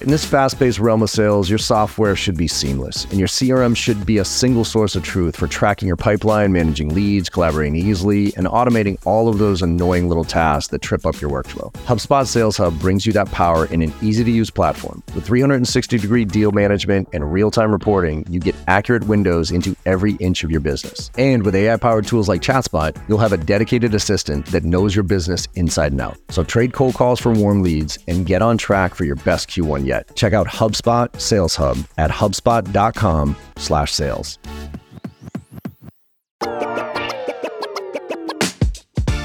In 0.00 0.10
this 0.10 0.24
fast 0.24 0.60
paced 0.60 0.78
realm 0.78 1.02
of 1.02 1.10
sales, 1.10 1.50
your 1.50 1.58
software 1.58 2.14
should 2.14 2.36
be 2.36 2.46
seamless, 2.46 3.04
and 3.06 3.18
your 3.18 3.26
CRM 3.26 3.76
should 3.76 4.06
be 4.06 4.18
a 4.18 4.24
single 4.24 4.64
source 4.64 4.94
of 4.94 5.02
truth 5.02 5.34
for 5.34 5.48
tracking 5.48 5.88
your 5.88 5.96
pipeline, 5.96 6.52
managing 6.52 6.94
leads, 6.94 7.28
collaborating 7.28 7.74
easily, 7.74 8.32
and 8.36 8.46
automating 8.46 8.96
all 9.04 9.28
of 9.28 9.38
those 9.38 9.60
annoying 9.60 10.06
little 10.06 10.22
tasks 10.22 10.70
that 10.70 10.82
trip 10.82 11.04
up 11.04 11.20
your 11.20 11.32
workflow. 11.32 11.72
HubSpot 11.84 12.24
Sales 12.28 12.56
Hub 12.56 12.78
brings 12.78 13.06
you 13.06 13.12
that 13.12 13.28
power 13.32 13.66
in 13.66 13.82
an 13.82 13.92
easy 14.00 14.22
to 14.22 14.30
use 14.30 14.50
platform. 14.50 15.02
With 15.16 15.26
360 15.26 15.98
degree 15.98 16.24
deal 16.24 16.52
management 16.52 17.08
and 17.12 17.32
real 17.32 17.50
time 17.50 17.72
reporting, 17.72 18.24
you 18.30 18.38
get 18.38 18.54
accurate 18.68 19.02
windows 19.08 19.50
into 19.50 19.74
every 19.84 20.12
inch 20.20 20.44
of 20.44 20.50
your 20.52 20.60
business. 20.60 21.10
And 21.18 21.44
with 21.44 21.56
AI 21.56 21.76
powered 21.76 22.06
tools 22.06 22.28
like 22.28 22.40
ChatSpot, 22.40 22.96
you'll 23.08 23.18
have 23.18 23.32
a 23.32 23.36
dedicated 23.36 23.96
assistant 23.96 24.46
that 24.46 24.62
knows 24.62 24.94
your 24.94 25.02
business 25.02 25.48
inside 25.56 25.90
and 25.90 26.00
out. 26.00 26.18
So 26.28 26.44
trade 26.44 26.72
cold 26.72 26.94
calls 26.94 27.18
for 27.18 27.32
warm 27.32 27.64
leads 27.64 27.98
and 28.06 28.24
get 28.24 28.42
on 28.42 28.58
track 28.58 28.94
for 28.94 29.04
your 29.04 29.16
best 29.16 29.48
Q1 29.48 29.87
yet. 29.88 30.14
Check 30.14 30.32
out 30.32 30.46
HubSpot 30.46 31.20
Sales 31.20 31.56
Hub 31.56 31.78
at 31.96 32.12
hubspot.com/sales. 32.12 34.38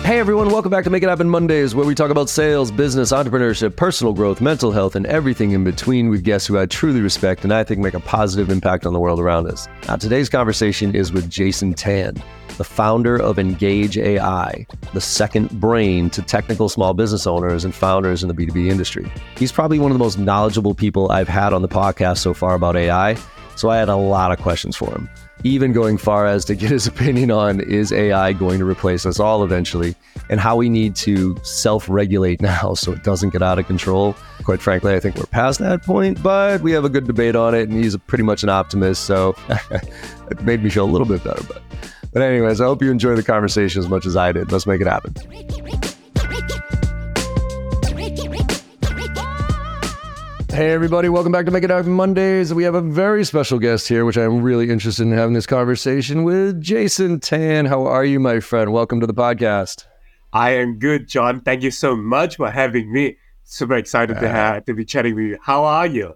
Hey 0.04 0.20
everyone, 0.20 0.50
welcome 0.50 0.70
back 0.70 0.84
to 0.84 0.90
Make 0.90 1.02
It 1.02 1.08
Happen 1.08 1.30
Mondays, 1.30 1.74
where 1.74 1.88
we 1.88 1.96
talk 1.96 2.12
about 2.12 2.30
sales, 2.30 2.72
business, 2.72 3.14
entrepreneurship, 3.14 3.78
personal 3.78 4.12
growth, 4.12 4.42
mental 4.42 4.74
health, 4.74 4.98
and 4.98 5.06
everything 5.06 5.52
in 5.52 5.64
between 5.64 6.10
with 6.10 6.26
guests 6.26 6.46
who 6.46 6.60
I 6.60 6.66
truly 6.66 7.00
respect 7.00 7.46
and 7.46 7.54
I 7.54 7.64
think 7.64 7.80
make 7.80 7.94
a 7.94 8.02
positive 8.02 8.50
impact 8.50 8.86
on 8.86 8.92
the 8.92 9.00
world 9.00 9.22
around 9.22 9.48
us. 9.48 9.66
Now, 9.88 9.96
today's 9.96 10.28
conversation 10.28 10.94
is 10.94 11.14
with 11.14 11.30
Jason 11.30 11.74
Tan, 11.74 12.22
the 12.58 12.64
founder 12.64 13.16
of 13.16 13.40
Engage 13.40 13.98
AI, 13.98 14.66
the 14.94 15.02
second 15.02 15.50
brain 15.60 16.10
to 16.12 16.22
technical 16.22 16.70
small 16.70 16.94
business 16.94 17.28
owners 17.28 17.66
and 17.66 17.74
founders 17.74 18.24
in 18.24 18.30
the 18.30 18.34
B2B 18.34 18.70
industry. 18.70 19.12
He's 19.38 19.52
probably 19.52 19.80
one 19.80 19.92
of 19.92 19.98
the 19.98 20.04
most 20.04 20.18
knowledgeable 20.18 20.76
people 20.76 21.12
I've 21.12 21.28
had 21.28 21.54
on 21.54 21.62
the 21.62 21.68
podcast 21.68 22.20
so 22.20 22.34
far 22.34 22.56
about 22.56 22.76
AI, 22.76 23.18
so 23.56 23.70
I 23.70 23.78
had 23.78 23.90
a 23.90 23.96
lot 23.96 24.32
of 24.32 24.40
questions 24.40 24.76
for 24.76 24.92
him 24.92 25.10
even 25.44 25.74
going 25.74 25.98
far 25.98 26.26
as 26.26 26.46
to 26.46 26.56
get 26.56 26.72
his 26.72 26.88
opinion 26.94 27.32
on 27.32 27.60
is 27.62 27.92
AI 27.92 28.34
going 28.34 28.60
to 28.60 28.66
replace 28.66 29.06
us 29.06 29.20
all 29.20 29.44
eventually 29.44 29.96
and 30.30 30.40
how 30.40 30.56
we 30.56 30.70
need 30.70 30.96
to 30.96 31.36
self 31.44 31.88
regulate 31.90 32.42
now 32.42 32.74
so 32.76 32.92
it 32.94 33.04
doesn't 33.04 33.30
get 33.32 33.42
out 33.42 33.60
of 33.60 33.68
control. 33.68 34.16
Quite 34.44 34.62
frankly, 34.62 34.94
I 34.94 35.00
think 35.00 35.16
we're 35.16 35.26
past 35.26 35.60
that 35.60 35.84
point, 35.84 36.22
but 36.22 36.62
we 36.62 36.72
have 36.72 36.86
a 36.86 36.90
good 36.90 37.06
debate 37.06 37.36
on 37.36 37.54
it 37.54 37.70
and 37.70 37.84
he's 37.84 37.96
pretty 37.98 38.24
much 38.24 38.44
an 38.44 38.50
optimist. 38.50 39.04
So 39.04 39.36
it 40.30 40.42
made 40.44 40.64
me 40.64 40.70
feel 40.70 40.86
a 40.86 40.92
little 40.92 41.08
bit 41.08 41.24
better. 41.24 41.44
But, 41.44 41.62
but, 42.14 42.22
anyways, 42.22 42.62
I 42.62 42.66
hope 42.66 42.82
you 42.82 42.92
enjoy 42.92 43.16
the 43.16 43.24
conversation 43.24 43.80
as 43.80 43.90
much 43.90 44.06
as 44.06 44.16
I 44.16 44.32
did. 44.32 44.52
Let's 44.52 44.66
make 44.66 44.82
it 44.82 44.88
happen. 44.88 45.16
Hey, 50.54 50.72
everybody, 50.72 51.10
welcome 51.10 51.32
back 51.32 51.46
to 51.46 51.52
Make 51.52 51.64
It 51.64 51.72
Happen 51.72 51.94
Mondays. 51.94 52.54
We 52.54 52.64
have 52.64 52.76
a 52.76 52.82
very 52.82 53.26
special 53.26 53.58
guest 53.58 53.88
here, 53.88 54.06
which 54.06 54.18
I'm 54.18 54.44
really 54.44 54.70
interested 54.70 55.02
in 55.02 55.12
having 55.12 55.34
this 55.34 55.48
conversation 55.48 56.24
with 56.24 56.62
Jason 56.62 57.20
Tan. 57.20 57.66
How 57.66 57.88
are 57.88 58.06
you, 58.06 58.20
my 58.20 58.40
friend? 58.40 58.72
Welcome 58.72 59.00
to 59.00 59.08
the 59.08 59.16
podcast. 59.16 59.88
I 60.32 60.52
am 60.52 60.78
good, 60.78 61.08
John. 61.08 61.42
Thank 61.42 61.64
you 61.64 61.72
so 61.72 61.96
much 61.96 62.36
for 62.36 62.52
having 62.52 62.94
me. 62.94 63.18
Super 63.44 63.78
excited 63.78 64.18
uh, 64.18 64.20
to, 64.20 64.30
have, 64.30 64.66
to 64.66 64.76
be 64.76 64.86
chatting 64.86 65.16
with 65.16 65.26
you. 65.26 65.38
How 65.42 65.64
are 65.64 65.88
you? 65.88 66.14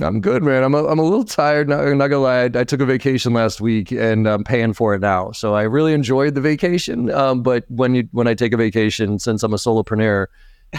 I'm 0.00 0.20
good, 0.20 0.42
man. 0.42 0.62
I'm 0.62 0.74
a, 0.74 0.86
I'm 0.86 0.98
a 0.98 1.02
little 1.02 1.24
tired. 1.24 1.68
Not, 1.68 1.84
not 1.84 2.08
gonna 2.08 2.22
lie. 2.22 2.44
I 2.44 2.64
took 2.64 2.80
a 2.80 2.86
vacation 2.86 3.32
last 3.32 3.60
week 3.60 3.90
and 3.90 4.26
I'm 4.26 4.44
paying 4.44 4.72
for 4.72 4.94
it 4.94 5.00
now. 5.00 5.32
So 5.32 5.54
I 5.54 5.62
really 5.62 5.92
enjoyed 5.92 6.34
the 6.34 6.40
vacation. 6.40 7.10
Um, 7.10 7.42
but 7.42 7.64
when 7.68 7.94
you 7.94 8.08
when 8.12 8.26
I 8.26 8.34
take 8.34 8.52
a 8.52 8.56
vacation, 8.56 9.18
since 9.18 9.42
I'm 9.42 9.52
a 9.52 9.56
solopreneur, 9.56 10.26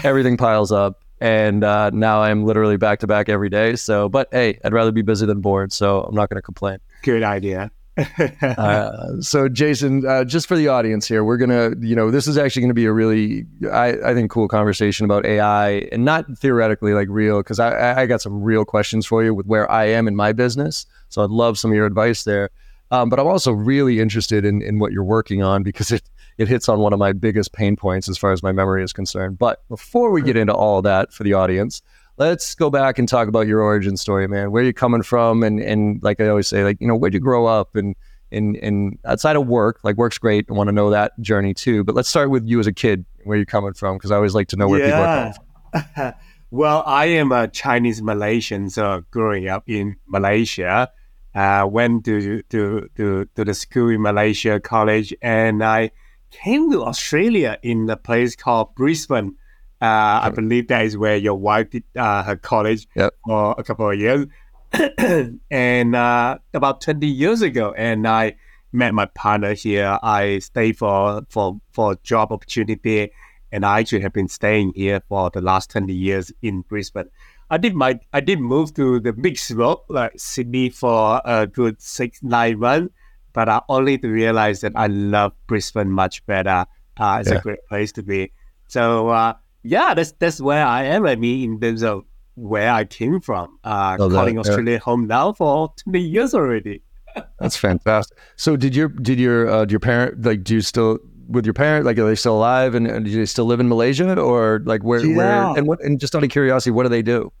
everything 0.02 0.36
piles 0.36 0.72
up 0.72 1.04
and 1.22 1.62
uh, 1.62 1.90
now 1.90 2.20
I'm 2.20 2.44
literally 2.44 2.76
back 2.76 2.98
to 3.00 3.06
back 3.06 3.28
every 3.28 3.48
day. 3.48 3.76
So, 3.76 4.08
but 4.08 4.28
hey, 4.32 4.58
I'd 4.64 4.72
rather 4.72 4.90
be 4.90 5.02
busy 5.02 5.24
than 5.24 5.40
bored, 5.40 5.72
so 5.72 6.02
I'm 6.02 6.14
not 6.16 6.28
to 6.30 6.42
complain. 6.42 6.78
Good 7.02 7.22
idea. 7.22 7.70
uh, 8.42 9.20
so, 9.20 9.48
Jason, 9.48 10.06
uh, 10.06 10.24
just 10.24 10.46
for 10.46 10.56
the 10.56 10.68
audience 10.68 11.06
here, 11.06 11.24
we're 11.24 11.36
gonna, 11.36 11.72
you 11.80 11.94
know, 11.94 12.10
this 12.10 12.26
is 12.26 12.38
actually 12.38 12.62
going 12.62 12.70
to 12.70 12.74
be 12.74 12.86
a 12.86 12.92
really, 12.92 13.44
I, 13.70 13.98
I 14.04 14.14
think, 14.14 14.30
cool 14.30 14.48
conversation 14.48 15.04
about 15.04 15.26
AI, 15.26 15.88
and 15.92 16.04
not 16.04 16.26
theoretically 16.38 16.94
like 16.94 17.08
real, 17.10 17.40
because 17.40 17.58
I, 17.58 18.02
I 18.02 18.06
got 18.06 18.22
some 18.22 18.42
real 18.42 18.64
questions 18.64 19.04
for 19.04 19.22
you 19.22 19.34
with 19.34 19.46
where 19.46 19.70
I 19.70 19.86
am 19.86 20.08
in 20.08 20.16
my 20.16 20.32
business. 20.32 20.86
So, 21.10 21.22
I'd 21.22 21.30
love 21.30 21.58
some 21.58 21.70
of 21.70 21.76
your 21.76 21.86
advice 21.86 22.24
there. 22.24 22.50
Um, 22.90 23.08
but 23.08 23.18
I'm 23.18 23.26
also 23.26 23.52
really 23.52 24.00
interested 24.00 24.44
in 24.44 24.62
in 24.62 24.78
what 24.78 24.92
you're 24.92 25.04
working 25.04 25.42
on 25.42 25.62
because 25.62 25.90
it 25.90 26.02
it 26.38 26.48
hits 26.48 26.68
on 26.68 26.80
one 26.80 26.92
of 26.92 26.98
my 26.98 27.12
biggest 27.12 27.52
pain 27.52 27.76
points 27.76 28.08
as 28.08 28.18
far 28.18 28.32
as 28.32 28.42
my 28.42 28.52
memory 28.52 28.82
is 28.82 28.92
concerned. 28.92 29.38
But 29.38 29.66
before 29.68 30.10
we 30.10 30.22
get 30.22 30.36
into 30.36 30.54
all 30.54 30.82
that 30.82 31.12
for 31.12 31.24
the 31.24 31.34
audience, 31.34 31.82
let's 32.22 32.54
go 32.54 32.70
back 32.70 32.98
and 32.98 33.08
talk 33.08 33.28
about 33.28 33.46
your 33.46 33.60
origin 33.60 33.96
story, 33.96 34.28
man. 34.28 34.52
Where 34.52 34.62
you're 34.62 34.72
coming 34.72 35.02
from, 35.02 35.42
and 35.42 35.60
and 35.60 36.02
like 36.02 36.20
I 36.20 36.28
always 36.28 36.48
say, 36.48 36.64
like 36.64 36.78
you 36.80 36.86
know, 36.86 36.96
where'd 36.96 37.14
you 37.14 37.20
grow 37.20 37.46
up, 37.46 37.76
and 37.76 37.94
and 38.30 38.56
and 38.56 38.98
outside 39.04 39.36
of 39.36 39.46
work, 39.46 39.80
like 39.82 39.96
work's 39.96 40.18
great. 40.18 40.46
I 40.48 40.52
want 40.54 40.68
to 40.68 40.72
know 40.72 40.90
that 40.90 41.18
journey 41.20 41.54
too. 41.54 41.84
But 41.84 41.94
let's 41.94 42.08
start 42.08 42.30
with 42.30 42.46
you 42.46 42.60
as 42.60 42.66
a 42.66 42.72
kid, 42.72 43.04
where 43.24 43.36
you're 43.36 43.46
coming 43.46 43.74
from, 43.74 43.96
because 43.96 44.10
I 44.10 44.16
always 44.16 44.34
like 44.34 44.48
to 44.48 44.56
know 44.56 44.68
where 44.68 44.80
yeah. 44.80 44.86
people 44.86 45.02
are 45.02 45.82
coming 45.82 45.94
from. 45.94 46.14
well, 46.50 46.82
I 46.86 47.06
am 47.06 47.32
a 47.32 47.48
Chinese 47.48 48.02
Malaysian, 48.02 48.70
so 48.70 49.04
growing 49.10 49.48
up 49.48 49.64
in 49.68 49.96
Malaysia. 50.06 50.90
Uh, 51.34 51.66
went 51.66 52.04
to, 52.04 52.42
to 52.42 52.90
to 52.94 53.24
to 53.34 53.44
the 53.44 53.54
school 53.54 53.88
in 53.88 54.02
Malaysia, 54.02 54.60
college, 54.60 55.14
and 55.22 55.64
I 55.64 55.90
came 56.30 56.70
to 56.70 56.84
Australia 56.84 57.58
in 57.62 57.88
a 57.88 57.96
place 57.96 58.36
called 58.36 58.74
Brisbane. 58.74 59.36
Uh, 59.82 60.20
I 60.22 60.30
believe 60.30 60.68
that 60.68 60.84
is 60.84 60.96
where 60.96 61.16
your 61.16 61.34
wife 61.34 61.70
did 61.70 61.82
uh, 61.96 62.22
her 62.22 62.36
college 62.36 62.86
yep. 62.94 63.14
for 63.26 63.56
a 63.58 63.64
couple 63.64 63.90
of 63.90 63.98
years. 63.98 64.26
and 65.50 65.96
uh, 65.96 66.38
about 66.54 66.80
20 66.80 67.04
years 67.04 67.42
ago, 67.42 67.74
and 67.76 68.06
I 68.06 68.36
met 68.72 68.94
my 68.94 69.06
partner 69.06 69.54
here. 69.54 69.98
I 70.00 70.38
stayed 70.38 70.78
for, 70.78 71.22
for, 71.28 71.60
for 71.72 71.96
job 72.04 72.30
opportunity, 72.30 73.10
and 73.50 73.66
I 73.66 73.80
actually 73.80 74.02
have 74.02 74.12
been 74.12 74.28
staying 74.28 74.72
here 74.76 75.02
for 75.08 75.30
the 75.30 75.40
last 75.40 75.70
20 75.70 75.92
years 75.92 76.30
in 76.42 76.60
Brisbane. 76.60 77.08
I 77.50 77.58
did 77.58 77.74
my 77.74 78.00
I 78.14 78.20
did 78.20 78.40
move 78.40 78.72
to 78.74 78.98
the 78.98 79.12
big 79.12 79.36
smoke 79.36 79.84
like 79.90 80.12
Sydney 80.16 80.70
for 80.70 81.20
a 81.22 81.46
good 81.46 81.82
six 81.82 82.22
nine 82.22 82.60
months, 82.60 82.94
but 83.34 83.46
I 83.50 83.60
only 83.68 83.98
to 83.98 84.08
realize 84.08 84.62
that 84.62 84.72
I 84.74 84.86
love 84.86 85.32
Brisbane 85.48 85.90
much 85.90 86.24
better. 86.24 86.64
Uh, 86.96 87.18
it's 87.20 87.28
yeah. 87.28 87.36
a 87.36 87.40
great 87.42 87.58
place 87.68 87.92
to 87.92 88.02
be. 88.02 88.32
So 88.68 89.08
uh, 89.08 89.34
yeah, 89.62 89.94
that's 89.94 90.12
that's 90.12 90.40
where 90.40 90.64
I 90.64 90.84
am. 90.84 91.06
I 91.06 91.16
mean, 91.16 91.52
in 91.54 91.60
terms 91.60 91.82
of 91.82 92.04
where 92.34 92.72
I 92.72 92.84
came 92.84 93.20
from, 93.20 93.58
uh, 93.64 93.96
oh, 93.98 94.10
calling 94.10 94.36
that, 94.36 94.42
Australia 94.48 94.78
home 94.78 95.06
now 95.06 95.32
for 95.32 95.72
twenty 95.82 96.00
years 96.00 96.34
already. 96.34 96.82
that's 97.38 97.56
fantastic. 97.56 98.18
So 98.36 98.56
did 98.56 98.74
your 98.74 98.88
did 98.88 99.18
your 99.18 99.48
uh, 99.48 99.66
your 99.68 99.80
parent 99.80 100.22
like 100.22 100.44
do 100.44 100.54
you 100.54 100.60
still 100.60 100.98
with 101.28 101.46
your 101.46 101.54
parent 101.54 101.86
like 101.86 101.98
are 101.98 102.06
they 102.06 102.14
still 102.14 102.36
alive 102.36 102.74
and, 102.74 102.86
and 102.86 103.04
do 103.04 103.12
they 103.12 103.26
still 103.26 103.44
live 103.44 103.60
in 103.60 103.68
Malaysia 103.68 104.20
or 104.20 104.60
like 104.64 104.82
where 104.82 105.04
yeah. 105.04 105.16
where 105.16 105.58
and 105.58 105.66
what 105.66 105.80
and 105.82 106.00
just 106.00 106.14
out 106.14 106.24
of 106.24 106.30
curiosity 106.30 106.70
what 106.70 106.84
do 106.84 106.88
they 106.88 107.02
do? 107.02 107.32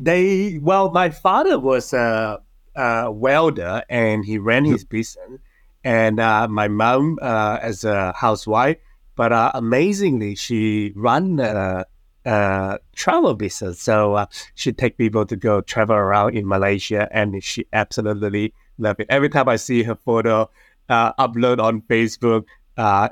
They 0.00 0.58
well, 0.60 0.90
my 0.90 1.10
father 1.10 1.58
was 1.58 1.92
a, 1.92 2.40
uh, 2.76 3.08
welder 3.12 3.82
and 3.88 4.24
he 4.24 4.38
ran 4.38 4.64
his 4.64 4.84
business. 4.84 5.40
And 5.84 6.18
uh, 6.18 6.48
my 6.48 6.68
mom 6.68 7.18
uh, 7.20 7.58
as 7.60 7.84
a 7.84 8.12
housewife, 8.14 8.78
but 9.16 9.32
uh, 9.32 9.50
amazingly, 9.54 10.34
she 10.34 10.92
run 10.96 11.40
a, 11.40 11.86
a 12.24 12.78
travel 12.94 13.34
business. 13.34 13.80
So 13.80 14.14
uh, 14.14 14.26
she 14.54 14.72
take 14.72 14.98
people 14.98 15.26
to 15.26 15.36
go 15.36 15.60
travel 15.60 15.96
around 15.96 16.36
in 16.36 16.46
Malaysia, 16.46 17.08
and 17.10 17.42
she 17.42 17.66
absolutely 17.72 18.54
love 18.78 19.00
it. 19.00 19.06
Every 19.10 19.28
time 19.28 19.48
I 19.48 19.56
see 19.56 19.82
her 19.82 19.94
photo 19.94 20.50
uh, 20.88 21.12
upload 21.14 21.62
on 21.62 21.82
Facebook, 21.82 22.44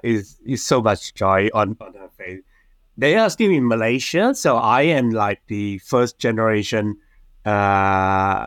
is 0.03 0.39
is 0.45 0.63
so 0.63 0.83
much 0.83 1.15
joy 1.15 1.49
on, 1.55 1.77
on 1.81 1.95
her 1.95 2.09
face. 2.19 2.43
They 2.99 3.17
are 3.17 3.31
still 3.31 3.51
in 3.51 3.67
Malaysia, 3.69 4.35
so 4.35 4.57
I 4.57 4.83
am 4.83 5.11
like 5.11 5.41
the 5.47 5.79
first 5.79 6.19
generation 6.19 6.97
uh, 7.47 8.47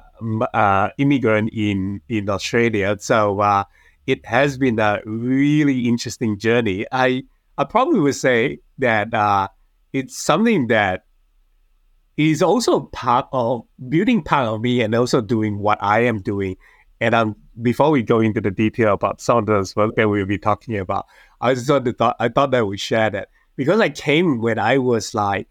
uh, 0.54 0.90
immigrant 0.98 1.50
in 1.54 2.01
in 2.10 2.30
Australia. 2.30 2.96
So 3.00 3.40
uh, 3.40 3.63
it 4.06 4.25
has 4.25 4.58
been 4.58 4.80
a 4.80 5.01
really 5.06 5.88
interesting 5.88 6.38
journey. 6.38 6.86
I 6.92 7.24
I 7.57 7.63
probably 7.63 8.00
would 8.00 8.16
say 8.16 8.60
that 8.80 9.13
uh, 9.13 9.48
it's 9.94 10.18
something 10.18 10.68
that 10.68 11.06
is 12.18 12.42
also 12.42 12.81
part 12.81 13.28
of 13.31 13.63
building 13.90 14.24
part 14.24 14.48
of 14.48 14.62
me 14.62 14.81
and 14.81 14.96
also 14.96 15.22
doing 15.22 15.60
what 15.60 15.78
I 15.81 16.02
am 16.02 16.22
doing. 16.22 16.57
And 17.02 17.13
um, 17.13 17.36
before 17.62 17.92
we 17.92 18.04
go 18.04 18.19
into 18.19 18.40
the 18.40 18.52
detail 18.52 18.94
about 18.94 19.22
some 19.22 19.40
of 19.40 19.46
those 19.48 19.75
work 19.75 19.96
that 19.96 20.10
we'll 20.10 20.25
be 20.25 20.38
talking 20.38 20.78
about, 20.78 21.06
I 21.42 21.54
just 21.54 21.68
thought 21.68 22.16
I 22.19 22.30
thought 22.30 22.52
that 22.52 22.66
we 22.66 22.78
share 22.78 23.10
that 23.10 23.30
because 23.56 23.80
I 23.80 23.90
came 23.90 24.40
when 24.42 24.60
I 24.60 24.78
was 24.78 25.13
like 25.13 25.48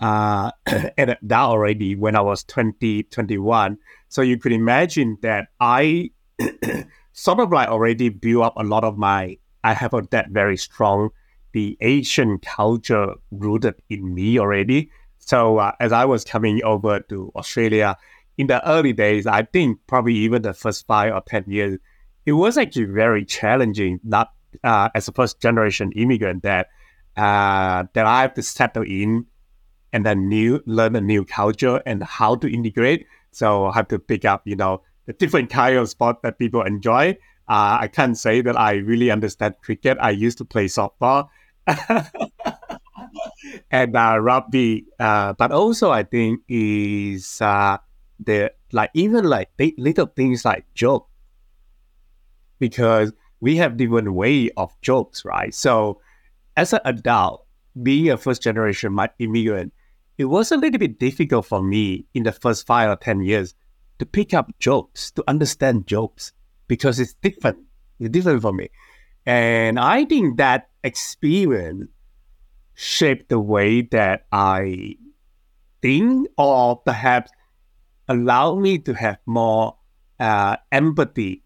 uh, 0.00 0.50
at 0.66 1.18
that 1.22 1.32
already 1.32 1.96
when 1.96 2.16
I 2.16 2.20
was 2.20 2.44
20, 2.44 3.04
21. 3.04 3.78
So 4.08 4.22
you 4.22 4.38
could 4.38 4.52
imagine 4.52 5.18
that 5.22 5.48
I 5.60 6.10
sort 7.12 7.40
of 7.40 7.52
like 7.52 7.68
already 7.68 8.08
built 8.08 8.44
up 8.44 8.54
a 8.56 8.64
lot 8.64 8.84
of 8.84 8.96
my, 8.96 9.38
I 9.62 9.74
have 9.74 9.94
a, 9.94 10.02
that 10.10 10.30
very 10.30 10.56
strong, 10.56 11.10
the 11.54 11.78
Asian 11.80 12.38
culture 12.38 13.14
rooted 13.30 13.76
in 13.88 14.12
me 14.12 14.38
already. 14.38 14.90
So 15.18 15.58
uh, 15.58 15.72
as 15.80 15.92
I 15.92 16.04
was 16.04 16.24
coming 16.24 16.62
over 16.64 17.00
to 17.08 17.32
Australia 17.34 17.96
in 18.36 18.48
the 18.48 18.68
early 18.68 18.92
days, 18.92 19.26
I 19.26 19.44
think 19.44 19.78
probably 19.86 20.14
even 20.16 20.42
the 20.42 20.52
first 20.52 20.86
five 20.86 21.14
or 21.14 21.22
ten 21.26 21.44
years, 21.46 21.78
it 22.26 22.32
was 22.32 22.58
actually 22.58 22.86
very 22.86 23.24
challenging. 23.24 24.00
Not 24.02 24.32
uh, 24.64 24.88
as 24.94 25.08
a 25.08 25.12
first 25.12 25.40
generation 25.40 25.92
immigrant 25.92 26.42
that 26.42 26.66
uh, 27.16 27.84
that 27.94 28.04
I 28.04 28.22
have 28.22 28.34
to 28.34 28.42
settle 28.42 28.82
in 28.82 29.26
and 29.92 30.04
then 30.04 30.28
new 30.28 30.60
learn 30.66 30.96
a 30.96 31.00
new 31.00 31.24
culture 31.24 31.80
and 31.86 32.02
how 32.02 32.34
to 32.34 32.52
integrate. 32.52 33.06
So 33.30 33.66
I 33.66 33.74
have 33.74 33.88
to 33.88 33.98
pick 34.00 34.24
up, 34.24 34.42
you 34.44 34.56
know, 34.56 34.82
the 35.06 35.12
different 35.12 35.50
kind 35.50 35.76
of 35.76 35.88
sport 35.88 36.16
that 36.22 36.38
people 36.38 36.62
enjoy. 36.62 37.16
Uh, 37.46 37.78
I 37.80 37.88
can't 37.92 38.18
say 38.18 38.40
that 38.40 38.58
I 38.58 38.74
really 38.74 39.10
understand 39.12 39.54
cricket. 39.62 39.98
I 40.00 40.10
used 40.10 40.38
to 40.38 40.44
play 40.44 40.66
softball 40.66 41.28
and 43.70 43.96
uh, 43.96 44.18
rugby, 44.20 44.86
uh, 44.98 45.32
but 45.34 45.52
also 45.52 45.90
I 45.90 46.02
think 46.02 46.40
is 46.48 47.40
uh, 47.40 47.78
the 48.18 48.52
like 48.72 48.90
even 48.94 49.24
like 49.24 49.50
little 49.78 50.06
things 50.06 50.44
like 50.44 50.66
joke 50.74 51.08
because 52.58 53.12
we 53.40 53.56
have 53.56 53.76
different 53.76 54.12
way 54.12 54.50
of 54.56 54.72
jokes, 54.80 55.24
right? 55.24 55.54
So 55.54 56.00
as 56.56 56.72
an 56.72 56.80
adult, 56.84 57.46
being 57.82 58.10
a 58.10 58.16
first 58.16 58.42
generation 58.42 58.96
immigrant, 59.18 59.72
it 60.16 60.26
was 60.26 60.52
a 60.52 60.56
little 60.56 60.78
bit 60.78 60.98
difficult 60.98 61.46
for 61.46 61.62
me 61.62 62.06
in 62.14 62.22
the 62.22 62.32
first 62.32 62.66
five 62.66 62.88
or 62.88 62.96
10 62.96 63.22
years 63.22 63.54
to 63.98 64.06
pick 64.06 64.32
up 64.32 64.50
jokes, 64.58 65.10
to 65.12 65.24
understand 65.26 65.86
jokes, 65.86 66.32
because 66.68 67.00
it's 67.00 67.14
different. 67.14 67.58
It's 67.98 68.10
different 68.10 68.42
for 68.42 68.52
me. 68.52 68.70
And 69.26 69.78
I 69.78 70.04
think 70.04 70.36
that 70.38 70.68
experience 70.84 71.88
shaped 72.74 73.28
the 73.28 73.40
way 73.40 73.82
that 73.82 74.26
I 74.30 74.96
think, 75.82 76.28
or 76.38 76.76
perhaps 76.76 77.32
allowed 78.08 78.60
me 78.60 78.78
to 78.78 78.94
have 78.94 79.18
more 79.26 79.76
uh, 80.20 80.56
empathy 80.70 81.42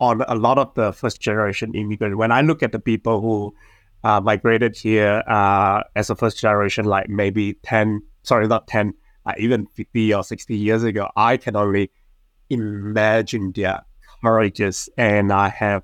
on 0.00 0.22
a 0.28 0.34
lot 0.34 0.58
of 0.58 0.74
the 0.74 0.92
first 0.92 1.20
generation 1.20 1.74
immigrants. 1.74 2.16
When 2.16 2.30
I 2.30 2.42
look 2.42 2.62
at 2.62 2.72
the 2.72 2.78
people 2.78 3.20
who 3.20 3.54
uh, 4.04 4.20
migrated 4.20 4.76
here 4.76 5.22
uh, 5.26 5.82
as 5.96 6.10
a 6.10 6.14
first 6.14 6.38
generation, 6.38 6.84
like 6.84 7.08
maybe 7.08 7.54
10, 7.64 8.02
sorry, 8.22 8.46
not 8.46 8.68
10, 8.68 8.94
uh, 9.26 9.32
even 9.38 9.66
50 9.66 10.14
or 10.14 10.22
60 10.22 10.56
years 10.56 10.84
ago, 10.84 11.08
I 11.16 11.36
can 11.36 11.56
only 11.56 11.90
imagine 12.50 13.52
their 13.54 13.82
courageous 14.22 14.88
and 14.96 15.32
I 15.32 15.48
have 15.48 15.82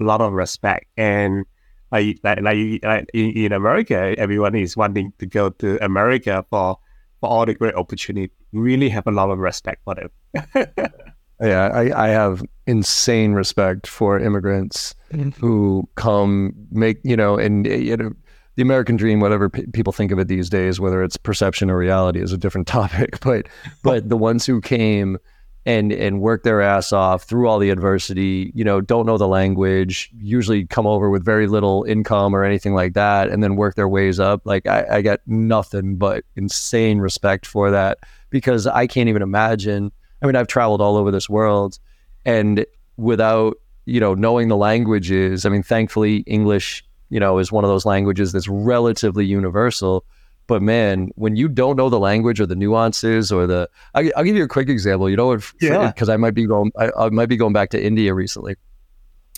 a 0.00 0.04
lot 0.04 0.20
of 0.20 0.32
respect. 0.32 0.86
And 0.96 1.44
like, 1.92 2.18
like, 2.22 2.40
like 2.40 3.06
in, 3.14 3.30
in 3.32 3.52
America, 3.52 4.14
everyone 4.18 4.54
is 4.54 4.76
wanting 4.76 5.12
to 5.18 5.26
go 5.26 5.50
to 5.50 5.84
America 5.84 6.44
for, 6.50 6.78
for 7.20 7.28
all 7.28 7.46
the 7.46 7.54
great 7.54 7.74
opportunity. 7.74 8.32
Really 8.52 8.88
have 8.88 9.06
a 9.06 9.12
lot 9.12 9.30
of 9.30 9.38
respect 9.38 9.82
for 9.84 9.94
them. 9.94 10.66
Yeah, 11.40 11.68
I, 11.68 12.06
I 12.06 12.08
have 12.08 12.42
insane 12.66 13.32
respect 13.32 13.86
for 13.86 14.18
immigrants 14.18 14.94
mm-hmm. 15.12 15.30
who 15.30 15.88
come 15.94 16.54
make 16.70 16.98
you 17.04 17.16
know, 17.16 17.36
and 17.36 17.66
you 17.66 17.96
know, 17.96 18.12
the 18.54 18.62
American 18.62 18.96
dream, 18.96 19.20
whatever 19.20 19.50
p- 19.50 19.66
people 19.66 19.92
think 19.92 20.12
of 20.12 20.18
it 20.18 20.28
these 20.28 20.48
days, 20.48 20.80
whether 20.80 21.02
it's 21.02 21.18
perception 21.18 21.70
or 21.70 21.76
reality, 21.76 22.22
is 22.22 22.32
a 22.32 22.38
different 22.38 22.66
topic. 22.66 23.20
But 23.20 23.48
but 23.82 24.08
the 24.08 24.16
ones 24.16 24.46
who 24.46 24.60
came 24.60 25.18
and 25.66 25.92
and 25.92 26.20
work 26.22 26.42
their 26.42 26.62
ass 26.62 26.92
off 26.92 27.24
through 27.24 27.48
all 27.48 27.58
the 27.58 27.70
adversity, 27.70 28.52
you 28.54 28.64
know, 28.64 28.80
don't 28.80 29.04
know 29.04 29.18
the 29.18 29.28
language, 29.28 30.10
usually 30.16 30.64
come 30.64 30.86
over 30.86 31.10
with 31.10 31.24
very 31.24 31.46
little 31.46 31.84
income 31.84 32.34
or 32.34 32.44
anything 32.44 32.72
like 32.72 32.94
that, 32.94 33.28
and 33.28 33.42
then 33.42 33.56
work 33.56 33.74
their 33.74 33.88
ways 33.88 34.18
up. 34.18 34.40
Like 34.44 34.66
I, 34.66 34.86
I 34.90 35.00
get 35.02 35.20
nothing 35.26 35.96
but 35.96 36.24
insane 36.36 36.98
respect 36.98 37.44
for 37.44 37.70
that 37.72 37.98
because 38.30 38.66
I 38.66 38.86
can't 38.86 39.10
even 39.10 39.22
imagine 39.22 39.92
I 40.22 40.26
mean, 40.26 40.36
I've 40.36 40.46
traveled 40.46 40.80
all 40.80 40.96
over 40.96 41.10
this 41.10 41.28
world, 41.28 41.78
and 42.24 42.64
without 42.96 43.58
you 43.84 44.00
know 44.00 44.14
knowing 44.14 44.48
the 44.48 44.56
languages, 44.56 45.44
I 45.44 45.50
mean, 45.50 45.62
thankfully 45.62 46.18
English, 46.26 46.84
you 47.10 47.20
know, 47.20 47.38
is 47.38 47.52
one 47.52 47.64
of 47.64 47.70
those 47.70 47.86
languages 47.86 48.32
that's 48.32 48.48
relatively 48.48 49.24
universal. 49.26 50.04
But 50.46 50.62
man, 50.62 51.10
when 51.16 51.36
you 51.36 51.48
don't 51.48 51.76
know 51.76 51.88
the 51.88 51.98
language 51.98 52.40
or 52.40 52.46
the 52.46 52.54
nuances 52.54 53.32
or 53.32 53.46
the, 53.46 53.68
I, 53.94 54.12
will 54.16 54.24
give 54.24 54.36
you 54.36 54.44
a 54.44 54.48
quick 54.48 54.68
example. 54.68 55.10
You 55.10 55.16
know, 55.16 55.34
because 55.34 55.54
yeah. 55.60 55.88
because 55.88 56.08
I 56.08 56.16
might 56.16 56.34
be 56.34 56.46
going, 56.46 56.70
I, 56.78 56.90
I, 56.96 57.08
might 57.10 57.28
be 57.28 57.36
going 57.36 57.52
back 57.52 57.70
to 57.70 57.82
India 57.82 58.14
recently 58.14 58.56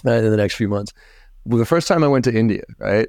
uh, 0.06 0.12
in 0.12 0.30
the 0.30 0.36
next 0.36 0.54
few 0.54 0.68
months. 0.68 0.92
Well, 1.44 1.58
the 1.58 1.66
first 1.66 1.88
time 1.88 2.04
I 2.04 2.08
went 2.08 2.24
to 2.26 2.34
India, 2.34 2.62
right, 2.78 3.08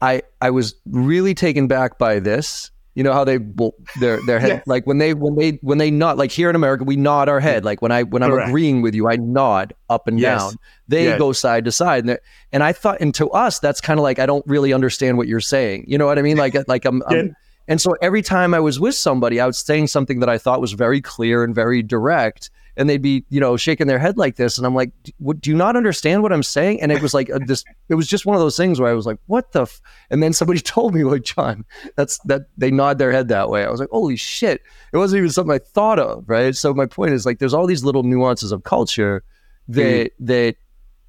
I 0.00 0.22
I 0.40 0.50
was 0.50 0.74
really 0.86 1.34
taken 1.34 1.66
back 1.66 1.98
by 1.98 2.20
this 2.20 2.70
you 2.94 3.02
know 3.02 3.12
how 3.12 3.24
they 3.24 3.38
well, 3.38 3.74
their 3.98 4.24
their 4.26 4.38
head 4.38 4.62
like 4.66 4.86
when 4.86 4.98
they 4.98 5.14
when 5.14 5.34
they 5.36 5.52
when 5.62 5.78
they 5.78 5.90
nod 5.90 6.16
like 6.16 6.30
here 6.30 6.48
in 6.48 6.56
America 6.56 6.84
we 6.84 6.96
nod 6.96 7.28
our 7.28 7.40
head 7.40 7.62
mm. 7.62 7.66
like 7.66 7.82
when 7.82 7.92
I 7.92 8.04
when 8.04 8.22
I'm 8.22 8.30
Correct. 8.30 8.48
agreeing 8.48 8.82
with 8.82 8.94
you 8.94 9.08
I 9.08 9.16
nod 9.16 9.74
up 9.88 10.06
and 10.08 10.18
yes. 10.18 10.40
down. 10.40 10.56
They 10.86 11.04
yes. 11.04 11.18
go 11.18 11.32
side 11.32 11.64
to 11.64 11.72
side 11.72 12.06
and, 12.06 12.18
and 12.52 12.62
I 12.62 12.72
thought 12.72 13.00
and 13.00 13.14
to 13.16 13.28
us 13.30 13.58
that's 13.58 13.80
kind 13.80 13.98
of 13.98 14.04
like 14.04 14.18
I 14.18 14.26
don't 14.26 14.46
really 14.46 14.72
understand 14.72 15.16
what 15.16 15.28
you're 15.28 15.40
saying. 15.40 15.84
You 15.88 15.98
know 15.98 16.06
what 16.06 16.18
I 16.18 16.22
mean? 16.22 16.36
Like 16.36 16.56
like 16.68 16.84
I'm, 16.84 17.02
I'm 17.06 17.34
and 17.66 17.80
so 17.80 17.96
every 18.00 18.22
time 18.22 18.54
I 18.54 18.60
was 18.60 18.78
with 18.78 18.94
somebody 18.94 19.40
I 19.40 19.46
was 19.46 19.58
saying 19.58 19.88
something 19.88 20.20
that 20.20 20.28
I 20.28 20.38
thought 20.38 20.60
was 20.60 20.72
very 20.72 21.00
clear 21.00 21.42
and 21.42 21.54
very 21.54 21.82
direct 21.82 22.50
and 22.76 22.88
they'd 22.88 23.02
be 23.02 23.24
you 23.28 23.40
know 23.40 23.56
shaking 23.56 23.86
their 23.86 23.98
head 23.98 24.18
like 24.18 24.36
this. 24.36 24.58
And 24.58 24.66
i'm 24.66 24.74
like 24.74 24.90
do 25.38 25.50
you 25.50 25.56
not 25.56 25.76
understand 25.76 26.22
what 26.22 26.32
i'm 26.32 26.42
saying? 26.42 26.80
And 26.80 26.92
it 26.92 27.02
was 27.02 27.14
like 27.14 27.28
a, 27.28 27.38
this 27.38 27.64
it 27.88 27.94
was 27.94 28.06
just 28.06 28.26
one 28.26 28.36
of 28.36 28.40
those 28.40 28.56
things 28.56 28.80
where 28.80 28.90
i 28.90 28.94
was 28.94 29.06
like 29.06 29.18
what 29.26 29.52
the 29.52 29.62
f-? 29.62 29.80
and 30.10 30.22
then 30.22 30.32
somebody 30.32 30.60
told 30.74 30.94
me 30.94 31.04
like 31.04 31.22
john 31.22 31.64
that's 31.96 32.18
that 32.24 32.42
they 32.56 32.70
nod 32.70 32.98
their 32.98 33.12
head 33.12 33.28
that 33.28 33.50
way. 33.50 33.64
I 33.64 33.70
was 33.70 33.80
like 33.80 33.90
holy 33.90 34.16
shit. 34.16 34.62
It 34.92 34.96
wasn't 34.96 35.18
even 35.18 35.30
something 35.30 35.54
i 35.54 35.58
thought 35.58 35.98
of 35.98 36.24
right? 36.28 36.54
So 36.54 36.74
my 36.74 36.86
point 36.86 37.12
is 37.12 37.26
like 37.26 37.38
there's 37.38 37.54
all 37.54 37.66
these 37.66 37.84
little 37.84 38.02
nuances 38.02 38.52
of 38.52 38.64
culture 38.64 39.24
that 39.68 40.06
mm. 40.06 40.10
that 40.20 40.56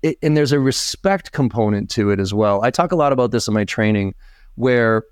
it, 0.01 0.17
and 0.21 0.37
there's 0.37 0.51
a 0.51 0.59
respect 0.59 1.31
component 1.31 1.89
to 1.91 2.11
it 2.11 2.19
as 2.19 2.33
well. 2.33 2.63
I 2.63 2.69
talk 2.69 2.91
a 2.91 2.95
lot 2.95 3.11
about 3.11 3.31
this 3.31 3.47
in 3.47 3.53
my 3.53 3.65
training 3.65 4.13
where 4.53 5.03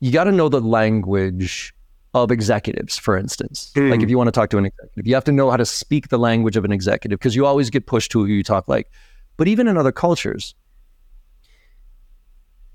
you 0.00 0.10
got 0.10 0.24
to 0.24 0.32
know 0.32 0.48
the 0.48 0.60
language 0.60 1.72
of 2.14 2.30
executives, 2.30 2.98
for 2.98 3.16
instance. 3.16 3.72
Mm. 3.74 3.90
Like 3.90 4.02
if 4.02 4.10
you 4.10 4.18
want 4.18 4.28
to 4.28 4.32
talk 4.32 4.50
to 4.50 4.58
an 4.58 4.66
executive, 4.66 5.06
you 5.06 5.14
have 5.14 5.24
to 5.24 5.32
know 5.32 5.50
how 5.50 5.56
to 5.56 5.64
speak 5.64 6.08
the 6.08 6.18
language 6.18 6.56
of 6.56 6.64
an 6.64 6.72
executive 6.72 7.18
because 7.18 7.34
you 7.34 7.46
always 7.46 7.70
get 7.70 7.86
pushed 7.86 8.10
to 8.12 8.20
who 8.20 8.26
you 8.26 8.42
talk 8.42 8.68
like. 8.68 8.90
But 9.36 9.48
even 9.48 9.66
in 9.66 9.76
other 9.76 9.92
cultures, 9.92 10.54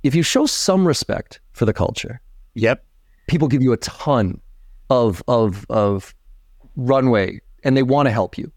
if 0.04 0.16
you 0.16 0.24
show 0.24 0.46
some 0.46 0.88
respect 0.88 1.40
for 1.52 1.66
the 1.66 1.74
culture, 1.74 2.20
yep, 2.56 2.84
people 3.28 3.48
give 3.48 3.62
you 3.62 3.74
a 3.74 3.78
ton 3.78 4.42
of 4.90 5.22
of 5.28 5.66
of 5.70 6.16
runway 6.76 7.42
and 7.64 7.78
they 7.78 7.84
want 7.84 8.08
to 8.08 8.12
help 8.12 8.38
you. 8.38 8.52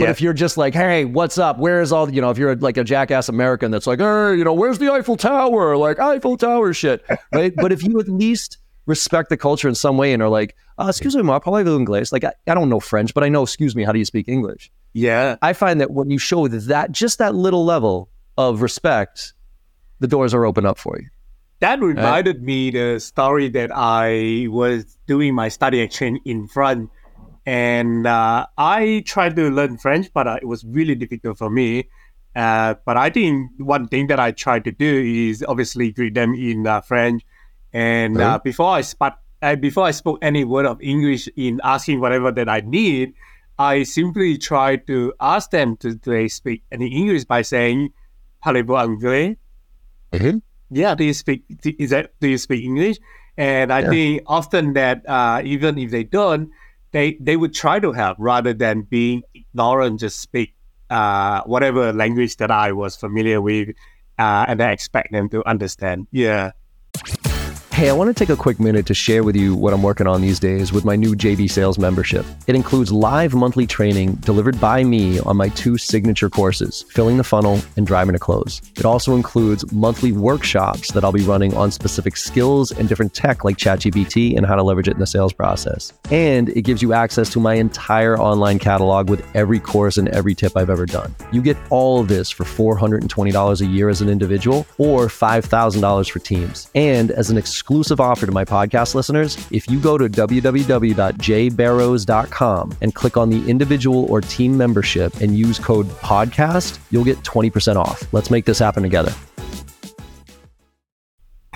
But 0.00 0.08
if 0.08 0.20
you're 0.22 0.32
just 0.32 0.56
like, 0.56 0.72
hey, 0.72 1.04
what's 1.04 1.36
up? 1.36 1.58
Where's 1.58 1.92
all, 1.92 2.10
you 2.10 2.22
know, 2.22 2.30
if 2.30 2.38
you're 2.38 2.56
like 2.56 2.78
a 2.78 2.84
jackass 2.84 3.28
American 3.28 3.70
that's 3.70 3.86
like, 3.86 3.98
hey, 3.98 4.34
you 4.34 4.44
know, 4.44 4.54
where's 4.54 4.78
the 4.78 4.90
Eiffel 4.90 5.16
Tower? 5.16 5.76
Like 5.76 5.98
Eiffel 5.98 6.38
Tower 6.38 6.72
shit, 6.72 7.04
right? 7.34 7.54
but 7.54 7.70
if 7.70 7.82
you 7.84 8.00
at 8.00 8.08
least 8.08 8.56
respect 8.86 9.28
the 9.28 9.36
culture 9.36 9.68
in 9.68 9.74
some 9.74 9.96
way 9.96 10.12
and 10.12 10.22
are 10.22 10.28
like, 10.28 10.56
uh, 10.78 10.86
excuse 10.88 11.14
me, 11.14 11.22
moi, 11.22 11.38
parlez-vous 11.38 11.76
English. 11.76 12.12
Like, 12.12 12.24
I, 12.24 12.32
I 12.46 12.54
don't 12.54 12.68
know 12.68 12.80
French, 12.80 13.14
but 13.14 13.22
I 13.22 13.28
know, 13.28 13.42
excuse 13.42 13.76
me, 13.76 13.84
how 13.84 13.92
do 13.92 13.98
you 13.98 14.04
speak 14.04 14.28
English? 14.28 14.70
Yeah. 14.92 15.36
I 15.42 15.52
find 15.52 15.80
that 15.80 15.90
when 15.90 16.10
you 16.10 16.18
show 16.18 16.48
that, 16.48 16.92
just 16.92 17.18
that 17.18 17.34
little 17.34 17.64
level 17.64 18.08
of 18.36 18.62
respect, 18.62 19.34
the 20.00 20.08
doors 20.08 20.34
are 20.34 20.44
open 20.44 20.66
up 20.66 20.78
for 20.78 20.98
you. 20.98 21.08
That 21.60 21.80
reminded 21.80 22.36
right? 22.36 22.44
me 22.44 22.70
the 22.70 22.98
story 23.00 23.48
that 23.50 23.70
I 23.74 24.46
was 24.48 24.96
doing 25.06 25.34
my 25.34 25.48
study 25.48 25.80
exchange 25.80 26.20
in 26.24 26.48
France. 26.48 26.90
And 27.46 28.06
uh, 28.06 28.46
I 28.56 29.02
tried 29.06 29.36
to 29.36 29.50
learn 29.50 29.76
French, 29.78 30.10
but 30.12 30.26
uh, 30.26 30.38
it 30.40 30.46
was 30.46 30.64
really 30.64 30.94
difficult 30.94 31.36
for 31.38 31.50
me. 31.50 31.88
Uh, 32.34 32.74
but 32.86 32.96
I 32.96 33.10
think 33.10 33.50
one 33.58 33.88
thing 33.88 34.06
that 34.06 34.20
I 34.20 34.30
tried 34.30 34.64
to 34.64 34.72
do 34.72 35.02
is 35.04 35.44
obviously 35.46 35.90
greet 35.90 36.14
them 36.14 36.34
in 36.34 36.66
uh, 36.66 36.80
French 36.80 37.22
and 37.72 38.20
uh, 38.20 38.38
before 38.42 38.70
I 38.74 38.80
spoke, 38.80 39.14
uh, 39.42 39.56
before 39.56 39.84
I 39.84 39.90
spoke 39.92 40.18
any 40.22 40.44
word 40.44 40.66
of 40.66 40.80
English 40.82 41.28
in 41.36 41.60
asking 41.62 42.00
whatever 42.00 42.32
that 42.32 42.48
I 42.48 42.60
need, 42.60 43.14
I 43.58 43.84
simply 43.84 44.38
try 44.38 44.76
to 44.76 45.12
ask 45.20 45.50
them 45.50 45.76
to, 45.78 45.96
to 45.96 46.28
speak 46.28 46.62
any 46.72 46.88
English 46.88 47.24
by 47.24 47.42
saying, 47.42 47.90
"Parlez-vous 48.44 48.76
anglais?" 48.76 49.36
Mm-hmm. 50.12 50.38
Yeah, 50.70 50.94
do 50.94 51.04
you 51.04 51.14
speak? 51.14 51.44
Is 51.78 51.90
that 51.90 52.12
do 52.20 52.28
you 52.28 52.38
speak 52.38 52.64
English? 52.64 52.98
And 53.36 53.72
I 53.72 53.80
yeah. 53.80 53.90
think 53.90 54.22
often 54.26 54.72
that 54.74 55.08
uh, 55.08 55.42
even 55.44 55.78
if 55.78 55.90
they 55.90 56.04
don't, 56.04 56.50
they 56.92 57.16
they 57.20 57.36
would 57.36 57.54
try 57.54 57.80
to 57.80 57.92
help 57.92 58.16
rather 58.18 58.52
than 58.52 58.82
being 58.82 59.22
ignorant, 59.34 60.00
just 60.00 60.20
speak 60.20 60.54
uh, 60.90 61.42
whatever 61.44 61.92
language 61.92 62.36
that 62.36 62.50
I 62.50 62.72
was 62.72 62.96
familiar 62.96 63.40
with, 63.40 63.70
uh, 64.18 64.44
and 64.48 64.62
I 64.62 64.72
expect 64.72 65.12
them 65.12 65.28
to 65.30 65.46
understand. 65.46 66.06
Yeah. 66.10 66.52
Hey, 67.80 67.88
I 67.88 67.94
want 67.94 68.14
to 68.14 68.14
take 68.14 68.28
a 68.28 68.36
quick 68.36 68.60
minute 68.60 68.84
to 68.88 68.92
share 68.92 69.24
with 69.24 69.34
you 69.34 69.54
what 69.54 69.72
I'm 69.72 69.82
working 69.82 70.06
on 70.06 70.20
these 70.20 70.38
days 70.38 70.70
with 70.70 70.84
my 70.84 70.96
new 70.96 71.16
JB 71.16 71.50
Sales 71.50 71.78
membership. 71.78 72.26
It 72.46 72.54
includes 72.54 72.92
live 72.92 73.32
monthly 73.32 73.66
training 73.66 74.16
delivered 74.16 74.60
by 74.60 74.84
me 74.84 75.18
on 75.20 75.38
my 75.38 75.48
two 75.48 75.78
signature 75.78 76.28
courses, 76.28 76.84
Filling 76.90 77.16
the 77.16 77.24
Funnel 77.24 77.58
and 77.78 77.86
Driving 77.86 78.12
to 78.12 78.18
Close. 78.18 78.60
It 78.76 78.84
also 78.84 79.16
includes 79.16 79.72
monthly 79.72 80.12
workshops 80.12 80.92
that 80.92 81.04
I'll 81.04 81.10
be 81.10 81.22
running 81.22 81.56
on 81.56 81.70
specific 81.70 82.18
skills 82.18 82.70
and 82.70 82.86
different 82.86 83.14
tech 83.14 83.44
like 83.44 83.56
ChatGPT 83.56 84.36
and 84.36 84.44
how 84.44 84.56
to 84.56 84.62
leverage 84.62 84.88
it 84.88 84.92
in 84.92 85.00
the 85.00 85.06
sales 85.06 85.32
process. 85.32 85.94
And 86.10 86.50
it 86.50 86.66
gives 86.66 86.82
you 86.82 86.92
access 86.92 87.30
to 87.30 87.40
my 87.40 87.54
entire 87.54 88.20
online 88.20 88.58
catalog 88.58 89.08
with 89.08 89.24
every 89.34 89.58
course 89.58 89.96
and 89.96 90.10
every 90.10 90.34
tip 90.34 90.54
I've 90.54 90.68
ever 90.68 90.84
done. 90.84 91.14
You 91.32 91.40
get 91.40 91.56
all 91.70 91.98
of 91.98 92.08
this 92.08 92.28
for 92.28 92.44
$420 92.44 93.60
a 93.62 93.66
year 93.66 93.88
as 93.88 94.02
an 94.02 94.10
individual 94.10 94.66
or 94.76 95.06
$5,000 95.06 96.10
for 96.10 96.18
teams. 96.18 96.70
And 96.74 97.10
as 97.10 97.30
an 97.30 97.38
exclusive 97.38 97.69
offer 97.70 98.26
to 98.26 98.32
my 98.32 98.44
podcast 98.44 98.94
listeners, 98.94 99.38
if 99.50 99.70
you 99.70 99.80
go 99.80 99.96
to 99.96 100.06
www.jbarrows.com 100.08 102.76
and 102.80 102.94
click 102.94 103.16
on 103.16 103.30
the 103.30 103.48
individual 103.48 104.10
or 104.10 104.20
team 104.20 104.56
membership 104.56 105.20
and 105.20 105.38
use 105.38 105.58
code 105.58 105.86
podcast, 105.86 106.78
you'll 106.90 107.04
get 107.04 107.18
20% 107.18 107.76
off. 107.76 108.12
Let's 108.12 108.30
make 108.30 108.44
this 108.44 108.58
happen 108.58 108.82
together. 108.82 109.14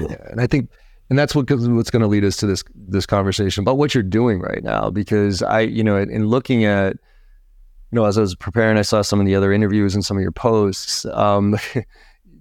Yeah, 0.00 0.16
and 0.30 0.40
I 0.40 0.46
think 0.46 0.70
and 1.10 1.18
that's 1.18 1.34
what 1.34 1.50
what's 1.50 1.90
going 1.90 2.02
to 2.02 2.08
lead 2.08 2.24
us 2.24 2.36
to 2.38 2.46
this 2.46 2.64
this 2.74 3.06
conversation 3.06 3.62
about 3.62 3.78
what 3.78 3.94
you're 3.94 4.02
doing 4.02 4.40
right 4.40 4.64
now 4.64 4.90
because 4.90 5.42
I 5.42 5.60
you 5.60 5.84
know 5.84 5.96
in 5.96 6.26
looking 6.26 6.64
at 6.64 6.94
you 6.94 7.96
know 7.96 8.04
as 8.04 8.18
I 8.18 8.22
was 8.22 8.34
preparing 8.34 8.76
I 8.76 8.82
saw 8.82 9.02
some 9.02 9.20
of 9.20 9.26
the 9.26 9.36
other 9.36 9.52
interviews 9.52 9.94
and 9.94 10.04
some 10.04 10.16
of 10.16 10.22
your 10.22 10.32
posts 10.32 11.04
um, 11.06 11.56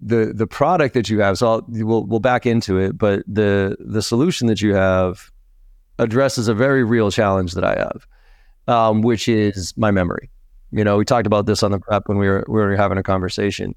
the 0.05 0.33
the 0.33 0.47
product 0.47 0.93
that 0.93 1.09
you 1.09 1.19
have. 1.21 1.37
So 1.37 1.47
I'll, 1.47 1.65
we'll 1.67 2.03
we'll 2.05 2.19
back 2.19 2.45
into 2.45 2.77
it, 2.77 2.97
but 2.97 3.23
the 3.27 3.77
the 3.79 4.01
solution 4.01 4.47
that 4.47 4.61
you 4.61 4.75
have 4.75 5.31
addresses 5.99 6.47
a 6.47 6.53
very 6.53 6.83
real 6.83 7.11
challenge 7.11 7.53
that 7.53 7.63
I 7.63 7.75
have, 7.75 8.07
um, 8.67 9.01
which 9.01 9.27
is 9.27 9.75
my 9.77 9.91
memory. 9.91 10.29
You 10.71 10.83
know, 10.83 10.97
we 10.97 11.05
talked 11.05 11.27
about 11.27 11.45
this 11.45 11.63
on 11.63 11.71
the 11.71 11.79
prep 11.79 12.07
when 12.07 12.17
we 12.17 12.27
were 12.27 12.43
we 12.47 12.59
were 12.59 12.75
having 12.75 12.97
a 12.97 13.03
conversation. 13.03 13.75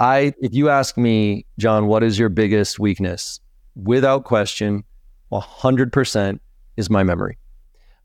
I, 0.00 0.32
if 0.40 0.54
you 0.54 0.70
ask 0.70 0.96
me, 0.96 1.44
John, 1.58 1.86
what 1.86 2.02
is 2.02 2.18
your 2.18 2.30
biggest 2.30 2.78
weakness? 2.78 3.38
Without 3.76 4.24
question, 4.24 4.84
hundred 5.30 5.92
percent 5.92 6.40
is 6.76 6.88
my 6.88 7.02
memory. 7.02 7.38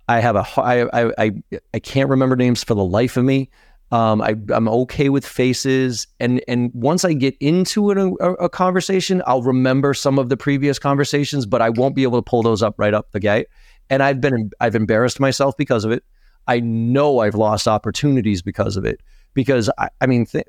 I 0.08 0.20
have 0.20 0.36
a 0.36 0.46
I 0.58 1.12
I 1.18 1.32
I 1.74 1.80
can't 1.80 2.10
remember 2.10 2.36
names 2.36 2.64
for 2.64 2.76
the 2.76 2.84
life 2.84 3.18
of 3.18 3.24
me. 3.24 3.50
Um, 3.96 4.22
I, 4.22 4.36
am 4.54 4.68
okay 4.68 5.08
with 5.08 5.26
faces, 5.26 6.06
and 6.20 6.44
and 6.50 6.70
once 6.74 7.06
I 7.06 7.14
get 7.14 7.34
into 7.40 7.92
a, 7.92 8.34
a, 8.34 8.50
conversation, 8.50 9.24
I'll 9.26 9.42
remember 9.42 9.94
some 9.94 10.20
of 10.20 10.28
the 10.28 10.36
previous 10.36 10.78
conversations, 10.78 11.46
but 11.46 11.62
I 11.62 11.70
won't 11.70 11.96
be 11.96 12.04
able 12.04 12.22
to 12.22 12.30
pull 12.30 12.44
those 12.44 12.62
up 12.62 12.76
right 12.78 12.94
up 12.94 13.14
the 13.14 13.22
gate. 13.22 13.48
And 13.90 14.04
I've 14.04 14.20
been 14.20 14.52
I've 14.60 14.76
embarrassed 14.76 15.22
myself 15.22 15.56
because 15.56 15.86
of 15.86 15.92
it. 15.92 16.04
I 16.46 16.60
know 16.60 17.20
I've 17.20 17.36
lost 17.36 17.70
opportunities 17.70 18.42
because 18.42 18.76
of 18.76 18.84
it. 18.84 19.00
Because 19.34 19.70
I, 19.78 19.88
I 20.02 20.08
mean, 20.08 20.26
th- 20.26 20.48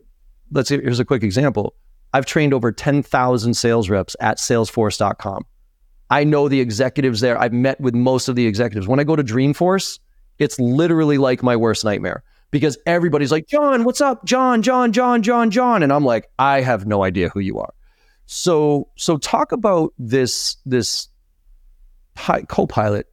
let's 0.50 0.68
see. 0.68 0.80
Here's 0.80 0.98
a 0.98 1.04
quick 1.04 1.22
example. 1.22 1.76
I've 2.14 2.26
trained 2.26 2.52
over 2.52 2.72
ten 2.72 3.00
thousand 3.00 3.54
sales 3.54 3.88
reps 3.88 4.16
at 4.18 4.38
Salesforce.com. 4.38 5.46
I 6.10 6.24
know 6.24 6.48
the 6.48 6.60
executives 6.60 7.20
there. 7.20 7.40
I've 7.40 7.52
met 7.52 7.80
with 7.80 7.94
most 7.94 8.26
of 8.26 8.34
the 8.34 8.48
executives. 8.48 8.88
When 8.88 8.98
I 8.98 9.04
go 9.04 9.14
to 9.14 9.22
Dreamforce, 9.22 10.00
it's 10.40 10.58
literally 10.58 11.18
like 11.18 11.44
my 11.44 11.54
worst 11.54 11.84
nightmare 11.84 12.24
because 12.50 12.78
everybody's 12.86 13.32
like, 13.32 13.46
John, 13.46 13.84
what's 13.84 14.00
up? 14.00 14.24
John, 14.24 14.62
John, 14.62 14.92
John, 14.92 15.22
John, 15.22 15.50
John. 15.50 15.82
And 15.82 15.92
I'm 15.92 16.04
like, 16.04 16.28
I 16.38 16.60
have 16.60 16.86
no 16.86 17.02
idea 17.02 17.28
who 17.28 17.40
you 17.40 17.58
are. 17.58 17.72
So, 18.26 18.88
so 18.96 19.18
talk 19.18 19.52
about 19.52 19.92
this, 19.98 20.56
this 20.66 21.08
co-pilot 22.16 23.06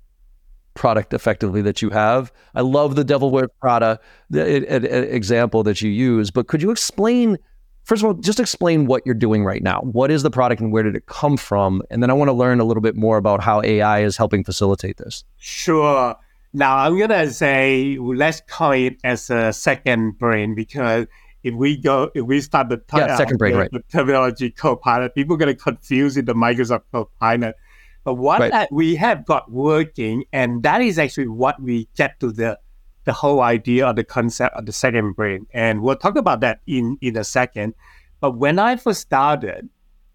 product 0.76 1.14
effectively 1.14 1.62
that 1.62 1.82
you 1.82 1.90
have. 1.92 2.32
I 2.56 2.62
love 2.62 2.96
the 2.96 3.04
Devil 3.04 3.30
Wears 3.30 3.50
Prada 3.60 4.00
example 4.32 5.64
that 5.64 5.82
you 5.82 5.92
use, 5.92 6.32
but 6.32 6.48
could 6.48 6.64
you 6.64 6.72
explain, 6.72 7.38
first 7.84 8.02
of 8.02 8.08
all, 8.08 8.14
just 8.16 8.40
explain 8.40 8.88
what 8.88 9.04
you're 9.06 9.14
doing 9.14 9.44
right 9.44 9.62
now. 9.62 9.82
What 9.82 10.10
is 10.10 10.24
the 10.24 10.32
product 10.32 10.62
and 10.62 10.72
where 10.72 10.82
did 10.84 10.96
it 10.96 11.06
come 11.06 11.38
from? 11.38 11.84
And 11.92 12.02
then 12.02 12.10
I 12.10 12.14
want 12.14 12.30
to 12.30 12.34
learn 12.34 12.60
a 12.60 12.64
little 12.64 12.82
bit 12.82 12.96
more 12.96 13.18
about 13.18 13.44
how 13.44 13.62
AI 13.62 14.02
is 14.02 14.18
helping 14.18 14.44
facilitate 14.44 14.98
this. 14.98 15.24
Sure. 15.38 16.16
Now 16.54 16.78
I'm 16.78 17.00
gonna 17.00 17.32
say 17.32 17.98
let's 18.00 18.42
call 18.42 18.74
it 18.74 18.98
as 19.04 19.30
a 19.32 19.52
second 19.52 20.20
brain 20.20 20.54
because 20.54 21.08
if 21.44 21.56
we 21.56 21.78
go 21.78 22.12
if 22.14 22.26
we 22.26 22.42
start 22.42 22.70
the, 22.70 22.82
yeah, 22.96 23.18
second 23.18 23.38
brain, 23.38 23.54
the, 23.54 23.60
right. 23.60 23.72
the 23.72 23.82
terminology 23.92 24.52
Copilot, 24.52 25.16
people 25.16 25.34
are 25.34 25.38
gonna 25.38 25.56
confuse 25.56 26.16
in 26.16 26.26
the 26.26 26.36
Microsoft 26.36 26.84
Copilot. 26.92 27.56
But 28.04 28.16
what 28.16 28.40
right. 28.40 28.72
we 28.72 28.96
have 28.96 29.26
got 29.26 29.52
working, 29.52 30.26
and 30.32 30.62
that 30.64 30.82
is 30.82 31.00
actually 31.00 31.30
what 31.30 31.60
we 31.62 31.88
get 31.96 32.20
to 32.20 32.32
the 32.32 32.60
the 33.06 33.14
whole 33.14 33.42
idea 33.42 33.88
of 33.88 33.96
the 33.96 34.04
concept 34.04 34.56
of 34.56 34.66
the 34.66 34.72
second 34.72 35.14
brain, 35.14 35.48
and 35.54 35.82
we'll 35.82 35.96
talk 35.96 36.16
about 36.18 36.42
that 36.42 36.62
in 36.68 36.98
in 37.02 37.18
a 37.18 37.24
second. 37.24 37.74
But 38.20 38.38
when 38.38 38.60
I 38.60 38.76
first 38.76 39.02
started 39.02 39.70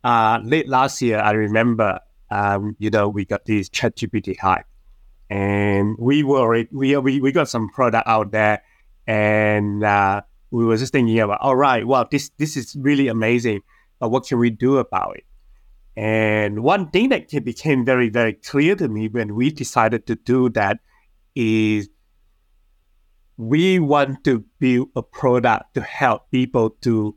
uh, 0.05 0.39
late 0.45 0.69
last 0.69 1.03
year, 1.03 1.19
I 1.19 1.33
remember 1.33 1.99
um, 2.31 2.77
you 2.79 2.91
know 2.91 3.09
we 3.09 3.25
got 3.25 3.45
this 3.45 3.69
ChatGPT 3.69 4.39
hype 4.39 4.67
and 5.31 5.97
we 5.99 6.23
were 6.23 6.65
we 6.73 6.97
we, 6.97 7.21
we 7.21 7.33
got 7.33 7.49
some 7.49 7.69
product 7.69 8.07
out 8.09 8.31
there 8.33 8.63
and 9.07 9.85
uh, 9.85 10.23
we 10.51 10.65
were 10.65 10.77
just 10.77 10.93
thinking 10.93 11.19
about 11.21 11.41
all 11.41 11.57
right 11.57 11.87
well 11.87 12.07
this 12.11 12.31
this 12.39 12.57
is 12.57 12.77
really 12.77 13.09
amazing. 13.09 13.61
But 13.99 14.11
what 14.11 14.27
can 14.27 14.39
we 14.39 14.51
do 14.51 14.79
about 14.79 15.17
it? 15.17 15.25
And 15.97 16.63
one 16.63 16.91
thing 16.91 17.09
that 17.09 17.29
became 17.45 17.85
very 17.85 18.09
very 18.09 18.35
clear 18.35 18.77
to 18.77 18.89
me 18.89 19.09
when 19.09 19.35
we 19.35 19.51
decided 19.51 20.07
to 20.07 20.15
do 20.15 20.49
that 20.51 20.79
is 21.35 21.89
we 23.37 23.79
want 23.79 24.25
to 24.25 24.45
build 24.59 24.89
a 24.97 25.03
product 25.03 25.75
to 25.75 25.81
help 25.81 26.31
people 26.31 26.71
to 26.83 27.17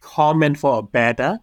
comment 0.00 0.58
for 0.58 0.78
a 0.78 0.82
better 0.82 1.40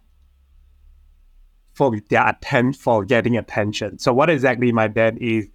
for 1.78 1.96
their 2.10 2.26
attention 2.26 2.72
for 2.72 3.04
getting 3.04 3.36
attention. 3.36 4.00
So 4.00 4.12
what 4.12 4.28
exactly 4.28 4.72
my 4.72 4.88
dad 4.88 5.16
is 5.20 5.48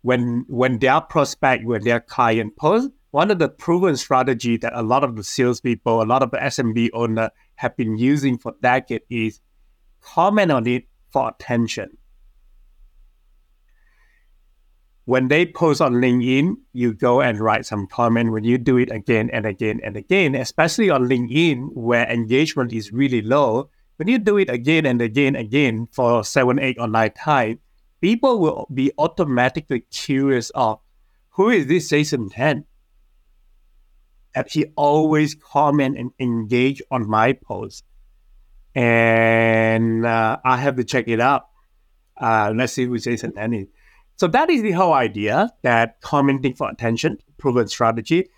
when 0.00 0.46
when 0.48 0.78
their 0.78 1.02
prospect, 1.02 1.66
when 1.66 1.84
their 1.84 2.00
client 2.00 2.56
post, 2.56 2.88
one 3.10 3.30
of 3.30 3.38
the 3.38 3.50
proven 3.50 3.98
strategy 3.98 4.56
that 4.56 4.72
a 4.74 4.82
lot 4.82 5.04
of 5.04 5.16
the 5.16 5.22
salespeople, 5.22 6.02
a 6.02 6.04
lot 6.04 6.22
of 6.22 6.30
the 6.30 6.38
SMB 6.38 6.88
owner 6.94 7.30
have 7.56 7.76
been 7.76 7.98
using 7.98 8.38
for 8.38 8.54
decades 8.62 9.04
is 9.10 9.40
comment 10.00 10.50
on 10.50 10.66
it 10.66 10.84
for 11.10 11.28
attention. 11.28 11.90
When 15.04 15.28
they 15.28 15.44
post 15.44 15.82
on 15.82 15.94
LinkedIn, 15.94 16.54
you 16.72 16.94
go 16.94 17.20
and 17.20 17.38
write 17.38 17.66
some 17.66 17.86
comment. 17.86 18.32
When 18.32 18.44
you 18.44 18.56
do 18.56 18.78
it 18.78 18.90
again 18.90 19.28
and 19.30 19.44
again 19.44 19.80
and 19.84 19.94
again, 19.94 20.34
especially 20.34 20.88
on 20.88 21.06
LinkedIn 21.06 21.74
where 21.74 22.08
engagement 22.08 22.72
is 22.72 22.92
really 22.92 23.20
low, 23.20 23.68
when 24.00 24.08
you 24.08 24.18
do 24.18 24.38
it 24.38 24.48
again 24.48 24.86
and 24.86 25.02
again 25.02 25.36
and 25.36 25.44
again 25.44 25.86
for 25.92 26.24
seven, 26.24 26.58
eight, 26.58 26.78
or 26.80 26.88
nine 26.88 27.12
times, 27.12 27.58
people 28.00 28.38
will 28.38 28.66
be 28.72 28.90
automatically 28.96 29.80
curious 29.92 30.48
of 30.54 30.80
who 31.28 31.50
is 31.50 31.66
this 31.66 31.90
Jason 31.90 32.30
Tan? 32.30 32.64
And 34.34 34.46
he 34.48 34.64
always 34.74 35.34
comment 35.34 35.98
and 35.98 36.12
engage 36.18 36.80
on 36.90 37.10
my 37.10 37.34
post. 37.34 37.84
And 38.74 40.06
uh, 40.06 40.38
I 40.46 40.56
have 40.56 40.76
to 40.76 40.84
check 40.84 41.06
it 41.06 41.20
out. 41.20 41.48
Uh, 42.16 42.54
let's 42.56 42.72
see 42.72 42.86
who 42.86 42.98
Jason 42.98 43.34
Tan 43.34 43.52
is. 43.52 43.66
So 44.16 44.28
that 44.28 44.48
is 44.48 44.62
the 44.62 44.72
whole 44.72 44.94
idea 44.94 45.50
that 45.60 46.00
commenting 46.00 46.54
for 46.54 46.70
attention, 46.70 47.18
proven 47.36 47.68
strategy. 47.68 48.30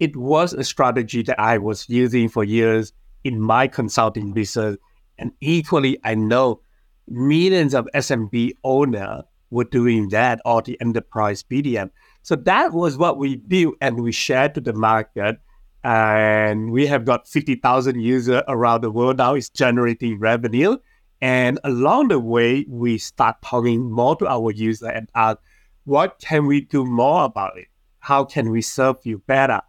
It 0.00 0.16
was 0.16 0.54
a 0.54 0.64
strategy 0.64 1.22
that 1.24 1.38
I 1.38 1.58
was 1.58 1.86
using 1.90 2.30
for 2.30 2.44
years 2.44 2.94
in 3.24 3.38
my 3.38 3.68
consulting 3.68 4.32
business 4.32 4.78
and 5.18 5.32
equally, 5.40 5.98
I 6.04 6.14
know 6.14 6.60
millions 7.08 7.74
of 7.74 7.88
SMB 7.94 8.52
owner 8.64 9.22
were 9.50 9.64
doing 9.64 10.08
that 10.08 10.40
or 10.44 10.62
the 10.62 10.80
enterprise 10.80 11.42
BDM. 11.42 11.90
So 12.22 12.36
that 12.36 12.72
was 12.72 12.96
what 12.96 13.18
we 13.18 13.36
built 13.36 13.74
and 13.80 14.02
we 14.02 14.12
shared 14.12 14.54
to 14.54 14.60
the 14.60 14.72
market. 14.72 15.36
And 15.84 16.70
we 16.70 16.86
have 16.86 17.04
got 17.04 17.28
50,000 17.28 18.00
users 18.00 18.42
around 18.48 18.82
the 18.82 18.90
world 18.90 19.18
now. 19.18 19.34
It's 19.34 19.50
generating 19.50 20.18
revenue. 20.18 20.78
And 21.20 21.58
along 21.64 22.08
the 22.08 22.18
way, 22.18 22.64
we 22.68 22.98
start 22.98 23.36
talking 23.42 23.90
more 23.90 24.16
to 24.16 24.26
our 24.26 24.50
user 24.52 24.88
and 24.88 25.08
ask, 25.14 25.38
what 25.84 26.18
can 26.20 26.46
we 26.46 26.62
do 26.62 26.84
more 26.84 27.24
about 27.24 27.58
it? 27.58 27.66
How 27.98 28.24
can 28.24 28.50
we 28.50 28.62
serve 28.62 28.96
you 29.04 29.18
better? 29.26 29.60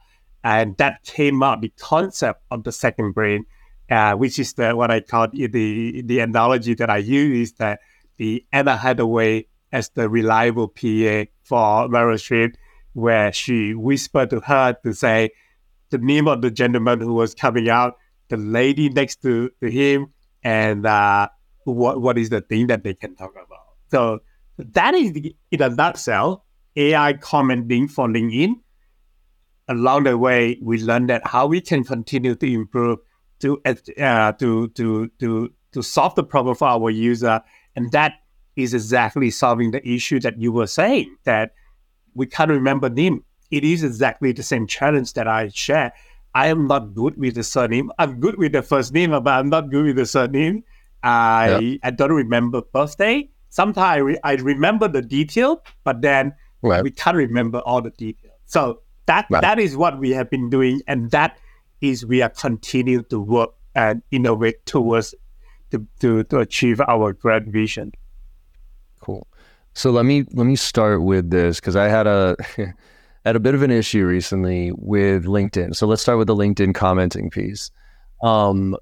And 0.43 0.77
that 0.77 1.03
came 1.03 1.41
out 1.43 1.61
the 1.61 1.73
concept 1.79 2.41
of 2.51 2.63
the 2.63 2.71
second 2.71 3.13
brain 3.13 3.45
uh, 3.93 4.15
which 4.15 4.39
is 4.39 4.53
the 4.53 4.75
what 4.75 4.89
I 4.89 5.01
call 5.01 5.27
the 5.27 6.01
the 6.01 6.19
analogy 6.19 6.73
that 6.75 6.89
I 6.89 6.97
use 6.97 7.49
is 7.49 7.53
that 7.57 7.79
the 8.17 8.43
Anna 8.51 8.75
Hathaway 8.75 9.47
as 9.71 9.89
the 9.89 10.09
reliable 10.09 10.67
PA 10.67 11.25
for 11.43 11.87
Meryl 11.93 12.17
Streep, 12.25 12.55
where 12.93 13.31
she 13.31 13.73
whispered 13.73 14.29
to 14.31 14.39
her 14.41 14.75
to 14.83 14.93
say 14.93 15.29
the 15.91 15.99
name 15.99 16.27
of 16.27 16.41
the 16.41 16.49
gentleman 16.49 17.01
who 17.01 17.13
was 17.13 17.35
coming 17.35 17.69
out, 17.69 17.97
the 18.29 18.37
lady 18.37 18.89
next 18.89 19.21
to, 19.21 19.51
to 19.61 19.69
him, 19.69 20.07
and 20.43 20.85
uh, 20.87 21.27
what 21.65 22.01
what 22.01 22.17
is 22.17 22.29
the 22.29 22.41
thing 22.41 22.67
that 22.67 22.83
they 22.83 22.95
can 22.95 23.15
talk 23.15 23.31
about. 23.31 23.65
So 23.91 24.19
that 24.57 24.95
is 24.95 25.13
the, 25.13 25.35
in 25.51 25.61
a 25.61 25.69
nutshell 25.69 26.45
AI 26.75 27.13
commenting 27.13 27.87
for 27.87 28.07
LinkedIn. 28.07 28.53
Along 29.67 30.03
the 30.03 30.17
way, 30.17 30.59
we 30.61 30.81
learned 30.81 31.09
that 31.09 31.25
how 31.27 31.45
we 31.47 31.61
can 31.61 31.83
continue 31.83 32.35
to 32.35 32.53
improve 32.53 32.99
to 33.43 33.61
uh, 33.65 34.31
to 34.33 34.69
to 34.69 35.07
to 35.19 35.53
to 35.73 35.81
solve 35.81 36.15
the 36.15 36.23
problem 36.23 36.55
for 36.55 36.67
our 36.67 36.89
user, 36.89 37.41
and 37.75 37.91
that 37.91 38.13
is 38.55 38.73
exactly 38.73 39.29
solving 39.29 39.71
the 39.71 39.87
issue 39.87 40.19
that 40.21 40.39
you 40.39 40.51
were 40.51 40.67
saying 40.67 41.15
that 41.25 41.53
we 42.13 42.25
can't 42.25 42.49
remember 42.49 42.89
name. 42.89 43.23
It 43.51 43.63
is 43.63 43.83
exactly 43.83 44.31
the 44.31 44.43
same 44.43 44.65
challenge 44.65 45.13
that 45.13 45.27
I 45.27 45.49
share. 45.49 45.93
I 46.33 46.47
am 46.47 46.67
not 46.67 46.93
good 46.95 47.17
with 47.17 47.35
the 47.35 47.43
surname. 47.43 47.91
I'm 47.99 48.19
good 48.19 48.37
with 48.37 48.53
the 48.53 48.61
first 48.63 48.93
name, 48.93 49.11
but 49.11 49.27
I'm 49.27 49.49
not 49.49 49.69
good 49.69 49.85
with 49.85 49.97
the 49.97 50.05
surname. 50.05 50.63
I 51.03 51.59
yeah. 51.59 51.77
I 51.83 51.91
don't 51.91 52.13
remember 52.13 52.61
birthday. 52.61 53.29
Sometimes 53.49 53.85
I, 53.85 53.97
re- 53.97 54.19
I 54.23 54.33
remember 54.35 54.87
the 54.87 55.01
detail, 55.01 55.61
but 55.83 56.01
then 56.01 56.33
right. 56.63 56.83
we 56.83 56.89
can't 56.89 57.17
remember 57.17 57.59
all 57.59 57.81
the 57.81 57.91
details. 57.91 58.33
So 58.45 58.81
that 59.05 59.27
right. 59.29 59.41
that 59.41 59.59
is 59.59 59.75
what 59.75 59.99
we 59.99 60.11
have 60.11 60.29
been 60.29 60.49
doing, 60.49 60.81
and 60.87 61.11
that 61.11 61.37
is 61.83 62.05
we 62.05 62.21
are 62.21 62.29
continuing 62.29 63.03
to 63.05 63.19
work 63.19 63.51
and 63.75 64.01
innovate 64.09 64.65
towards 64.65 65.13
to, 65.69 65.85
to, 65.99 66.23
to 66.23 66.39
achieve 66.39 66.79
our 66.87 67.11
grand 67.11 67.51
vision. 67.51 67.91
Cool. 69.01 69.27
So 69.73 69.91
let 69.91 70.05
me 70.05 70.23
let 70.33 70.45
me 70.45 70.55
start 70.55 71.01
with 71.01 71.29
this 71.29 71.59
because 71.59 71.75
I 71.75 71.89
had 71.89 72.07
a 72.07 72.37
had 73.25 73.35
a 73.35 73.39
bit 73.39 73.53
of 73.53 73.63
an 73.63 73.71
issue 73.71 74.05
recently 74.05 74.71
with 74.77 75.25
LinkedIn. 75.25 75.75
So 75.75 75.87
let's 75.87 76.01
start 76.01 76.19
with 76.19 76.27
the 76.27 76.35
LinkedIn 76.35 76.73
commenting 76.73 77.29
piece. 77.29 77.69
Um, 78.21 78.77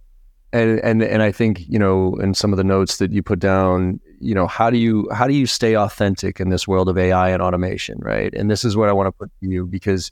and 0.54 0.80
and 0.82 1.02
and 1.02 1.24
I 1.24 1.32
think 1.32 1.68
you 1.68 1.80
know 1.80 2.16
in 2.16 2.34
some 2.34 2.52
of 2.52 2.58
the 2.58 2.64
notes 2.64 2.98
that 2.98 3.12
you 3.12 3.24
put 3.24 3.40
down, 3.40 4.00
you 4.20 4.36
know 4.36 4.48
how 4.48 4.70
do 4.70 4.78
you 4.78 5.08
how 5.12 5.28
do 5.28 5.34
you 5.34 5.48
stay 5.48 5.76
authentic 5.76 6.40
in 6.40 6.50
this 6.50 6.68
world 6.68 6.90
of 6.90 6.98
AI 6.98 7.30
and 7.30 7.42
automation, 7.42 7.98
right? 8.02 8.34
And 8.36 8.52
this 8.52 8.66
is 8.66 8.76
what 8.76 8.90
I 8.90 8.92
want 8.92 9.08
to 9.08 9.14
put 9.14 9.32
to 9.40 9.48
you 9.48 9.66
because 9.66 10.12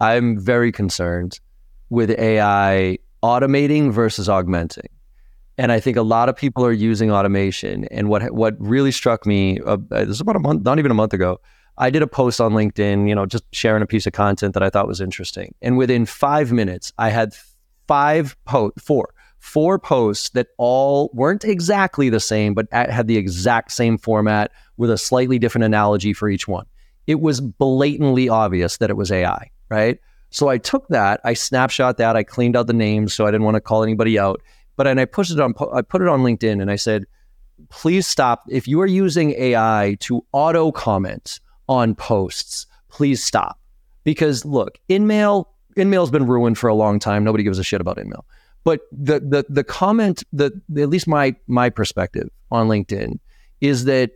I'm 0.00 0.38
very 0.38 0.72
concerned 0.72 1.38
with 1.90 2.10
AI 2.10 2.98
automating 3.22 3.92
versus 3.92 4.28
augmenting. 4.28 4.88
And 5.56 5.72
I 5.72 5.80
think 5.80 5.96
a 5.96 6.02
lot 6.02 6.28
of 6.28 6.36
people 6.36 6.64
are 6.64 6.72
using 6.72 7.10
automation. 7.10 7.84
And 7.86 8.08
what 8.08 8.30
what 8.32 8.54
really 8.58 8.92
struck 8.92 9.26
me, 9.26 9.60
uh, 9.66 9.76
this 9.90 10.08
is 10.10 10.20
about 10.20 10.36
a 10.36 10.40
month, 10.40 10.64
not 10.64 10.78
even 10.78 10.90
a 10.90 10.94
month 10.94 11.12
ago, 11.12 11.40
I 11.78 11.90
did 11.90 12.02
a 12.02 12.06
post 12.06 12.40
on 12.40 12.52
LinkedIn, 12.52 13.08
you 13.08 13.14
know, 13.14 13.24
just 13.24 13.44
sharing 13.52 13.82
a 13.82 13.86
piece 13.86 14.06
of 14.06 14.12
content 14.12 14.54
that 14.54 14.62
I 14.62 14.70
thought 14.70 14.88
was 14.88 15.00
interesting. 15.00 15.54
And 15.62 15.76
within 15.76 16.06
five 16.06 16.52
minutes, 16.52 16.92
I 16.98 17.10
had 17.10 17.34
five 17.86 18.36
po- 18.44 18.72
four, 18.78 19.14
four 19.38 19.78
posts 19.78 20.30
that 20.30 20.48
all 20.58 21.10
weren't 21.14 21.44
exactly 21.44 22.08
the 22.08 22.20
same, 22.20 22.52
but 22.52 22.66
had 22.72 23.06
the 23.06 23.16
exact 23.16 23.72
same 23.72 23.96
format 23.96 24.50
with 24.76 24.90
a 24.90 24.98
slightly 24.98 25.38
different 25.38 25.64
analogy 25.64 26.12
for 26.12 26.28
each 26.28 26.48
one. 26.48 26.66
It 27.06 27.20
was 27.20 27.40
blatantly 27.40 28.28
obvious 28.28 28.76
that 28.78 28.90
it 28.90 28.96
was 28.96 29.10
AI, 29.12 29.50
right? 29.70 29.98
So 30.30 30.48
I 30.48 30.58
took 30.58 30.88
that, 30.88 31.20
I 31.24 31.34
snapshot 31.34 31.96
that, 31.98 32.16
I 32.16 32.22
cleaned 32.22 32.56
out 32.56 32.66
the 32.66 32.72
names 32.72 33.14
so 33.14 33.26
I 33.26 33.30
didn't 33.30 33.44
want 33.44 33.54
to 33.54 33.60
call 33.60 33.82
anybody 33.82 34.18
out. 34.18 34.42
But 34.76 34.86
and 34.86 35.00
I 35.00 35.06
pushed 35.06 35.32
it 35.32 35.40
on 35.40 35.54
I 35.72 35.82
put 35.82 36.02
it 36.02 36.08
on 36.08 36.20
LinkedIn 36.20 36.60
and 36.60 36.70
I 36.70 36.76
said, 36.76 37.04
please 37.68 38.06
stop. 38.06 38.44
If 38.48 38.68
you 38.68 38.80
are 38.80 38.86
using 38.86 39.32
AI 39.32 39.96
to 40.00 40.24
auto 40.32 40.70
comment 40.70 41.40
on 41.68 41.94
posts, 41.94 42.66
please 42.88 43.22
stop. 43.22 43.58
Because 44.04 44.44
look, 44.44 44.78
InMail, 44.88 45.46
InMail's 45.76 46.10
been 46.10 46.26
ruined 46.26 46.58
for 46.58 46.68
a 46.68 46.74
long 46.74 46.98
time. 46.98 47.24
Nobody 47.24 47.44
gives 47.44 47.58
a 47.58 47.64
shit 47.64 47.80
about 47.80 47.96
InMail. 47.96 48.24
But 48.64 48.80
the 48.92 49.20
the 49.20 49.46
the 49.48 49.64
comment, 49.64 50.24
the 50.32 50.52
at 50.76 50.88
least 50.88 51.06
my 51.06 51.34
my 51.46 51.70
perspective 51.70 52.28
on 52.50 52.68
LinkedIn 52.68 53.18
is 53.60 53.84
that 53.84 54.10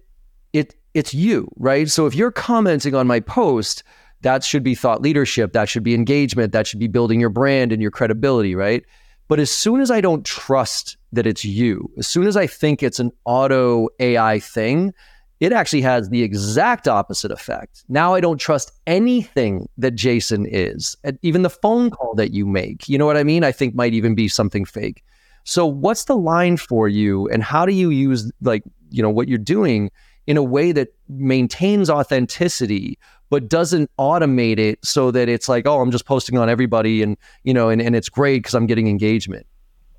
it 0.52 0.74
it's 0.94 1.14
you, 1.14 1.48
right? 1.56 1.88
So 1.88 2.06
if 2.06 2.14
you're 2.14 2.30
commenting 2.30 2.94
on 2.94 3.06
my 3.06 3.20
post, 3.20 3.82
that 4.22 4.42
should 4.44 4.62
be 4.62 4.74
thought 4.74 5.02
leadership, 5.02 5.52
that 5.52 5.68
should 5.68 5.82
be 5.82 5.94
engagement, 5.94 6.52
that 6.52 6.66
should 6.66 6.80
be 6.80 6.88
building 6.88 7.20
your 7.20 7.30
brand 7.30 7.72
and 7.72 7.82
your 7.82 7.90
credibility, 7.90 8.54
right? 8.54 8.84
But 9.28 9.38
as 9.38 9.50
soon 9.50 9.80
as 9.80 9.90
I 9.90 10.00
don't 10.00 10.24
trust 10.24 10.96
that 11.12 11.26
it's 11.26 11.44
you, 11.44 11.90
as 11.98 12.06
soon 12.06 12.26
as 12.26 12.36
I 12.36 12.46
think 12.46 12.82
it's 12.82 12.98
an 12.98 13.10
auto 13.24 13.88
AI 13.98 14.40
thing, 14.40 14.92
it 15.40 15.52
actually 15.52 15.80
has 15.82 16.08
the 16.08 16.22
exact 16.22 16.86
opposite 16.86 17.32
effect. 17.32 17.84
Now 17.88 18.14
I 18.14 18.20
don't 18.20 18.38
trust 18.38 18.72
anything 18.86 19.68
that 19.76 19.92
Jason 19.92 20.46
is, 20.46 20.96
even 21.22 21.42
the 21.42 21.50
phone 21.50 21.90
call 21.90 22.14
that 22.14 22.32
you 22.32 22.46
make. 22.46 22.88
You 22.88 22.96
know 22.96 23.06
what 23.06 23.16
I 23.16 23.24
mean? 23.24 23.42
I 23.42 23.50
think 23.50 23.74
might 23.74 23.92
even 23.92 24.14
be 24.14 24.28
something 24.28 24.64
fake. 24.64 25.02
So 25.44 25.66
what's 25.66 26.04
the 26.04 26.16
line 26.16 26.56
for 26.56 26.88
you 26.88 27.28
and 27.28 27.42
how 27.42 27.66
do 27.66 27.72
you 27.72 27.90
use 27.90 28.30
like, 28.40 28.62
you 28.90 29.02
know, 29.02 29.10
what 29.10 29.26
you're 29.26 29.38
doing 29.38 29.90
in 30.28 30.36
a 30.36 30.42
way 30.42 30.70
that 30.70 30.94
maintains 31.08 31.90
authenticity 31.90 32.96
but 33.32 33.48
doesn't 33.48 33.90
automate 33.98 34.58
it 34.58 34.78
so 34.84 35.10
that 35.10 35.26
it's 35.26 35.48
like, 35.48 35.66
oh, 35.66 35.80
I'm 35.80 35.90
just 35.90 36.04
posting 36.04 36.36
on 36.36 36.50
everybody 36.50 37.02
and, 37.02 37.16
you 37.44 37.54
know, 37.54 37.70
and, 37.70 37.80
and 37.80 37.96
it's 37.96 38.10
great 38.10 38.40
because 38.40 38.52
I'm 38.52 38.66
getting 38.66 38.88
engagement. 38.88 39.46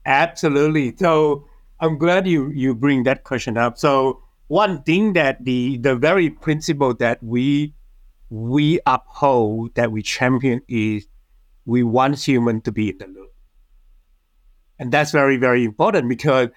Absolutely. 0.06 0.96
So 0.98 1.44
I'm 1.80 1.98
glad 1.98 2.28
you 2.28 2.52
you 2.52 2.76
bring 2.76 3.06
that 3.06 3.24
question 3.24 3.58
up. 3.58 3.80
So 3.80 4.22
one 4.50 4.84
thing 4.84 5.14
that 5.14 5.44
the 5.44 5.78
the 5.78 5.96
very 5.96 6.30
principle 6.30 6.94
that 6.94 7.24
we 7.24 7.74
we 8.30 8.80
uphold 8.86 9.74
that 9.74 9.92
we 9.92 10.04
champion 10.04 10.62
is 10.68 11.08
we 11.66 11.82
want 11.82 12.24
human 12.24 12.62
to 12.62 12.72
be 12.72 12.90
in 12.90 13.00
the 13.00 13.08
loop. 13.08 13.34
And 14.78 14.92
that's 14.92 15.10
very, 15.12 15.38
very 15.38 15.64
important 15.64 16.08
because 16.08 16.50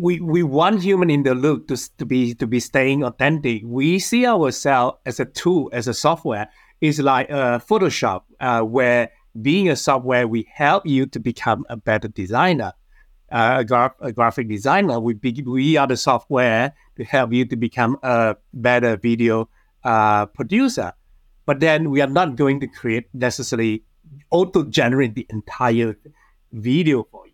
we 0.00 0.18
we 0.18 0.42
want 0.42 0.82
human 0.82 1.10
in 1.10 1.22
the 1.24 1.34
loop 1.34 1.68
to, 1.68 1.76
to 1.98 2.06
be 2.06 2.34
to 2.34 2.46
be 2.46 2.58
staying 2.58 3.04
authentic. 3.04 3.62
We 3.64 3.98
see 3.98 4.26
ourselves 4.26 4.98
as 5.04 5.20
a 5.20 5.26
tool, 5.26 5.68
as 5.72 5.86
a 5.88 5.94
software. 5.94 6.48
It's 6.80 6.98
like 6.98 7.30
uh, 7.30 7.58
Photoshop, 7.58 8.22
uh, 8.40 8.62
where 8.62 9.10
being 9.42 9.68
a 9.68 9.76
software, 9.76 10.26
we 10.26 10.48
help 10.52 10.86
you 10.86 11.04
to 11.06 11.20
become 11.20 11.66
a 11.68 11.76
better 11.76 12.08
designer, 12.08 12.72
uh, 13.30 13.62
a, 13.70 13.90
a, 14.00 14.12
graphic 14.12 14.48
designer. 14.48 14.98
We 14.98 15.12
be, 15.12 15.42
we 15.46 15.76
are 15.76 15.86
the 15.86 15.98
software 15.98 16.72
to 16.96 17.04
help 17.04 17.34
you 17.34 17.44
to 17.44 17.56
become 17.56 17.98
a 18.02 18.36
better 18.54 18.96
video 18.96 19.50
uh, 19.84 20.26
producer. 20.26 20.94
But 21.44 21.60
then 21.60 21.90
we 21.90 22.00
are 22.00 22.08
not 22.08 22.36
going 22.36 22.60
to 22.60 22.66
create 22.66 23.08
necessarily 23.12 23.84
auto 24.30 24.64
generate 24.64 25.14
the 25.14 25.26
entire 25.28 25.96
video 26.52 27.06
for 27.10 27.26
you. 27.26 27.29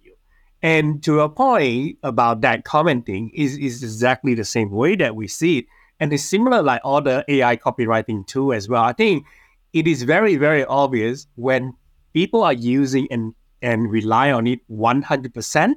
And 0.62 1.02
to 1.04 1.20
a 1.20 1.28
point 1.28 1.98
about 2.02 2.40
that 2.40 2.64
commenting 2.64 3.30
is, 3.34 3.56
is 3.56 3.82
exactly 3.82 4.34
the 4.34 4.44
same 4.44 4.70
way 4.70 4.96
that 4.96 5.14
we 5.14 5.28
see 5.28 5.58
it. 5.58 5.66
And 6.00 6.12
it's 6.12 6.24
similar 6.24 6.62
like 6.62 6.80
all 6.84 7.00
the 7.00 7.24
AI 7.28 7.56
copywriting 7.56 8.26
too 8.26 8.52
as 8.52 8.68
well. 8.68 8.82
I 8.82 8.92
think 8.92 9.26
it 9.72 9.86
is 9.86 10.02
very, 10.02 10.36
very 10.36 10.64
obvious 10.64 11.26
when 11.36 11.74
people 12.12 12.42
are 12.42 12.52
using 12.52 13.06
and, 13.10 13.34
and 13.62 13.90
rely 13.90 14.32
on 14.32 14.46
it 14.46 14.60
100%, 14.70 15.74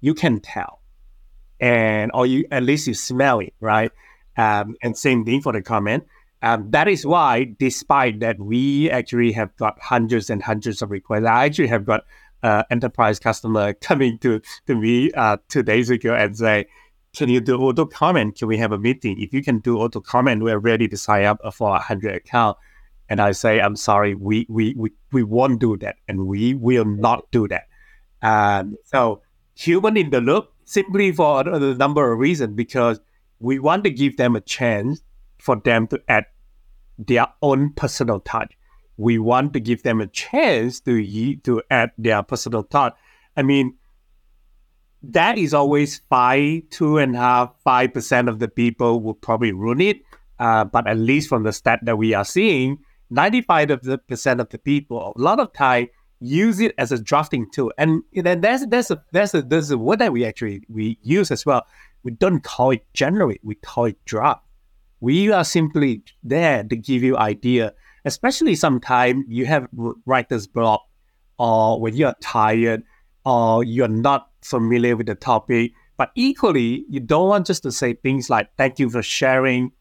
you 0.00 0.14
can 0.14 0.40
tell. 0.40 0.80
And, 1.60 2.10
or 2.14 2.26
you, 2.26 2.44
at 2.50 2.62
least 2.62 2.86
you 2.86 2.94
smell 2.94 3.40
it, 3.40 3.54
right? 3.60 3.92
Um, 4.36 4.76
and 4.82 4.96
same 4.96 5.24
thing 5.24 5.42
for 5.42 5.52
the 5.52 5.62
comment. 5.62 6.06
Um, 6.42 6.70
that 6.70 6.88
is 6.88 7.04
why, 7.04 7.54
despite 7.58 8.20
that, 8.20 8.40
we 8.40 8.90
actually 8.90 9.32
have 9.32 9.54
got 9.56 9.78
hundreds 9.78 10.30
and 10.30 10.42
hundreds 10.42 10.80
of 10.80 10.90
requests. 10.90 11.26
I 11.26 11.44
actually 11.44 11.68
have 11.68 11.84
got 11.84 12.04
uh, 12.42 12.64
enterprise 12.70 13.18
customer 13.18 13.74
coming 13.74 14.18
to, 14.18 14.40
to 14.66 14.74
me 14.74 15.10
uh, 15.12 15.36
two 15.48 15.62
days 15.62 15.90
ago 15.90 16.14
and 16.14 16.36
say, 16.36 16.66
can 17.14 17.28
you 17.28 17.40
do 17.40 17.56
auto 17.58 17.86
comment? 17.86 18.38
Can 18.38 18.48
we 18.48 18.56
have 18.58 18.72
a 18.72 18.78
meeting? 18.78 19.20
If 19.20 19.34
you 19.34 19.42
can 19.42 19.58
do 19.58 19.78
auto 19.78 20.00
comment, 20.00 20.42
we're 20.42 20.58
ready 20.58 20.86
to 20.88 20.96
sign 20.96 21.24
up 21.24 21.40
for 21.52 21.74
a 21.74 21.80
hundred 21.80 22.14
account. 22.14 22.56
And 23.08 23.20
I 23.20 23.32
say, 23.32 23.60
I'm 23.60 23.74
sorry, 23.74 24.14
we, 24.14 24.46
we, 24.48 24.74
we, 24.76 24.92
we 25.10 25.24
won't 25.24 25.60
do 25.60 25.76
that. 25.78 25.96
And 26.06 26.26
we 26.26 26.54
will 26.54 26.84
not 26.84 27.28
do 27.32 27.48
that. 27.48 27.66
Um, 28.22 28.76
so 28.84 29.22
human 29.54 29.96
in 29.96 30.10
the 30.10 30.20
loop 30.20 30.52
simply 30.64 31.10
for 31.10 31.40
a 31.48 31.74
number 31.74 32.12
of 32.12 32.18
reasons, 32.20 32.54
because 32.54 33.00
we 33.40 33.58
want 33.58 33.82
to 33.84 33.90
give 33.90 34.16
them 34.16 34.36
a 34.36 34.40
chance 34.40 35.02
for 35.38 35.56
them 35.56 35.88
to 35.88 36.00
add 36.08 36.26
their 36.96 37.26
own 37.42 37.72
personal 37.72 38.20
touch 38.20 38.52
we 39.00 39.18
want 39.18 39.54
to 39.54 39.60
give 39.60 39.82
them 39.82 40.00
a 40.02 40.06
chance 40.06 40.78
to 40.80 41.36
to 41.36 41.62
add 41.70 41.90
their 41.96 42.22
personal 42.22 42.62
thought. 42.62 42.96
I 43.34 43.42
mean, 43.42 43.74
that 45.02 45.38
is 45.38 45.54
always 45.54 46.02
five, 46.10 46.68
two 46.68 46.98
and 46.98 47.16
a 47.16 47.18
half, 47.18 47.54
five 47.64 47.94
percent 47.94 48.28
of 48.28 48.40
the 48.40 48.48
people 48.48 49.00
will 49.00 49.14
probably 49.14 49.52
ruin 49.52 49.80
it. 49.80 50.02
Uh, 50.38 50.64
but 50.64 50.86
at 50.86 50.98
least 50.98 51.30
from 51.30 51.44
the 51.44 51.52
stat 51.52 51.80
that 51.82 51.96
we 51.96 52.14
are 52.14 52.24
seeing, 52.24 52.78
95 53.10 53.70
of 53.70 53.82
the 53.82 53.98
percent 53.98 54.40
of 54.40 54.48
the 54.50 54.58
people, 54.58 55.12
a 55.14 55.20
lot 55.20 55.38
of 55.38 55.52
time, 55.52 55.88
use 56.20 56.60
it 56.60 56.74
as 56.78 56.92
a 56.92 56.98
drafting 56.98 57.50
tool. 57.50 57.72
And 57.78 58.02
then 58.12 58.42
there's 58.42 58.66
there's 58.66 58.90
a 58.90 59.02
there's 59.12 59.34
a 59.34 59.40
there's 59.40 59.70
a 59.70 59.78
word 59.78 60.00
that 60.00 60.12
we 60.12 60.26
actually 60.26 60.62
we 60.68 60.98
use 61.02 61.30
as 61.30 61.46
well. 61.46 61.66
We 62.02 62.10
don't 62.12 62.44
call 62.44 62.72
it 62.72 62.84
generate, 62.92 63.40
we 63.42 63.54
call 63.54 63.86
it 63.86 64.04
draft. 64.04 64.44
We 65.00 65.32
are 65.32 65.44
simply 65.44 66.02
there 66.22 66.62
to 66.64 66.76
give 66.76 67.02
you 67.02 67.16
idea 67.16 67.72
especially 68.04 68.54
sometimes 68.54 69.24
you 69.28 69.46
have 69.46 69.68
writer's 70.06 70.46
block 70.46 70.84
or 71.38 71.80
when 71.80 71.94
you're 71.94 72.14
tired 72.20 72.82
or 73.24 73.64
you're 73.64 73.88
not 73.88 74.30
familiar 74.42 74.96
with 74.96 75.06
the 75.06 75.14
topic. 75.14 75.72
But 75.96 76.12
equally, 76.14 76.84
you 76.88 77.00
don't 77.00 77.28
want 77.28 77.46
just 77.46 77.62
to 77.64 77.72
say 77.72 77.94
things 77.94 78.30
like, 78.30 78.50
thank 78.56 78.78
you 78.78 78.88
for 78.88 79.02
sharing, 79.02 79.72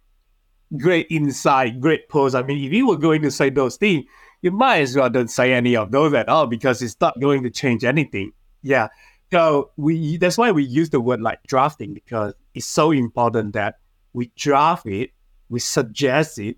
great 0.78 1.08
insight, 1.10 1.80
great 1.80 2.10
post. 2.10 2.36
I 2.36 2.44
mean, 2.44 2.64
if 2.64 2.74
you 2.74 2.88
were 2.88 2.98
going 2.98 3.22
to 3.22 3.32
say 3.32 3.50
those 3.50 3.78
things, 3.78 4.06
you 4.42 4.52
might 4.52 4.82
as 4.82 4.96
well 4.96 5.10
don't 5.10 5.30
say 5.30 5.54
any 5.54 5.76
of 5.76 5.92
those 5.92 6.14
at 6.14 6.30
all 6.30 6.48
because 6.48 6.82
it's 6.82 6.96
not 7.00 7.20
going 7.20 7.44
to 7.44 7.50
change 7.50 7.84
anything. 7.84 8.32
Yeah. 8.62 8.90
So 9.32 9.72
we 9.78 10.18
that's 10.18 10.38
why 10.38 10.52
we 10.52 10.64
use 10.64 10.90
the 10.90 11.00
word 11.00 11.22
like 11.22 11.40
drafting 11.48 11.94
because 11.94 12.34
it's 12.54 12.66
so 12.66 12.92
important 12.92 13.54
that 13.54 13.80
we 14.14 14.32
draft 14.36 14.86
it, 14.88 15.12
we 15.50 15.60
suggest 15.60 16.40
it, 16.40 16.58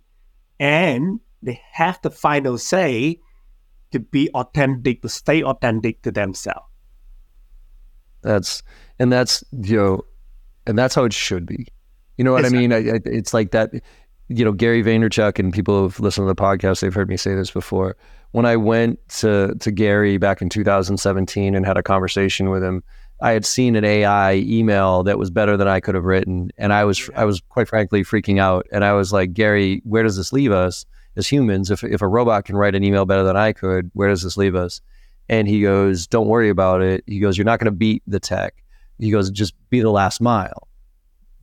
and 0.59 1.19
they 1.41 1.61
have 1.73 1.99
the 2.01 2.09
final 2.09 2.57
say 2.57 3.19
to 3.91 3.99
be 3.99 4.29
authentic, 4.33 5.01
to 5.01 5.09
stay 5.09 5.43
authentic 5.43 6.01
to 6.03 6.11
themselves. 6.11 6.65
That's 8.21 8.63
and 8.99 9.11
that's 9.11 9.43
you 9.51 9.77
know, 9.77 10.01
and 10.67 10.77
that's 10.77 10.95
how 10.95 11.03
it 11.03 11.13
should 11.13 11.45
be. 11.45 11.67
You 12.17 12.23
know 12.23 12.33
what 12.33 12.45
exactly. 12.45 12.65
I 12.65 12.67
mean? 12.67 12.89
I, 12.89 12.95
I, 12.95 12.99
it's 13.05 13.33
like 13.33 13.51
that. 13.51 13.71
You 14.27 14.45
know, 14.45 14.53
Gary 14.53 14.81
Vaynerchuk 14.81 15.39
and 15.39 15.51
people 15.51 15.81
who've 15.81 15.99
listened 15.99 16.23
to 16.25 16.33
the 16.33 16.41
podcast, 16.41 16.79
they've 16.79 16.93
heard 16.93 17.09
me 17.09 17.17
say 17.17 17.35
this 17.35 17.51
before. 17.51 17.97
When 18.31 18.45
I 18.45 18.55
went 18.55 18.99
to 19.19 19.55
to 19.59 19.71
Gary 19.71 20.17
back 20.17 20.41
in 20.41 20.49
2017 20.49 21.55
and 21.55 21.65
had 21.65 21.77
a 21.77 21.83
conversation 21.83 22.49
with 22.49 22.63
him, 22.63 22.83
I 23.21 23.31
had 23.31 23.45
seen 23.45 23.75
an 23.75 23.83
AI 23.83 24.35
email 24.35 25.03
that 25.03 25.19
was 25.19 25.29
better 25.29 25.57
than 25.57 25.67
I 25.67 25.79
could 25.79 25.95
have 25.95 26.05
written, 26.05 26.51
and 26.57 26.71
I 26.71 26.85
was 26.85 27.09
I 27.15 27.25
was 27.25 27.41
quite 27.49 27.67
frankly 27.67 28.03
freaking 28.03 28.39
out. 28.39 28.67
And 28.71 28.85
I 28.85 28.93
was 28.93 29.11
like, 29.11 29.33
Gary, 29.33 29.81
where 29.83 30.03
does 30.03 30.15
this 30.15 30.31
leave 30.31 30.51
us 30.51 30.85
as 31.15 31.27
humans? 31.27 31.71
If 31.71 31.83
if 31.83 32.01
a 32.01 32.07
robot 32.07 32.45
can 32.45 32.55
write 32.57 32.75
an 32.75 32.83
email 32.83 33.05
better 33.05 33.23
than 33.23 33.37
I 33.37 33.53
could, 33.53 33.91
where 33.93 34.09
does 34.09 34.23
this 34.23 34.37
leave 34.37 34.55
us? 34.55 34.81
And 35.29 35.47
he 35.47 35.61
goes, 35.61 36.07
Don't 36.07 36.27
worry 36.27 36.49
about 36.49 36.81
it. 36.81 37.03
He 37.07 37.19
goes, 37.19 37.37
You're 37.37 37.45
not 37.45 37.59
going 37.59 37.65
to 37.65 37.71
beat 37.71 38.03
the 38.05 38.19
tech. 38.19 38.63
He 38.99 39.11
goes, 39.11 39.31
Just 39.31 39.53
be 39.69 39.79
the 39.79 39.89
last 39.89 40.21
mile. 40.21 40.67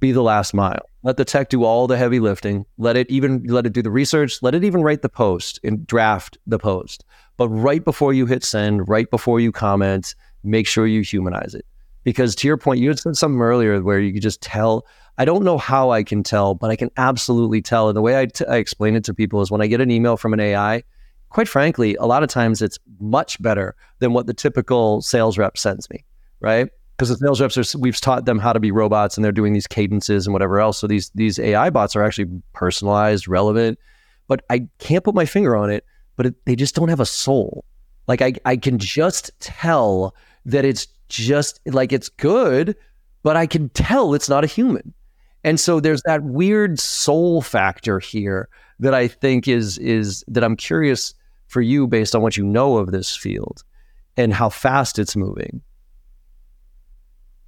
Be 0.01 0.13
the 0.13 0.23
last 0.23 0.55
mile. 0.55 0.89
Let 1.03 1.17
the 1.17 1.25
tech 1.25 1.49
do 1.49 1.65
all 1.65 1.87
the 1.87 1.97
heavy 1.97 2.21
lifting. 2.21 2.67
Let 2.77 2.97
it 2.97 3.11
even 3.11 3.43
let 3.45 3.67
it 3.67 3.73
do 3.73 3.83
the 3.83 3.91
research. 3.91 4.43
Let 4.43 4.55
it 4.55 4.63
even 4.63 4.83
write 4.83 5.03
the 5.03 5.09
post 5.09 5.59
and 5.65 5.87
draft 5.87 6.39
the 6.47 6.59
post. 6.59 7.05
But 7.37 7.49
right 7.49 7.85
before 7.85 8.13
you 8.13 8.27
hit 8.27 8.45
send, 8.45 8.89
right 8.89 9.11
before 9.11 9.41
you 9.41 9.53
comment, 9.53 10.15
make 10.45 10.67
sure 10.67 10.87
you 10.87 11.03
humanize 11.03 11.55
it. 11.55 11.65
Because 12.05 12.35
to 12.37 12.47
your 12.47 12.57
point, 12.57 12.81
you 12.81 12.89
had 12.89 12.99
said 12.99 13.17
something 13.17 13.41
earlier 13.41 13.81
where 13.83 14.01
you 14.01 14.13
could 14.13 14.23
just 14.23 14.43
tell. 14.43 14.87
I 15.19 15.25
don't 15.25 15.43
know 15.43 15.59
how 15.59 15.91
I 15.91 16.05
can 16.05 16.23
tell, 16.23 16.55
but 16.55 16.71
I 16.71 16.77
can 16.77 16.91
absolutely 16.97 17.61
tell. 17.61 17.89
And 17.89 17.97
the 17.97 18.01
way 18.01 18.19
I, 18.19 18.27
t- 18.27 18.47
I 18.47 18.57
explain 18.57 18.95
it 18.95 19.03
to 19.05 19.15
people 19.15 19.43
is 19.43 19.51
when 19.51 19.61
I 19.61 19.67
get 19.67 19.81
an 19.81 19.91
email 19.91 20.17
from 20.17 20.33
an 20.33 20.39
AI, 20.39 20.85
quite 21.31 21.49
frankly, 21.49 21.97
a 21.97 22.07
lot 22.07 22.23
of 22.23 22.29
times 22.29 22.63
it's 22.63 22.79
much 23.01 23.43
better 23.43 23.75
than 23.99 24.13
what 24.13 24.27
the 24.27 24.35
typical 24.35 25.03
sales 25.03 25.37
rep 25.37 25.59
sends 25.59 25.91
me, 25.91 26.05
right? 26.41 26.69
Because 26.97 27.09
the 27.09 27.17
sales 27.17 27.41
reps 27.41 27.59
are 27.59 27.79
we've 27.79 28.01
taught 28.01 28.27
them 28.27 28.39
how 28.39 28.53
to 28.53 28.61
be 28.61 28.71
robots 28.71 29.17
and 29.17 29.25
they're 29.25 29.33
doing 29.33 29.53
these 29.53 29.67
cadences 29.67 30.25
and 30.25 30.33
whatever 30.33 30.61
else. 30.61 30.79
So 30.79 30.87
these 30.87 31.11
these 31.15 31.39
AI 31.39 31.71
bots 31.71 31.97
are 31.97 32.03
actually 32.05 32.31
personalized, 32.53 33.27
relevant, 33.27 33.79
but 34.29 34.45
I 34.51 34.69
can't 34.79 35.05
put 35.05 35.15
my 35.15 35.27
finger 35.27 35.57
on 35.57 35.71
it. 35.71 35.85
But 36.17 36.27
it, 36.27 36.35
they 36.47 36.57
just 36.57 36.75
don't 36.75 36.89
have 36.89 36.99
a 37.01 37.07
soul. 37.07 37.65
Like 38.07 38.23
I 38.23 38.35
I 38.45 38.57
can 38.57 38.79
just 38.79 39.31
tell 39.41 40.15
that 40.45 40.65
it's 40.65 40.87
just 41.09 41.61
like 41.67 41.93
it's 41.93 42.09
good, 42.09 42.77
but 43.23 43.37
I 43.37 43.47
can 43.47 43.69
tell 43.71 44.15
it's 44.15 44.29
not 44.29 44.43
a 44.43 44.49
human. 44.49 44.95
And 45.49 45.59
so 45.59 45.81
there's 45.81 46.03
that 46.03 46.25
weird 46.25 46.79
soul 46.79 47.41
factor 47.41 47.99
here 47.99 48.51
that 48.81 48.93
I 48.93 49.09
think 49.09 49.49
is 49.49 49.79
is 49.79 50.23
that 50.29 50.45
I'm 50.45 50.57
curious 50.57 51.15
for 51.47 51.63
you 51.63 51.87
based 51.87 52.15
on 52.15 52.21
what 52.21 52.37
you 52.37 52.45
know 52.45 52.77
of 52.77 52.91
this 52.91 53.17
field 53.17 53.65
and 54.19 54.35
how 54.35 54.51
fast 54.51 54.99
it's 54.99 55.17
moving. 55.17 55.63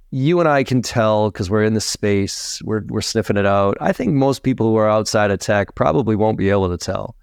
You 0.09 0.39
and 0.39 0.49
I 0.49 0.63
can 0.63 0.81
tell 0.81 1.29
because 1.29 1.51
we're 1.51 1.63
in 1.63 1.75
the 1.75 1.79
space, 1.79 2.59
we're, 2.63 2.81
we're 2.87 3.01
sniffing 3.01 3.37
it 3.37 3.45
out. 3.45 3.77
I 3.79 3.93
think 3.93 4.13
most 4.13 4.41
people 4.41 4.65
who 4.65 4.77
are 4.77 4.89
outside 4.89 5.29
of 5.29 5.37
tech 5.37 5.75
probably 5.75 6.15
won't 6.15 6.39
be 6.39 6.49
able 6.49 6.69
to 6.69 6.83
tell. 6.83 7.15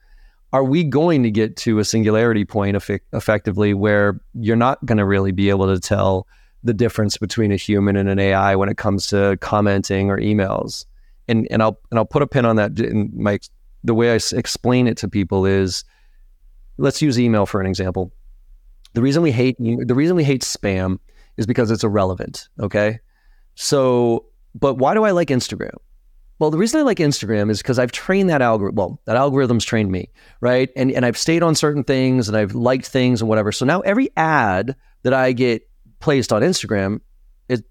Are 0.52 0.62
we 0.62 0.84
going 0.84 1.24
to 1.24 1.30
get 1.32 1.56
to 1.56 1.80
a 1.80 1.84
singularity 1.84 2.44
point 2.44 2.76
effect- 2.76 3.12
effectively 3.12 3.74
where 3.74 4.20
you're 4.32 4.54
not 4.54 4.86
going 4.86 4.98
to 4.98 5.04
really 5.04 5.32
be 5.32 5.50
able 5.50 5.66
to 5.66 5.80
tell 5.80 6.28
the 6.64 6.74
difference 6.74 7.16
between 7.16 7.52
a 7.52 7.56
human 7.56 7.96
and 7.96 8.08
an 8.08 8.18
AI 8.18 8.56
when 8.56 8.68
it 8.68 8.76
comes 8.76 9.06
to 9.08 9.36
commenting 9.40 10.10
or 10.10 10.18
emails? 10.18 10.84
And, 11.28 11.46
and 11.50 11.62
I'll 11.62 11.78
and 11.90 11.98
I'll 11.98 12.06
put 12.06 12.22
a 12.22 12.26
pin 12.26 12.44
on 12.44 12.56
that 12.56 12.78
in 12.78 13.10
my 13.14 13.38
the 13.84 13.94
way 13.94 14.12
I 14.12 14.18
explain 14.32 14.86
it 14.86 14.96
to 14.98 15.08
people 15.08 15.46
is 15.46 15.84
let's 16.78 17.02
use 17.02 17.18
email 17.18 17.46
for 17.46 17.60
an 17.60 17.66
example. 17.66 18.12
The 18.94 19.02
reason 19.02 19.22
we 19.22 19.30
hate 19.30 19.56
the 19.58 19.94
reason 19.94 20.16
we 20.16 20.24
hate 20.24 20.42
spam 20.42 20.98
is 21.36 21.46
because 21.46 21.70
it's 21.70 21.84
irrelevant. 21.84 22.48
Okay, 22.60 23.00
so 23.54 24.26
but 24.54 24.74
why 24.74 24.94
do 24.94 25.04
I 25.04 25.10
like 25.10 25.28
Instagram? 25.28 25.74
Well, 26.38 26.50
the 26.50 26.58
reason 26.58 26.80
I 26.80 26.84
like 26.84 26.98
Instagram 26.98 27.50
is 27.50 27.58
because 27.58 27.78
I've 27.78 27.90
trained 27.90 28.30
that 28.30 28.42
algorithm. 28.42 28.76
Well, 28.76 29.00
that 29.06 29.16
algorithm's 29.16 29.64
trained 29.64 29.90
me, 29.90 30.08
right? 30.40 30.70
And 30.76 30.90
and 30.92 31.04
I've 31.04 31.18
stayed 31.18 31.42
on 31.42 31.54
certain 31.54 31.84
things 31.84 32.28
and 32.28 32.36
I've 32.36 32.54
liked 32.54 32.86
things 32.86 33.20
and 33.20 33.28
whatever. 33.28 33.52
So 33.52 33.66
now 33.66 33.80
every 33.80 34.10
ad 34.16 34.76
that 35.02 35.12
I 35.12 35.32
get 35.32 35.68
placed 36.00 36.32
on 36.32 36.42
Instagram, 36.42 37.00
it 37.48 37.64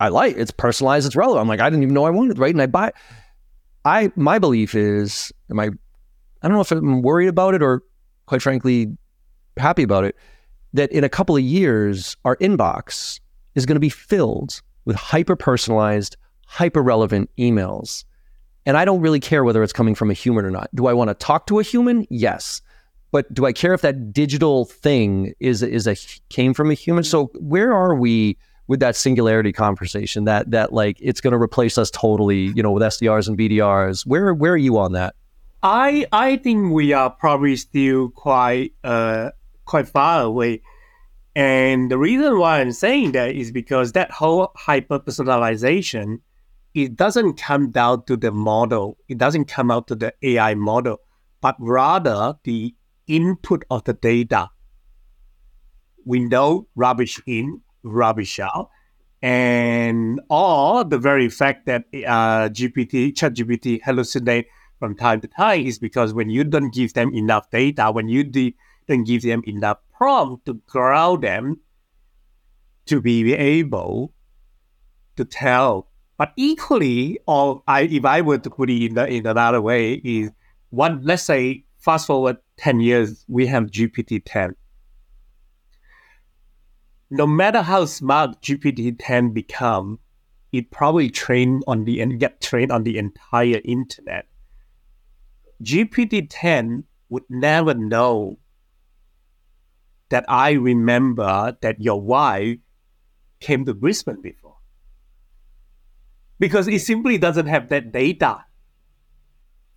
I 0.00 0.08
like. 0.08 0.36
It's 0.36 0.50
personalized. 0.50 1.06
It's 1.06 1.16
relevant. 1.16 1.42
I'm 1.42 1.48
like, 1.48 1.60
I 1.60 1.70
didn't 1.70 1.82
even 1.82 1.94
know 1.94 2.04
I 2.04 2.10
wanted, 2.10 2.38
right? 2.38 2.54
And 2.54 2.62
I 2.62 2.66
buy. 2.66 2.92
I 3.84 4.10
my 4.16 4.38
belief 4.38 4.74
is, 4.74 5.32
am 5.50 5.60
I? 5.60 5.66
I 5.66 6.48
don't 6.48 6.52
know 6.52 6.60
if 6.60 6.70
I'm 6.70 7.02
worried 7.02 7.28
about 7.28 7.54
it 7.54 7.62
or 7.62 7.82
quite 8.26 8.42
frankly, 8.42 8.96
happy 9.56 9.82
about 9.82 10.04
it, 10.04 10.16
that 10.74 10.92
in 10.92 11.04
a 11.04 11.08
couple 11.08 11.36
of 11.36 11.42
years, 11.42 12.16
our 12.24 12.36
inbox 12.36 13.20
is 13.54 13.64
going 13.64 13.76
to 13.76 13.80
be 13.80 13.88
filled 13.88 14.60
with 14.84 14.96
hyper 14.96 15.36
personalized, 15.36 16.16
hyper 16.46 16.82
relevant 16.82 17.30
emails. 17.38 18.04
And 18.66 18.76
I 18.76 18.84
don't 18.84 19.00
really 19.00 19.20
care 19.20 19.44
whether 19.44 19.62
it's 19.62 19.72
coming 19.72 19.94
from 19.94 20.10
a 20.10 20.14
human 20.14 20.44
or 20.44 20.50
not. 20.50 20.68
Do 20.74 20.86
I 20.86 20.92
want 20.92 21.08
to 21.08 21.14
talk 21.14 21.46
to 21.46 21.60
a 21.60 21.62
human? 21.62 22.04
Yes. 22.10 22.60
But 23.16 23.32
do 23.32 23.46
I 23.46 23.54
care 23.54 23.72
if 23.72 23.80
that 23.80 24.12
digital 24.12 24.66
thing 24.66 25.32
is 25.40 25.62
is 25.62 25.86
a 25.86 25.96
came 26.28 26.52
from 26.52 26.70
a 26.70 26.74
human? 26.74 27.02
So 27.02 27.30
where 27.38 27.72
are 27.72 27.94
we 27.94 28.36
with 28.66 28.80
that 28.80 28.94
singularity 28.94 29.54
conversation? 29.54 30.24
That 30.24 30.50
that 30.50 30.74
like 30.74 30.98
it's 31.00 31.22
going 31.22 31.32
to 31.32 31.40
replace 31.40 31.78
us 31.78 31.90
totally, 31.90 32.52
you 32.54 32.62
know, 32.62 32.72
with 32.72 32.82
SDRs 32.82 33.26
and 33.26 33.38
BDRs. 33.38 34.04
Where 34.04 34.34
where 34.34 34.52
are 34.52 34.58
you 34.58 34.76
on 34.76 34.92
that? 34.92 35.14
I 35.62 36.04
I 36.12 36.36
think 36.36 36.74
we 36.74 36.92
are 36.92 37.08
probably 37.08 37.56
still 37.56 38.10
quite 38.10 38.74
uh 38.84 39.30
quite 39.64 39.88
far 39.88 40.20
away. 40.20 40.60
And 41.34 41.90
the 41.90 41.96
reason 41.96 42.38
why 42.38 42.60
I'm 42.60 42.72
saying 42.72 43.12
that 43.12 43.34
is 43.34 43.50
because 43.50 43.92
that 43.92 44.10
whole 44.10 44.52
hyper 44.56 44.98
personalization, 44.98 46.20
it 46.74 46.96
doesn't 46.96 47.40
come 47.40 47.70
down 47.70 48.04
to 48.08 48.18
the 48.18 48.30
model. 48.30 48.98
It 49.08 49.16
doesn't 49.16 49.46
come 49.46 49.70
out 49.70 49.86
to 49.86 49.94
the 49.94 50.12
AI 50.22 50.54
model, 50.54 50.98
but 51.40 51.56
rather 51.58 52.36
the 52.44 52.74
input 53.06 53.64
of 53.70 53.84
the 53.84 53.92
data. 53.92 54.50
We 56.04 56.20
know 56.20 56.68
rubbish 56.74 57.20
in, 57.26 57.62
rubbish 57.82 58.38
out, 58.38 58.70
and 59.22 60.20
or 60.30 60.84
the 60.84 60.98
very 60.98 61.28
fact 61.28 61.66
that 61.66 61.84
uh, 61.92 62.48
GPT, 62.48 63.12
ChatGPT 63.12 63.82
hallucinate 63.82 64.46
from 64.78 64.94
time 64.94 65.20
to 65.22 65.28
time 65.28 65.66
is 65.66 65.78
because 65.78 66.12
when 66.12 66.30
you 66.30 66.44
don't 66.44 66.72
give 66.72 66.94
them 66.94 67.12
enough 67.14 67.50
data, 67.50 67.90
when 67.90 68.08
you 68.08 68.24
de- 68.24 68.54
don't 68.86 69.04
give 69.04 69.22
them 69.22 69.42
enough 69.46 69.78
prompt 69.96 70.46
to 70.46 70.54
ground 70.66 71.22
them 71.24 71.60
to 72.86 73.00
be 73.00 73.34
able 73.34 74.12
to 75.16 75.24
tell. 75.24 75.88
But 76.18 76.32
equally, 76.36 77.18
or 77.26 77.62
I, 77.66 77.82
if 77.82 78.04
I 78.04 78.20
were 78.20 78.38
to 78.38 78.50
put 78.50 78.70
it 78.70 78.84
in, 78.84 78.94
the, 78.94 79.06
in 79.06 79.26
another 79.26 79.60
way, 79.60 79.94
is 79.94 80.30
one, 80.70 81.00
let's 81.02 81.24
say, 81.24 81.64
fast 81.78 82.06
forward 82.06 82.38
10 82.56 82.80
years, 82.80 83.24
we 83.28 83.46
have 83.46 83.64
GPT 83.64 84.22
10. 84.24 84.54
No 87.10 87.26
matter 87.26 87.62
how 87.62 87.84
smart 87.84 88.42
GPT 88.42 88.96
10 88.98 89.32
become, 89.32 90.00
it 90.52 90.70
probably 90.70 91.10
trained 91.10 91.62
on 91.66 91.84
the 91.84 92.00
and 92.00 92.18
get 92.18 92.40
trained 92.40 92.72
on 92.72 92.82
the 92.82 92.98
entire 92.98 93.60
internet. 93.64 94.26
GPT 95.62 96.26
10 96.28 96.84
would 97.08 97.24
never 97.28 97.74
know 97.74 98.38
that 100.08 100.24
I 100.28 100.52
remember 100.52 101.56
that 101.60 101.80
your 101.80 102.00
wife 102.00 102.58
came 103.40 103.64
to 103.64 103.74
Brisbane 103.74 104.22
before. 104.22 104.56
Because 106.38 106.68
it 106.68 106.80
simply 106.80 107.18
doesn't 107.18 107.46
have 107.46 107.68
that 107.68 107.92
data 107.92 108.44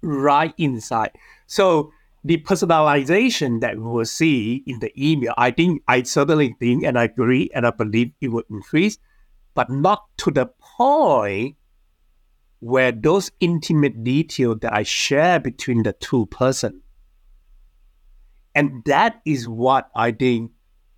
right 0.02 0.54
inside. 0.58 1.12
So 1.48 1.92
the 2.24 2.38
personalization 2.38 3.62
that 3.62 3.78
we 3.78 3.84
will 3.84 4.06
see 4.06 4.64
in 4.68 4.80
the 4.80 4.92
email, 4.98 5.34
I 5.38 5.52
think, 5.52 5.84
I 5.88 6.04
certainly 6.04 6.56
think 6.60 6.84
and 6.84 6.98
I 6.98 7.04
agree 7.06 7.50
and 7.54 7.66
I 7.66 7.72
believe 7.72 8.12
it 8.20 8.28
will 8.30 8.44
increase, 8.50 8.98
but 9.54 9.70
not 9.70 10.06
to 10.18 10.32
the 10.32 10.48
point 10.60 11.56
where 12.60 12.92
those 12.92 13.32
intimate 13.40 14.04
details 14.04 14.58
that 14.62 14.74
I 14.74 14.84
share 14.84 15.40
between 15.40 15.84
the 15.84 15.94
two 15.94 16.26
person. 16.26 16.82
And 18.54 18.84
that 18.86 19.22
is 19.26 19.48
what 19.48 19.90
I 19.96 20.12
think 20.12 20.52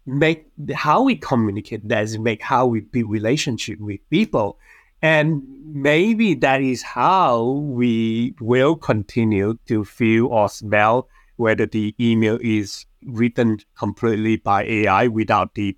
make 0.06 0.48
how 0.74 1.04
we 1.04 1.16
communicate. 1.16 1.88
That's 1.88 2.18
make 2.18 2.42
how 2.42 2.66
we 2.66 2.80
build 2.82 3.12
relationship 3.12 3.80
with 3.80 4.00
people. 4.10 4.58
And 5.02 5.42
maybe 5.66 6.36
that 6.36 6.62
is 6.62 6.84
how 6.84 7.44
we 7.44 8.36
will 8.40 8.76
continue 8.76 9.58
to 9.68 9.84
feel 9.84 10.28
or 10.28 10.50
smell 10.50 11.08
whether 11.38 11.66
the 11.66 11.96
email 12.00 12.38
is 12.42 12.86
written 13.06 13.58
completely 13.78 14.38
by 14.38 14.64
AI 14.64 15.08
without 15.08 15.56
the 15.56 15.76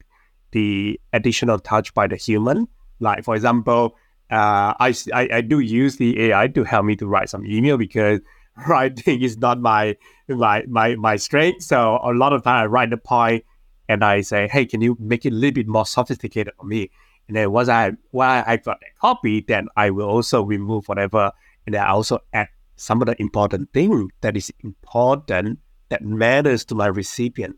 the 0.51 0.99
additional 1.13 1.57
touch 1.57 1.93
by 1.93 2.05
the 2.05 2.15
human. 2.15 2.67
Like 2.99 3.23
for 3.23 3.35
example, 3.35 3.95
uh, 4.29 4.73
I, 4.79 4.93
I, 5.13 5.29
I 5.33 5.41
do 5.41 5.59
use 5.59 5.97
the 5.97 6.19
AI 6.25 6.47
to 6.49 6.63
help 6.63 6.85
me 6.85 6.95
to 6.97 7.07
write 7.07 7.29
some 7.29 7.45
email 7.45 7.77
because 7.77 8.19
writing 8.67 9.21
is 9.21 9.37
not 9.37 9.59
my 9.59 9.95
my 10.27 10.63
my 10.67 10.95
my 10.95 11.15
strength. 11.15 11.63
So 11.63 11.99
a 12.03 12.13
lot 12.13 12.33
of 12.33 12.43
time 12.43 12.63
I 12.63 12.65
write 12.65 12.89
the 12.89 12.97
point 12.97 13.45
and 13.89 14.03
I 14.03 14.21
say, 14.21 14.47
hey, 14.47 14.65
can 14.65 14.81
you 14.81 14.97
make 14.99 15.25
it 15.25 15.33
a 15.33 15.35
little 15.35 15.53
bit 15.53 15.67
more 15.67 15.85
sophisticated 15.85 16.53
for 16.59 16.65
me? 16.65 16.91
And 17.27 17.37
then 17.37 17.51
once 17.51 17.69
I 17.69 17.93
while 18.11 18.43
I 18.45 18.57
got 18.57 18.79
that 18.81 18.97
copy, 18.99 19.41
then 19.41 19.67
I 19.75 19.89
will 19.89 20.07
also 20.07 20.43
remove 20.43 20.87
whatever, 20.87 21.31
and 21.65 21.75
then 21.75 21.81
I 21.81 21.89
also 21.89 22.19
add 22.33 22.49
some 22.75 23.01
of 23.01 23.07
the 23.07 23.19
important 23.21 23.71
thing 23.73 24.09
that 24.21 24.35
is 24.35 24.51
important 24.61 25.59
that 25.89 26.03
matters 26.03 26.65
to 26.65 26.75
my 26.75 26.87
recipient. 26.87 27.55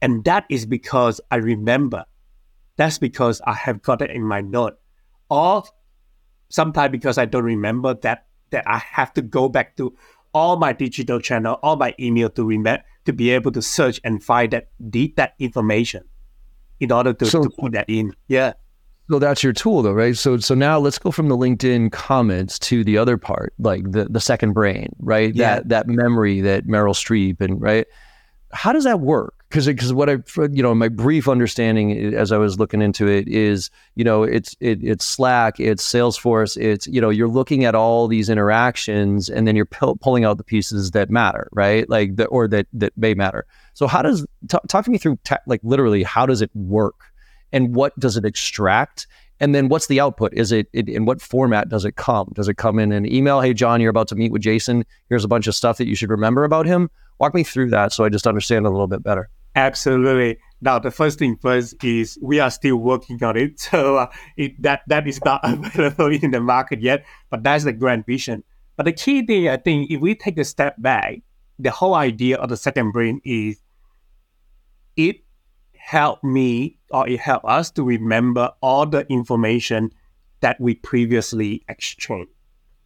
And 0.00 0.24
that 0.24 0.44
is 0.48 0.66
because 0.66 1.20
I 1.30 1.36
remember. 1.36 2.04
That's 2.76 2.98
because 2.98 3.40
I 3.46 3.52
have 3.52 3.82
got 3.82 4.00
it 4.02 4.10
in 4.10 4.22
my 4.22 4.40
note. 4.40 4.78
Or 5.28 5.64
sometimes 6.48 6.92
because 6.92 7.18
I 7.18 7.24
don't 7.24 7.44
remember 7.44 7.94
that 7.94 8.26
that 8.50 8.66
I 8.66 8.78
have 8.78 9.12
to 9.14 9.22
go 9.22 9.48
back 9.48 9.76
to 9.76 9.94
all 10.34 10.56
my 10.56 10.72
digital 10.72 11.20
channel, 11.20 11.58
all 11.62 11.76
my 11.76 11.94
email 11.98 12.30
to 12.30 12.44
remember 12.44 12.82
to 13.04 13.12
be 13.12 13.30
able 13.30 13.52
to 13.52 13.62
search 13.62 14.00
and 14.04 14.22
find 14.22 14.52
that 14.52 14.68
that 15.16 15.34
information 15.38 16.04
in 16.80 16.92
order 16.92 17.12
to, 17.12 17.26
so, 17.26 17.42
to 17.42 17.50
put 17.50 17.72
that 17.72 17.88
in. 17.88 18.14
Yeah. 18.28 18.54
So 19.10 19.18
that's 19.18 19.42
your 19.42 19.52
tool 19.52 19.82
though, 19.82 19.92
right? 19.92 20.16
So 20.16 20.38
so 20.38 20.54
now 20.54 20.78
let's 20.78 20.98
go 20.98 21.10
from 21.10 21.28
the 21.28 21.36
LinkedIn 21.36 21.92
comments 21.92 22.58
to 22.60 22.84
the 22.84 22.98
other 22.98 23.18
part, 23.18 23.52
like 23.58 23.90
the 23.90 24.04
the 24.04 24.20
second 24.20 24.52
brain, 24.52 24.94
right? 25.00 25.34
Yeah. 25.34 25.56
That 25.56 25.68
that 25.68 25.88
memory 25.88 26.40
that 26.40 26.66
Meryl 26.66 26.94
Streep 26.94 27.40
and 27.40 27.60
right. 27.60 27.86
How 28.52 28.72
does 28.72 28.84
that 28.84 29.00
work? 29.00 29.34
Because 29.48 29.66
because 29.66 29.92
what 29.92 30.08
I 30.08 30.18
you 30.52 30.62
know 30.62 30.74
my 30.74 30.88
brief 30.88 31.28
understanding 31.28 32.14
as 32.14 32.32
I 32.32 32.38
was 32.38 32.58
looking 32.58 32.80
into 32.80 33.06
it 33.08 33.28
is 33.28 33.70
you 33.96 34.04
know 34.04 34.22
it's 34.22 34.56
it, 34.60 34.82
it's 34.82 35.04
Slack, 35.04 35.58
it's 35.58 35.86
Salesforce, 35.86 36.56
it's 36.56 36.86
you 36.86 37.00
know 37.00 37.10
you're 37.10 37.28
looking 37.28 37.64
at 37.64 37.74
all 37.74 38.08
these 38.08 38.30
interactions 38.30 39.28
and 39.28 39.46
then 39.46 39.56
you're 39.56 39.66
pu- 39.66 39.96
pulling 39.96 40.24
out 40.24 40.38
the 40.38 40.44
pieces 40.44 40.92
that 40.92 41.10
matter, 41.10 41.48
right? 41.52 41.88
Like 41.90 42.16
the 42.16 42.26
or 42.26 42.46
that 42.48 42.66
that 42.72 42.96
may 42.96 43.14
matter. 43.14 43.46
So 43.74 43.86
how 43.86 44.00
does 44.00 44.24
t- 44.48 44.58
talk 44.68 44.84
to 44.84 44.90
me 44.90 44.98
through 44.98 45.18
te- 45.24 45.36
like 45.46 45.60
literally 45.64 46.02
how 46.02 46.24
does 46.24 46.40
it 46.40 46.50
work? 46.54 47.11
And 47.52 47.74
what 47.74 47.98
does 47.98 48.16
it 48.16 48.24
extract? 48.24 49.06
And 49.40 49.54
then 49.54 49.68
what's 49.68 49.88
the 49.88 49.98
output? 49.98 50.32
Is 50.34 50.52
it, 50.52 50.68
it, 50.72 50.88
in 50.88 51.04
what 51.04 51.20
format 51.20 51.68
does 51.68 51.84
it 51.84 51.96
come? 51.96 52.30
Does 52.34 52.48
it 52.48 52.56
come 52.56 52.78
in 52.78 52.92
an 52.92 53.10
email? 53.10 53.40
Hey, 53.40 53.52
John, 53.52 53.80
you're 53.80 53.90
about 53.90 54.08
to 54.08 54.14
meet 54.14 54.30
with 54.30 54.42
Jason. 54.42 54.84
Here's 55.08 55.24
a 55.24 55.28
bunch 55.28 55.46
of 55.48 55.54
stuff 55.54 55.78
that 55.78 55.88
you 55.88 55.96
should 55.96 56.10
remember 56.10 56.44
about 56.44 56.64
him. 56.64 56.90
Walk 57.18 57.34
me 57.34 57.42
through 57.42 57.70
that 57.70 57.92
so 57.92 58.04
I 58.04 58.08
just 58.08 58.26
understand 58.26 58.66
a 58.66 58.70
little 58.70 58.86
bit 58.86 59.02
better. 59.02 59.28
Absolutely. 59.54 60.38
Now, 60.60 60.78
the 60.78 60.90
first 60.90 61.18
thing 61.18 61.36
first 61.36 61.82
is 61.84 62.18
we 62.22 62.40
are 62.40 62.50
still 62.50 62.76
working 62.76 63.22
on 63.22 63.36
it, 63.36 63.60
so 63.60 63.96
uh, 63.96 64.06
it, 64.36 64.60
that 64.62 64.82
that 64.86 65.06
is 65.06 65.22
not 65.24 65.40
available 65.42 66.06
in 66.06 66.30
the 66.30 66.40
market 66.40 66.80
yet. 66.80 67.04
But 67.30 67.42
that's 67.42 67.64
the 67.64 67.72
grand 67.72 68.06
vision. 68.06 68.44
But 68.76 68.84
the 68.84 68.92
key 68.92 69.26
thing, 69.26 69.48
I 69.48 69.56
think, 69.56 69.90
if 69.90 70.00
we 70.00 70.14
take 70.14 70.38
a 70.38 70.44
step 70.44 70.76
back, 70.80 71.18
the 71.58 71.70
whole 71.70 71.94
idea 71.94 72.38
of 72.38 72.48
the 72.48 72.56
second 72.56 72.92
brain 72.92 73.20
is 73.24 73.60
it 74.96 75.16
helped 75.82 76.22
me 76.22 76.78
or 76.90 77.08
it 77.08 77.18
helped 77.18 77.44
us 77.44 77.70
to 77.72 77.82
remember 77.82 78.50
all 78.62 78.86
the 78.86 79.04
information 79.10 79.90
that 80.40 80.60
we 80.60 80.74
previously 80.74 81.64
exchanged, 81.68 82.30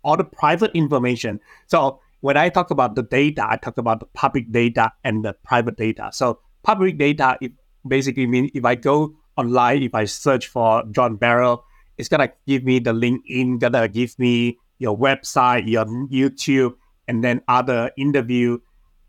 all 0.03 0.17
the 0.17 0.25
private 0.25 0.71
information. 0.73 1.39
So 1.67 2.01
when 2.21 2.39
I 2.39 2.49
talk 2.49 2.71
about 2.71 2.95
the 2.95 3.03
data, 3.03 3.47
I 3.47 3.59
talk 3.59 3.77
about 3.77 4.01
the 4.01 4.07
public 4.07 4.51
data 4.51 4.93
and 5.05 5.25
the 5.25 5.35
private 5.45 5.77
data. 5.77 6.09
So 6.13 6.41
public 6.63 6.97
data 6.97 7.37
it 7.43 7.53
basically 7.87 8.27
means 8.27 8.51
if 8.55 8.65
I 8.65 8.75
go 8.75 9.15
online, 9.37 9.83
if 9.83 9.95
I 9.95 10.07
search 10.07 10.47
for 10.49 10.83
John 10.91 11.17
Barrow, 11.17 11.65
it's 11.99 12.09
gonna 12.09 12.33
give 12.47 12.65
me 12.65 12.79
the 12.79 12.95
LinkedIn, 12.95 13.59
gonna 13.59 13.89
give 13.89 14.19
me 14.19 14.59
your 14.79 14.97
website, 14.97 15.69
your 15.69 15.85
YouTube, 15.85 16.75
and 17.07 17.23
then 17.23 17.43
other 17.47 17.91
interview. 17.99 18.59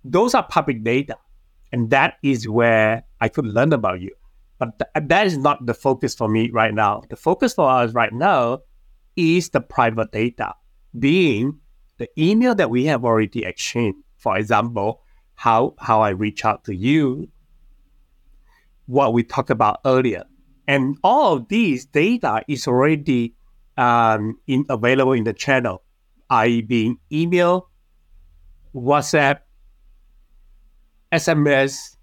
Those 0.03 0.35
are 0.35 0.43
public 0.43 0.83
data. 0.83 1.17
And 1.71 1.89
that 1.89 2.15
is 2.23 2.47
where 2.47 3.03
I 3.19 3.29
could 3.29 3.45
learn 3.45 3.73
about 3.73 4.01
you. 4.01 4.11
But 4.59 4.79
th- 4.79 5.07
that 5.07 5.27
is 5.27 5.37
not 5.37 5.65
the 5.65 5.73
focus 5.73 6.15
for 6.15 6.27
me 6.27 6.49
right 6.51 6.73
now. 6.73 7.03
The 7.09 7.15
focus 7.15 7.53
for 7.53 7.69
us 7.69 7.93
right 7.93 8.13
now 8.13 8.59
is 9.15 9.49
the 9.49 9.61
private 9.61 10.11
data, 10.11 10.53
being 10.97 11.59
the 11.97 12.09
email 12.19 12.55
that 12.55 12.69
we 12.69 12.85
have 12.85 13.03
already 13.03 13.43
exchanged. 13.43 13.99
For 14.17 14.37
example, 14.37 15.01
how, 15.35 15.75
how 15.79 16.01
I 16.01 16.09
reach 16.09 16.45
out 16.45 16.63
to 16.65 16.75
you, 16.75 17.29
what 18.85 19.13
we 19.13 19.23
talked 19.23 19.49
about 19.49 19.81
earlier. 19.85 20.23
And 20.67 20.97
all 21.03 21.33
of 21.37 21.47
these 21.47 21.85
data 21.85 22.43
is 22.47 22.67
already 22.67 23.35
um, 23.77 24.39
in, 24.47 24.65
available 24.69 25.13
in 25.13 25.23
the 25.23 25.33
channel, 25.33 25.83
i.e., 26.29 26.61
being 26.61 26.97
email, 27.11 27.69
WhatsApp, 28.75 29.39
SMS, 31.11 31.95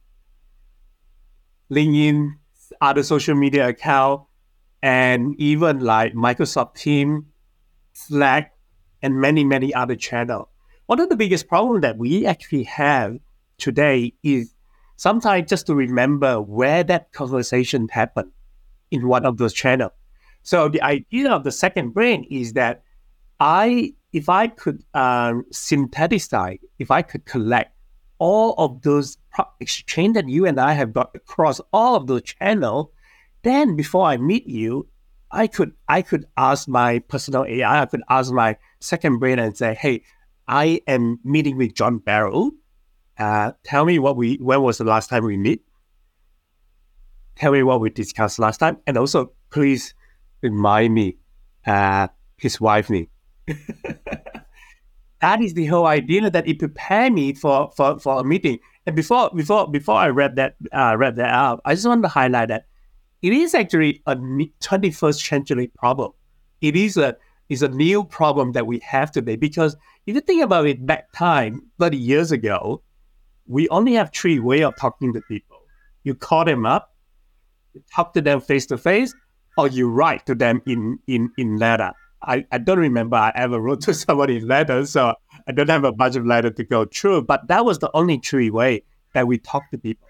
LinkedIn, 1.71 2.31
other 2.81 3.03
social 3.03 3.35
media 3.35 3.69
account, 3.69 4.23
and 4.83 5.35
even 5.38 5.81
like 5.81 6.14
Microsoft 6.14 6.75
Team, 6.75 7.27
Slack, 7.93 8.53
and 9.03 9.21
many, 9.21 9.45
many 9.45 9.73
other 9.75 9.97
channels. 9.97 10.49
One 10.87 11.01
of 11.01 11.09
the 11.09 11.17
biggest 11.17 11.49
problems 11.49 11.83
that 11.83 11.97
we 11.99 12.27
actually 12.27 12.64
have 12.64 13.19
today 13.59 14.12
is 14.23 14.55
sometimes 14.97 15.49
just 15.49 15.67
to 15.67 15.75
remember 15.75 16.40
where 16.40 16.85
that 16.85 17.12
conversation 17.12 17.88
happened 17.88 18.31
in 18.90 19.09
one 19.09 19.25
of 19.25 19.38
those 19.38 19.53
channels. 19.53 19.93
So 20.43 20.69
the 20.69 20.83
idea 20.83 21.31
of 21.31 21.45
the 21.45 21.53
second 21.53 21.95
brain 21.95 22.27
is 22.31 22.53
that 22.53 22.83
I, 23.40 23.95
if 24.12 24.29
I 24.29 24.49
could 24.49 24.83
um, 24.93 25.45
synthesize, 25.51 26.59
if 26.79 26.90
I 26.90 27.03
could 27.03 27.25
collect 27.25 27.73
all 28.18 28.55
of 28.59 28.83
those 28.83 29.18
exchange 29.61 30.14
that 30.14 30.29
you 30.29 30.46
and 30.46 30.61
I 30.61 30.72
have 30.72 30.92
got 30.92 31.11
across 31.14 31.61
all 31.72 31.96
of 31.96 32.07
those 32.07 32.22
channels, 32.22 32.88
then 33.42 33.77
before 33.77 34.07
I 34.07 34.16
meet 34.16 34.46
you, 34.46 34.88
I 35.31 35.46
could 35.46 35.72
I 35.88 36.03
could 36.03 36.27
ask 36.37 36.68
my 36.68 37.00
personal 37.00 37.44
AI, 37.44 37.83
I 37.83 37.87
could 37.87 38.03
ask 38.09 38.33
my 38.33 38.57
second 38.81 39.18
brain 39.18 39.38
and 39.38 39.57
say, 39.57 39.74
hey, 39.74 40.03
I 40.46 40.81
am 40.87 41.18
meeting 41.24 41.57
with 41.57 41.74
John 41.74 41.98
Barrow. 41.98 42.53
Uh, 43.18 43.53
tell 43.64 43.85
me 43.85 43.98
what 43.98 44.16
we 44.16 44.37
when 44.37 44.62
was 44.62 44.79
the 44.79 44.85
last 44.85 45.11
time 45.11 45.24
we 45.24 45.37
meet? 45.37 45.62
Tell 47.37 47.53
me 47.53 47.62
what 47.64 47.81
we 47.81 47.90
discussed 47.90 48.38
last 48.38 48.59
time, 48.59 48.79
and 48.87 48.96
also 48.96 49.33
please 49.50 49.94
remind 50.40 50.94
me 50.94 51.16
uh, 51.66 52.09
his 52.37 52.61
wife 52.61 52.90
name. 52.90 53.09
that 55.20 55.40
is 55.40 55.55
the 55.55 55.66
whole 55.66 55.87
idea 55.87 56.31
that 56.31 56.46
it 56.46 56.59
prepared 56.59 57.12
me 57.12 57.35
for, 57.35 57.70
for, 57.77 57.98
for 57.98 58.20
a 58.20 58.24
meeting. 58.24 58.59
And 58.87 58.94
before 58.94 59.31
before 59.35 59.70
before 59.70 59.96
I 59.96 60.09
read 60.09 60.37
that 60.37 60.57
uh, 60.72 60.96
read 60.98 61.16
that 61.16 61.31
out, 61.31 61.61
I 61.64 61.74
just 61.74 61.87
want 61.87 62.03
to 62.03 62.09
highlight 62.09 62.48
that 62.48 62.66
it 63.22 63.33
is 63.33 63.55
actually 63.55 64.03
a 64.07 64.14
21st 64.16 65.27
century 65.27 65.68
problem. 65.68 66.12
It 66.61 66.77
is 66.77 66.98
a 66.98 67.16
is 67.48 67.62
a 67.62 67.68
new 67.68 68.05
problem 68.05 68.53
that 68.53 68.66
we 68.66 68.81
have 68.81 69.11
today 69.11 69.37
because 69.37 69.77
if 70.07 70.14
you 70.14 70.20
think 70.20 70.42
about 70.42 70.66
it 70.66 70.85
back 70.85 71.12
time 71.12 71.62
30 71.79 71.96
years 71.96 72.33
ago, 72.33 72.83
we 73.46 73.68
only 73.68 73.94
have 73.94 74.12
three 74.12 74.38
way 74.38 74.62
of 74.62 74.77
talking 74.77 75.12
to 75.14 75.20
people. 75.22 75.62
You 76.03 76.14
call 76.14 76.44
them 76.44 76.66
up, 76.66 76.94
you 77.72 77.83
talk 77.94 78.12
to 78.14 78.20
them 78.20 78.40
face 78.40 78.66
to 78.66 78.77
face, 78.77 79.14
or 79.57 79.68
you 79.68 79.88
write 79.88 80.27
to 80.27 80.35
them 80.35 80.61
in 80.66 80.98
in 81.07 81.31
in 81.38 81.57
letter. 81.57 81.92
I, 82.26 82.46
I 82.50 82.58
don't 82.58 82.78
remember 82.78 83.16
I 83.16 83.32
ever 83.34 83.60
wrote 83.60 83.82
to 83.82 83.94
somebody 84.04 84.40
letters, 84.40 84.90
so 84.90 85.14
I 85.46 85.52
don't 85.52 85.70
have 85.70 85.84
a 85.84 85.92
bunch 85.92 86.16
of 86.16 86.26
letters 86.26 86.54
to 86.56 86.64
go 86.64 86.84
through. 86.84 87.22
But 87.22 87.48
that 87.48 87.64
was 87.64 87.78
the 87.78 87.90
only 87.94 88.18
true 88.18 88.50
way 88.52 88.84
that 89.14 89.26
we 89.26 89.38
talk 89.38 89.70
to 89.70 89.78
people. 89.78 90.08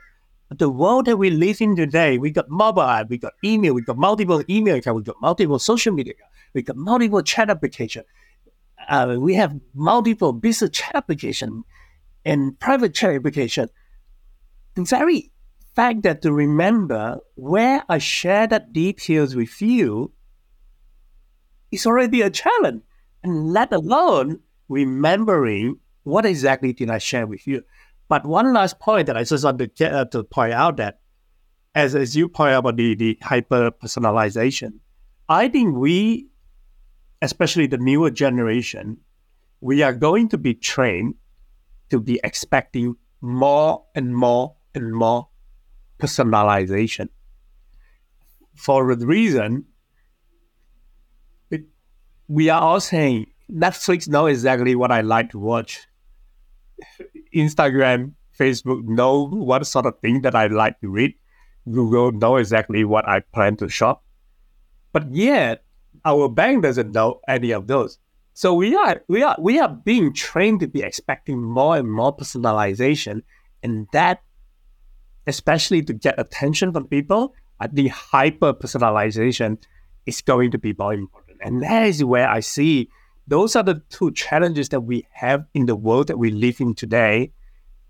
But 0.48 0.58
the 0.58 0.70
world 0.70 1.06
that 1.06 1.16
we 1.16 1.30
live 1.30 1.60
in 1.60 1.74
today, 1.76 2.18
we 2.18 2.30
got 2.30 2.48
mobile, 2.48 3.04
we 3.08 3.18
got 3.18 3.32
email, 3.42 3.74
we 3.74 3.82
got 3.82 3.96
multiple 3.96 4.42
email 4.48 4.76
accounts, 4.76 4.96
we 4.96 5.02
got 5.02 5.20
multiple 5.20 5.58
social 5.58 5.92
media, 5.92 6.14
we 6.52 6.62
got 6.62 6.76
multiple 6.76 7.22
chat 7.22 7.50
application. 7.50 8.04
Uh, 8.88 9.16
we 9.18 9.34
have 9.34 9.58
multiple 9.72 10.32
business 10.32 10.70
chat 10.70 10.94
application 10.94 11.64
and 12.24 12.58
private 12.60 12.94
chat 12.94 13.14
application. 13.14 13.68
The 14.74 14.84
very 14.84 15.30
fact 15.74 16.02
that 16.02 16.22
to 16.22 16.32
remember 16.32 17.18
where 17.34 17.82
I 17.88 17.98
share 17.98 18.46
that 18.46 18.72
details 18.72 19.34
with 19.34 19.60
you 19.62 20.12
is 21.74 21.86
already 21.86 22.22
a 22.22 22.30
challenge. 22.30 22.82
And 23.22 23.52
let 23.52 23.72
alone 23.72 24.40
remembering 24.68 25.78
what 26.02 26.26
exactly 26.26 26.72
did 26.72 26.90
I 26.90 26.98
share 26.98 27.26
with 27.26 27.46
you. 27.46 27.62
But 28.08 28.26
one 28.26 28.52
last 28.52 28.78
point 28.78 29.06
that 29.06 29.16
I 29.16 29.24
just 29.24 29.44
want 29.44 29.58
to, 29.58 29.90
uh, 29.90 30.04
to 30.06 30.24
point 30.24 30.52
out 30.52 30.76
that 30.76 31.00
as 31.74 31.94
as 31.94 32.14
you 32.16 32.28
point 32.28 32.52
out 32.52 32.60
about 32.60 32.76
the 32.76 32.94
the 32.94 33.18
hyper 33.22 33.70
personalization, 33.70 34.78
I 35.28 35.48
think 35.48 35.76
we, 35.76 36.28
especially 37.22 37.66
the 37.66 37.78
newer 37.78 38.10
generation, 38.10 38.98
we 39.60 39.82
are 39.82 39.94
going 39.94 40.28
to 40.28 40.38
be 40.38 40.54
trained 40.54 41.14
to 41.90 41.98
be 41.98 42.20
expecting 42.22 42.96
more 43.20 43.84
and 43.94 44.14
more 44.14 44.54
and 44.74 44.92
more 44.92 45.28
personalization. 45.98 47.08
For 48.54 48.94
the 48.94 49.06
reason, 49.06 49.64
we 52.28 52.48
are 52.48 52.60
all 52.60 52.80
saying 52.80 53.26
Netflix 53.50 54.08
know 54.08 54.26
exactly 54.26 54.74
what 54.74 54.90
I 54.90 55.00
like 55.02 55.30
to 55.30 55.38
watch. 55.38 55.86
Instagram, 57.34 58.12
Facebook 58.38 58.84
know 58.84 59.28
what 59.28 59.66
sort 59.66 59.86
of 59.86 59.98
thing 60.00 60.22
that 60.22 60.34
I 60.34 60.46
like 60.46 60.80
to 60.80 60.88
read. 60.88 61.14
Google 61.70 62.12
know 62.12 62.36
exactly 62.36 62.84
what 62.84 63.08
I 63.08 63.20
plan 63.20 63.56
to 63.56 63.68
shop. 63.68 64.04
But 64.92 65.12
yet, 65.12 65.64
our 66.04 66.28
bank 66.28 66.62
doesn't 66.62 66.92
know 66.92 67.20
any 67.28 67.52
of 67.52 67.66
those. 67.66 67.98
So 68.34 68.54
we 68.54 68.74
are 68.74 69.02
we 69.08 69.22
are 69.22 69.36
we 69.38 69.60
are 69.60 69.68
being 69.68 70.12
trained 70.12 70.60
to 70.60 70.66
be 70.66 70.82
expecting 70.82 71.42
more 71.42 71.76
and 71.76 71.90
more 71.90 72.14
personalization, 72.16 73.22
and 73.62 73.86
that, 73.92 74.22
especially 75.26 75.82
to 75.82 75.92
get 75.92 76.18
attention 76.18 76.72
from 76.72 76.88
people, 76.88 77.34
I 77.60 77.68
think 77.68 77.90
hyper 77.90 78.52
personalization 78.52 79.58
is 80.04 80.20
going 80.20 80.50
to 80.50 80.58
be 80.58 80.74
more 80.76 80.92
important. 80.92 81.23
And 81.44 81.62
that 81.62 81.86
is 81.86 82.02
where 82.02 82.28
I 82.28 82.40
see 82.40 82.88
those 83.26 83.56
are 83.56 83.62
the 83.62 83.82
two 83.88 84.12
challenges 84.12 84.68
that 84.70 84.80
we 84.80 85.06
have 85.12 85.44
in 85.54 85.66
the 85.66 85.76
world 85.76 86.08
that 86.08 86.18
we 86.18 86.30
live 86.30 86.60
in 86.60 86.74
today 86.74 87.32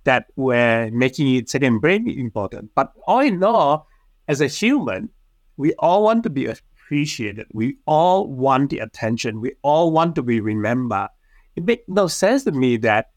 that 0.05 0.27
we're 0.37 0.91
making 0.91 1.35
it 1.35 1.49
second 1.49 1.81
brain 1.81 2.09
important. 2.09 2.71
But 2.75 2.93
all 3.07 3.21
in 3.21 3.43
all, 3.43 3.89
as 4.29 4.41
a 4.41 4.47
human, 4.47 5.09
we 5.57 5.73
all 5.79 6.05
want 6.05 6.23
to 6.25 6.31
be 6.31 6.47
appreciated. 6.47 7.47
We 7.53 7.79
all 7.87 8.29
want 8.29 8.71
the 8.71 8.79
attention. 8.81 9.41
We 9.41 9.53
all 9.63 9.91
want 9.91 10.15
to 10.17 10.23
be 10.23 10.41
remembered. 10.41 11.09
It 11.57 11.65
makes 11.65 11.85
no 11.89 12.07
sense 12.07 12.45
to 12.45 12.53
me 12.53 12.77
that 12.79 13.11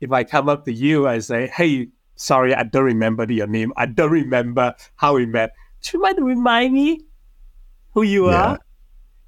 if 0.00 0.12
I 0.12 0.24
come 0.24 0.48
up 0.48 0.66
to 0.66 0.72
you 0.72 1.06
and 1.06 1.24
say, 1.24 1.46
hey, 1.48 1.88
sorry, 2.16 2.54
I 2.54 2.64
don't 2.64 2.84
remember 2.84 3.30
your 3.32 3.46
name. 3.46 3.72
I 3.76 3.86
don't 3.86 4.12
remember 4.12 4.74
how 4.96 5.14
we 5.14 5.26
met. 5.26 5.52
Do 5.82 5.96
you 5.96 6.02
mind 6.02 6.16
to 6.18 6.24
remind 6.24 6.74
me 6.74 7.00
who 7.92 8.02
you 8.02 8.30
yeah. 8.30 8.42
are? 8.42 8.58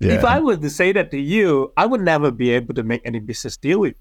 Yeah. 0.01 0.15
If 0.15 0.25
I 0.25 0.39
were 0.41 0.57
to 0.57 0.71
say 0.71 0.93
that 0.93 1.11
to 1.11 1.19
you, 1.19 1.73
I 1.77 1.87
would 1.87 2.01
never 2.01 2.31
be 2.31 2.51
able 2.51 2.75
to 2.75 2.83
make 2.83 3.03
any 3.05 3.19
business 3.19 3.57
deal 3.57 3.81
with 3.81 3.97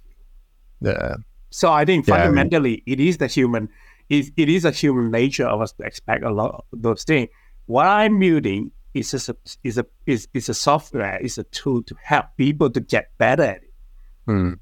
you. 0.82 0.92
Yeah. 0.92 1.16
So 1.50 1.72
I 1.72 1.86
think 1.86 2.08
yeah, 2.08 2.18
fundamentally, 2.18 2.84
I 2.86 2.90
mean, 2.90 3.00
it 3.00 3.00
is 3.00 3.18
the 3.18 3.28
human, 3.28 3.70
it, 4.10 4.32
it 4.38 4.50
is 4.50 4.66
a 4.66 4.72
human 4.72 5.10
nature 5.12 5.48
of 5.48 5.62
us 5.62 5.72
to 5.74 5.84
expect 5.84 6.24
a 6.24 6.32
lot 6.32 6.54
of 6.54 6.64
those 6.72 7.04
things. 7.04 7.30
What 7.66 7.88
I'm 7.88 8.20
building 8.20 8.72
is 8.94 9.14
a, 9.14 9.36
is 9.64 9.78
a, 9.78 9.86
is, 10.06 10.28
is 10.34 10.50
a 10.50 10.54
software, 10.54 11.18
is 11.20 11.38
a 11.38 11.44
tool 11.46 11.84
to 11.84 11.96
help 12.04 12.26
people 12.38 12.70
to 12.70 12.80
get 12.80 13.18
better 13.18 13.44
at 13.44 13.62
it. 13.64 13.74
Hmm. 14.26 14.54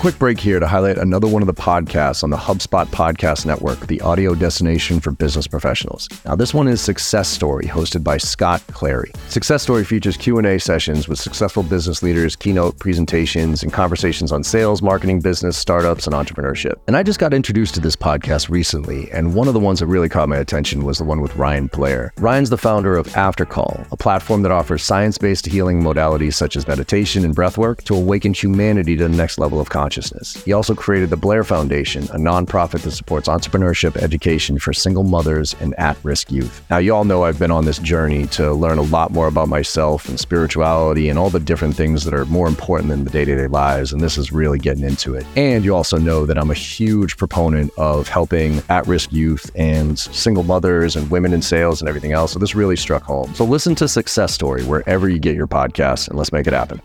Quick 0.00 0.18
break 0.18 0.40
here 0.40 0.58
to 0.58 0.66
highlight 0.66 0.96
another 0.96 1.28
one 1.28 1.42
of 1.42 1.46
the 1.46 1.52
podcasts 1.52 2.24
on 2.24 2.30
the 2.30 2.36
HubSpot 2.38 2.86
Podcast 2.86 3.44
Network, 3.44 3.78
the 3.86 4.00
audio 4.00 4.34
destination 4.34 4.98
for 4.98 5.10
business 5.10 5.46
professionals. 5.46 6.08
Now, 6.24 6.36
this 6.36 6.54
one 6.54 6.68
is 6.68 6.80
Success 6.80 7.28
Story, 7.28 7.66
hosted 7.66 8.02
by 8.02 8.16
Scott 8.16 8.62
Clary. 8.68 9.12
Success 9.28 9.62
Story 9.62 9.84
features 9.84 10.16
Q&A 10.16 10.58
sessions 10.58 11.06
with 11.06 11.18
successful 11.18 11.62
business 11.62 12.02
leaders, 12.02 12.34
keynote 12.34 12.78
presentations, 12.78 13.62
and 13.62 13.74
conversations 13.74 14.32
on 14.32 14.42
sales, 14.42 14.80
marketing, 14.80 15.20
business, 15.20 15.58
startups, 15.58 16.06
and 16.06 16.16
entrepreneurship. 16.16 16.76
And 16.86 16.96
I 16.96 17.02
just 17.02 17.18
got 17.18 17.34
introduced 17.34 17.74
to 17.74 17.80
this 17.80 17.94
podcast 17.94 18.48
recently, 18.48 19.10
and 19.12 19.34
one 19.34 19.48
of 19.48 19.54
the 19.54 19.60
ones 19.60 19.80
that 19.80 19.86
really 19.86 20.08
caught 20.08 20.30
my 20.30 20.38
attention 20.38 20.86
was 20.86 20.96
the 20.96 21.04
one 21.04 21.20
with 21.20 21.36
Ryan 21.36 21.66
Blair. 21.66 22.14
Ryan's 22.16 22.48
the 22.48 22.56
founder 22.56 22.96
of 22.96 23.06
Aftercall, 23.08 23.86
a 23.92 23.98
platform 23.98 24.40
that 24.44 24.50
offers 24.50 24.82
science-based 24.82 25.44
healing 25.44 25.82
modalities 25.82 26.32
such 26.32 26.56
as 26.56 26.66
meditation 26.66 27.22
and 27.22 27.36
breathwork 27.36 27.82
to 27.82 27.94
awaken 27.94 28.32
humanity 28.32 28.96
to 28.96 29.02
the 29.06 29.14
next 29.14 29.36
level 29.36 29.60
of 29.60 29.68
consciousness 29.68 29.89
consciousness. 29.90 30.40
He 30.44 30.52
also 30.52 30.72
created 30.72 31.10
the 31.10 31.16
Blair 31.16 31.42
Foundation, 31.42 32.04
a 32.04 32.16
nonprofit 32.16 32.82
that 32.82 32.92
supports 32.92 33.26
entrepreneurship 33.26 33.96
education 33.96 34.56
for 34.56 34.72
single 34.72 35.02
mothers 35.02 35.56
and 35.58 35.74
at 35.80 35.96
risk 36.04 36.30
youth. 36.30 36.62
Now, 36.70 36.78
you 36.78 36.94
all 36.94 37.04
know 37.04 37.24
I've 37.24 37.40
been 37.40 37.50
on 37.50 37.64
this 37.64 37.80
journey 37.80 38.28
to 38.28 38.52
learn 38.52 38.78
a 38.78 38.82
lot 38.82 39.10
more 39.10 39.26
about 39.26 39.48
myself 39.48 40.08
and 40.08 40.20
spirituality 40.20 41.08
and 41.08 41.18
all 41.18 41.28
the 41.28 41.40
different 41.40 41.74
things 41.74 42.04
that 42.04 42.14
are 42.14 42.24
more 42.26 42.46
important 42.46 42.88
than 42.90 43.02
the 43.02 43.10
day 43.10 43.24
to 43.24 43.34
day 43.34 43.48
lives. 43.48 43.92
And 43.92 44.00
this 44.00 44.16
is 44.16 44.30
really 44.30 44.60
getting 44.60 44.84
into 44.84 45.16
it. 45.16 45.26
And 45.34 45.64
you 45.64 45.74
also 45.74 45.98
know 45.98 46.24
that 46.24 46.38
I'm 46.38 46.52
a 46.52 46.54
huge 46.54 47.16
proponent 47.16 47.72
of 47.76 48.06
helping 48.06 48.62
at 48.68 48.86
risk 48.86 49.12
youth 49.12 49.50
and 49.56 49.98
single 49.98 50.44
mothers 50.44 50.94
and 50.94 51.10
women 51.10 51.32
in 51.32 51.42
sales 51.42 51.82
and 51.82 51.88
everything 51.88 52.12
else. 52.12 52.32
So 52.32 52.38
this 52.38 52.54
really 52.54 52.76
struck 52.76 53.02
home. 53.02 53.34
So 53.34 53.44
listen 53.44 53.74
to 53.74 53.88
Success 53.88 54.32
Story 54.32 54.62
wherever 54.62 55.08
you 55.08 55.18
get 55.18 55.34
your 55.34 55.48
podcasts 55.48 56.06
and 56.06 56.16
let's 56.16 56.32
make 56.32 56.46
it 56.46 56.52
happen. 56.52 56.80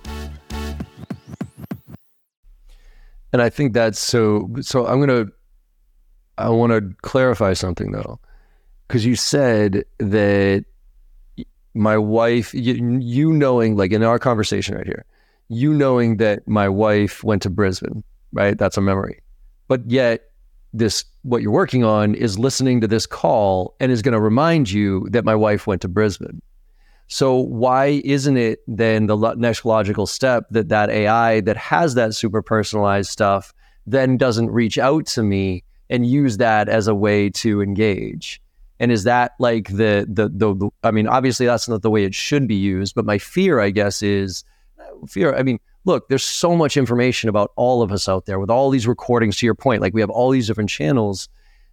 And 3.36 3.42
I 3.42 3.50
think 3.50 3.74
that's 3.74 4.00
so. 4.00 4.50
So 4.62 4.88
I'm 4.88 5.02
gonna. 5.02 5.26
I 6.38 6.48
want 6.48 6.72
to 6.72 6.96
clarify 7.02 7.52
something 7.52 7.92
though, 7.92 8.18
because 8.88 9.06
you 9.06 9.18
said 9.18 9.84
that 9.98 10.64
my 11.74 11.98
wife, 11.98 12.54
you, 12.54 12.98
you 13.02 13.34
knowing, 13.34 13.76
like 13.76 13.92
in 13.92 14.04
our 14.04 14.20
conversation 14.20 14.78
right 14.78 14.86
here, 14.86 15.04
you 15.50 15.74
knowing 15.74 16.16
that 16.16 16.48
my 16.48 16.70
wife 16.70 17.26
went 17.26 17.42
to 17.42 17.50
Brisbane, 17.50 18.06
right? 18.32 18.58
That's 18.58 18.78
a 18.78 18.82
memory. 18.82 19.22
But 19.68 19.82
yet, 19.92 20.30
this 20.72 21.04
what 21.24 21.42
you're 21.42 21.52
working 21.52 21.84
on 21.84 22.16
is 22.16 22.40
listening 22.40 22.80
to 22.80 22.88
this 22.88 23.06
call 23.06 23.76
and 23.82 23.92
is 23.92 24.02
going 24.02 24.14
to 24.14 24.22
remind 24.22 24.72
you 24.72 25.10
that 25.10 25.26
my 25.26 25.36
wife 25.36 25.68
went 25.68 25.82
to 25.82 25.90
Brisbane. 25.90 26.42
So 27.08 27.36
why 27.36 28.02
isn't 28.04 28.38
it 28.38 28.60
then 28.68 29.08
the 29.08 29.36
next 29.36 29.64
logical 29.64 30.08
step 30.08 30.46
that 30.52 30.70
that 30.70 30.90
AI 30.90 31.42
that 31.42 31.58
has 31.58 31.94
that 31.96 32.16
super 32.16 32.42
personalized 32.42 33.10
stuff 33.10 33.54
then 33.86 34.18
doesn't 34.18 34.50
reach 34.50 34.78
out 34.78 35.06
to 35.06 35.22
me 35.22 35.64
and 35.90 36.08
use 36.08 36.38
that 36.38 36.68
as 36.68 36.88
a 36.88 36.96
way 36.96 37.30
to 37.32 37.62
engage? 37.62 38.42
And 38.80 38.92
is 38.92 39.04
that 39.04 39.34
like 39.40 39.68
the, 39.70 40.06
the 40.10 40.30
the 40.30 40.56
the, 40.56 40.70
I 40.84 40.92
mean, 40.92 41.08
obviously 41.08 41.46
that's 41.46 41.70
not 41.70 41.82
the 41.82 41.92
way 41.92 42.04
it 42.04 42.16
should 42.16 42.48
be 42.48 42.56
used, 42.56 42.96
but 42.96 43.06
my 43.06 43.18
fear, 43.18 43.60
I 43.60 43.70
guess, 43.70 44.02
is 44.02 44.44
uh, 44.80 45.06
fear. 45.08 45.34
I 45.34 45.44
mean, 45.44 45.60
look, 45.86 46.10
there's 46.10 46.24
so 46.24 46.56
much 46.56 46.76
information 46.76 47.30
about 47.30 47.52
all 47.56 47.82
of 47.82 47.92
us 47.92 48.10
out 48.10 48.26
there 48.26 48.40
with 48.40 48.50
all 48.50 48.70
these 48.70 48.88
recordings. 48.88 49.38
To 49.38 49.46
your 49.46 49.56
point, 49.56 49.82
like 49.82 49.94
we 49.94 50.02
have 50.02 50.10
all 50.10 50.32
these 50.32 50.48
different 50.48 50.70
channels 50.70 51.30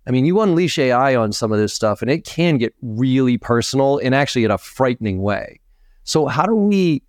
I 0.07 0.11
mean, 0.11 0.25
you 0.25 0.41
unleash 0.41 0.79
AI 0.79 1.15
on 1.15 1.33
some 1.33 1.53
of 1.53 1.59
this 1.59 1.73
stuff 1.73 2.03
and 2.03 2.11
it 2.11 2.25
can 2.25 2.59
get 2.59 2.75
really 2.83 3.38
personal 3.38 3.99
and 3.99 4.15
actually 4.15 4.45
in 4.45 4.51
a 4.51 4.59
frightening 4.59 5.23
way. 5.23 5.61
So 6.05 6.27
how 6.27 6.45
do 6.45 6.55
we 6.55 7.03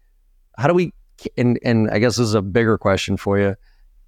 how 0.57 0.67
do 0.67 0.73
we 0.73 0.93
and 1.37 1.59
and 1.63 1.89
I 1.89 1.99
guess 1.99 2.17
this 2.17 2.27
is 2.27 2.35
a 2.35 2.41
bigger 2.41 2.77
question 2.77 3.17
for 3.17 3.39
you. 3.39 3.55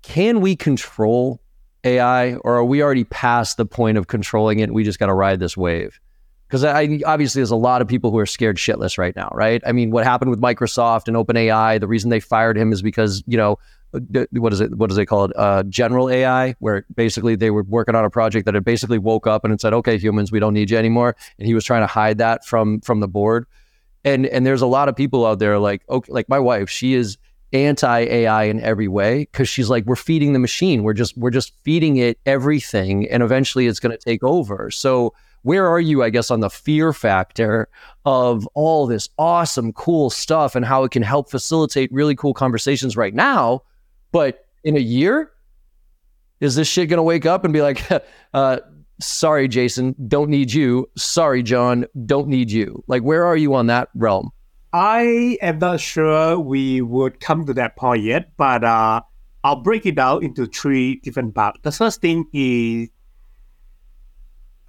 Can 0.03 0.41
we 0.41 0.55
control 0.55 1.41
AI 1.83 2.35
or 2.35 2.55
are 2.55 2.65
we 2.65 2.83
already 2.83 3.05
past 3.05 3.57
the 3.57 3.65
point 3.65 3.97
of 3.97 4.07
controlling 4.07 4.59
it? 4.59 4.71
we 4.71 4.83
just 4.83 4.99
got 4.99 5.07
to 5.07 5.13
ride 5.13 5.39
this 5.39 5.57
wave. 5.57 5.99
Because 6.47 6.63
I 6.63 6.99
obviously 7.07 7.39
there's 7.39 7.49
a 7.49 7.55
lot 7.55 7.81
of 7.81 7.87
people 7.87 8.11
who 8.11 8.19
are 8.19 8.25
scared 8.27 8.57
shitless 8.57 8.99
right 8.99 9.15
now, 9.15 9.29
right? 9.33 9.63
I 9.65 9.71
mean, 9.71 9.89
what 9.89 10.03
happened 10.03 10.29
with 10.29 10.39
Microsoft 10.39 11.07
and 11.07 11.17
OpenAI? 11.17 11.79
The 11.79 11.87
reason 11.87 12.11
they 12.11 12.19
fired 12.19 12.55
him 12.55 12.71
is 12.71 12.83
because 12.83 13.23
you 13.25 13.35
know 13.35 13.57
what 14.31 14.53
is 14.53 14.61
it? 14.61 14.75
What 14.75 14.93
they 14.93 15.05
call 15.05 15.25
it? 15.25 15.31
Uh, 15.35 15.63
general 15.63 16.09
AI, 16.09 16.55
where 16.59 16.85
basically 16.95 17.35
they 17.35 17.51
were 17.51 17.63
working 17.63 17.95
on 17.95 18.05
a 18.05 18.09
project 18.09 18.45
that 18.45 18.53
had 18.53 18.63
basically 18.63 18.97
woke 18.97 19.27
up 19.27 19.43
and 19.43 19.53
it 19.53 19.61
said, 19.61 19.73
"Okay, 19.73 19.97
humans, 19.97 20.31
we 20.31 20.39
don't 20.39 20.53
need 20.53 20.71
you 20.71 20.77
anymore," 20.77 21.15
and 21.39 21.47
he 21.47 21.53
was 21.53 21.63
trying 21.63 21.81
to 21.81 21.87
hide 21.87 22.17
that 22.19 22.45
from 22.45 22.81
from 22.81 22.99
the 22.99 23.07
board. 23.07 23.45
And 24.03 24.25
and 24.25 24.45
there's 24.45 24.61
a 24.61 24.67
lot 24.67 24.89
of 24.89 24.95
people 24.95 25.25
out 25.25 25.39
there 25.39 25.59
like 25.59 25.83
okay, 25.89 26.11
like 26.11 26.29
my 26.29 26.39
wife, 26.39 26.69
she 26.69 26.93
is 26.93 27.17
anti 27.53 27.99
AI 27.99 28.43
in 28.43 28.61
every 28.61 28.87
way 28.87 29.19
because 29.31 29.47
she's 29.47 29.69
like, 29.69 29.85
we're 29.85 29.95
feeding 29.95 30.33
the 30.33 30.39
machine. 30.39 30.83
We're 30.83 30.93
just 30.93 31.17
we're 31.17 31.31
just 31.31 31.53
feeding 31.63 31.97
it 31.97 32.19
everything, 32.25 33.09
and 33.09 33.23
eventually 33.23 33.67
it's 33.67 33.79
going 33.79 33.97
to 33.97 34.03
take 34.03 34.23
over. 34.23 34.69
So 34.71 35.13
where 35.45 35.67
are 35.67 35.79
you, 35.79 36.01
I 36.01 36.09
guess, 36.09 36.31
on 36.31 36.39
the 36.39 36.49
fear 36.49 36.91
factor 36.91 37.69
of 38.03 38.47
all 38.55 38.87
this 38.87 39.09
awesome, 39.19 39.73
cool 39.73 40.09
stuff 40.09 40.55
and 40.55 40.65
how 40.65 40.83
it 40.83 40.91
can 40.91 41.03
help 41.03 41.29
facilitate 41.29 41.91
really 41.93 42.15
cool 42.15 42.33
conversations 42.33 42.97
right 42.97 43.13
now? 43.13 43.61
But 44.15 44.45
in 44.63 44.77
a 44.77 44.79
year, 44.79 45.33
is 46.39 46.55
this 46.55 46.69
shit 46.69 46.87
going 46.87 46.99
to 46.99 47.03
wake 47.03 47.25
up 47.25 47.43
and 47.43 47.51
be 47.51 47.61
like, 47.61 47.83
uh, 48.33 48.59
sorry, 49.01 49.49
Jason, 49.49 49.93
don't 50.07 50.29
need 50.29 50.53
you. 50.53 50.89
Sorry, 50.95 51.43
John, 51.43 51.85
don't 52.05 52.29
need 52.29 52.49
you. 52.49 52.81
Like, 52.87 53.01
where 53.01 53.25
are 53.25 53.35
you 53.35 53.53
on 53.55 53.67
that 53.67 53.89
realm? 53.93 54.31
I 54.71 55.37
am 55.41 55.59
not 55.59 55.81
sure 55.81 56.39
we 56.39 56.79
would 56.79 57.19
come 57.19 57.45
to 57.45 57.53
that 57.55 57.75
point 57.75 58.03
yet, 58.03 58.31
but 58.37 58.63
uh, 58.63 59.01
I'll 59.43 59.57
break 59.57 59.85
it 59.85 59.95
down 59.95 60.23
into 60.23 60.45
three 60.45 60.95
different 61.03 61.35
parts. 61.35 61.59
The 61.63 61.73
first 61.73 61.99
thing 61.99 62.23
is, 62.31 62.87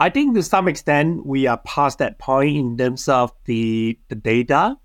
I 0.00 0.10
think 0.10 0.34
to 0.34 0.42
some 0.42 0.66
extent 0.66 1.24
we 1.24 1.46
are 1.46 1.58
past 1.58 1.98
that 1.98 2.18
point 2.18 2.56
in 2.56 2.76
terms 2.76 3.08
of 3.08 3.32
the 3.44 3.96
the 4.08 4.16
data, 4.16 4.76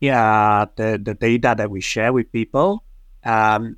yeah, 0.00 0.64
the 0.76 0.98
the 0.98 1.12
data 1.12 1.54
that 1.58 1.70
we 1.70 1.82
share 1.82 2.14
with 2.14 2.32
people. 2.32 2.84
Um, 3.22 3.76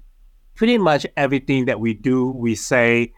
pretty 0.61 0.77
much 0.77 1.07
everything 1.17 1.65
that 1.65 1.81
we 1.81 1.95
do, 1.95 2.31
we 2.33 2.55
say 2.55 3.11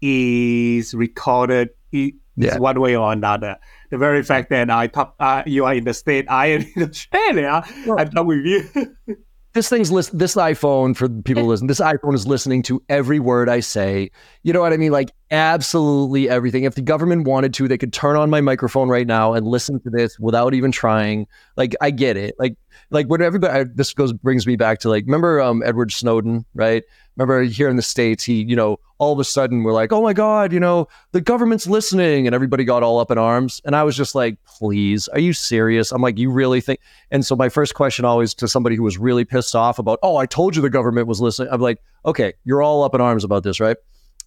is 0.00 0.94
recorded. 0.94 1.68
It, 1.92 2.14
yeah. 2.34 2.56
one 2.56 2.80
way 2.80 2.96
or 2.96 3.12
another. 3.12 3.58
The 3.90 3.98
very 3.98 4.22
fact 4.22 4.48
that 4.48 4.70
I 4.70 4.86
talk, 4.86 5.14
uh, 5.20 5.42
you 5.44 5.66
are 5.66 5.74
in 5.74 5.84
the 5.84 5.92
state, 5.92 6.24
I 6.30 6.46
am 6.46 6.66
in 6.74 6.82
Australia, 6.88 7.62
well, 7.86 8.00
I 8.00 8.04
talk 8.06 8.26
with 8.26 8.46
you. 8.46 8.96
this 9.54 9.68
thing's 9.68 9.90
list 9.90 10.16
this 10.16 10.34
iPhone 10.34 10.96
for 10.96 11.08
people 11.08 11.44
listen. 11.44 11.66
This 11.66 11.80
iPhone 11.80 12.14
is 12.14 12.26
listening 12.26 12.62
to 12.64 12.82
every 12.88 13.20
word 13.20 13.48
I 13.48 13.60
say. 13.60 14.10
You 14.42 14.52
know 14.52 14.60
what 14.60 14.72
I 14.72 14.76
mean? 14.76 14.92
Like 14.92 15.12
absolutely 15.30 16.28
everything. 16.28 16.64
If 16.64 16.74
the 16.74 16.82
government 16.82 17.26
wanted 17.26 17.52
to, 17.54 17.68
they 17.68 17.78
could 17.78 17.92
turn 17.92 18.16
on 18.16 18.30
my 18.30 18.40
microphone 18.40 18.88
right 18.88 19.06
now 19.06 19.34
and 19.34 19.46
listen 19.46 19.80
to 19.80 19.90
this 19.90 20.18
without 20.18 20.54
even 20.54 20.72
trying. 20.72 21.26
Like 21.56 21.74
I 21.80 21.90
get 21.90 22.16
it. 22.16 22.34
Like 22.38 22.56
like 22.90 23.06
when 23.06 23.20
everybody 23.20 23.64
this 23.74 23.92
goes 23.92 24.12
brings 24.12 24.46
me 24.46 24.56
back 24.56 24.80
to 24.80 24.88
like 24.88 25.04
remember 25.04 25.40
um, 25.40 25.62
Edward 25.64 25.92
Snowden, 25.92 26.46
right? 26.54 26.84
Remember 27.16 27.42
here 27.42 27.68
in 27.68 27.76
the 27.76 27.82
states 27.82 28.24
he 28.24 28.42
you 28.42 28.56
know 28.56 28.78
all 28.98 29.12
of 29.12 29.18
a 29.18 29.24
sudden 29.24 29.62
we're 29.62 29.72
like 29.72 29.92
oh 29.92 30.02
my 30.02 30.12
god 30.12 30.52
you 30.52 30.60
know 30.60 30.88
the 31.12 31.20
government's 31.20 31.66
listening 31.66 32.26
and 32.26 32.34
everybody 32.34 32.64
got 32.64 32.82
all 32.82 32.98
up 32.98 33.10
in 33.10 33.18
arms. 33.18 33.60
And 33.64 33.76
i 33.76 33.82
was 33.82 33.96
just 33.96 34.14
like 34.14 34.36
please 34.44 35.08
are 35.08 35.20
you 35.20 35.32
serious? 35.32 35.92
I'm 35.92 36.02
like 36.02 36.18
you 36.18 36.30
really 36.30 36.60
think 36.60 36.80
and 37.10 37.24
so 37.24 37.36
my 37.36 37.48
first 37.48 37.74
question 37.74 38.04
always 38.04 38.34
to 38.34 38.48
somebody 38.48 38.76
who 38.76 38.82
was 38.82 38.98
really 38.98 39.24
pissed 39.24 39.54
off 39.54 39.78
about 39.78 39.98
oh 40.02 40.16
i 40.16 40.26
told 40.26 40.56
you 40.56 40.62
the 40.62 40.70
government 40.70 41.06
was 41.06 41.20
listening 41.20 41.48
i'm 41.52 41.60
like 41.60 41.78
okay 42.04 42.32
you're 42.44 42.62
all 42.62 42.82
up 42.82 42.94
in 42.94 43.00
arms 43.00 43.24
about 43.24 43.42
this 43.42 43.60
right? 43.60 43.76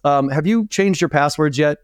Um, 0.04 0.28
have 0.28 0.46
you 0.46 0.68
changed 0.68 1.00
your 1.00 1.08
passwords 1.08 1.58
yet? 1.58 1.78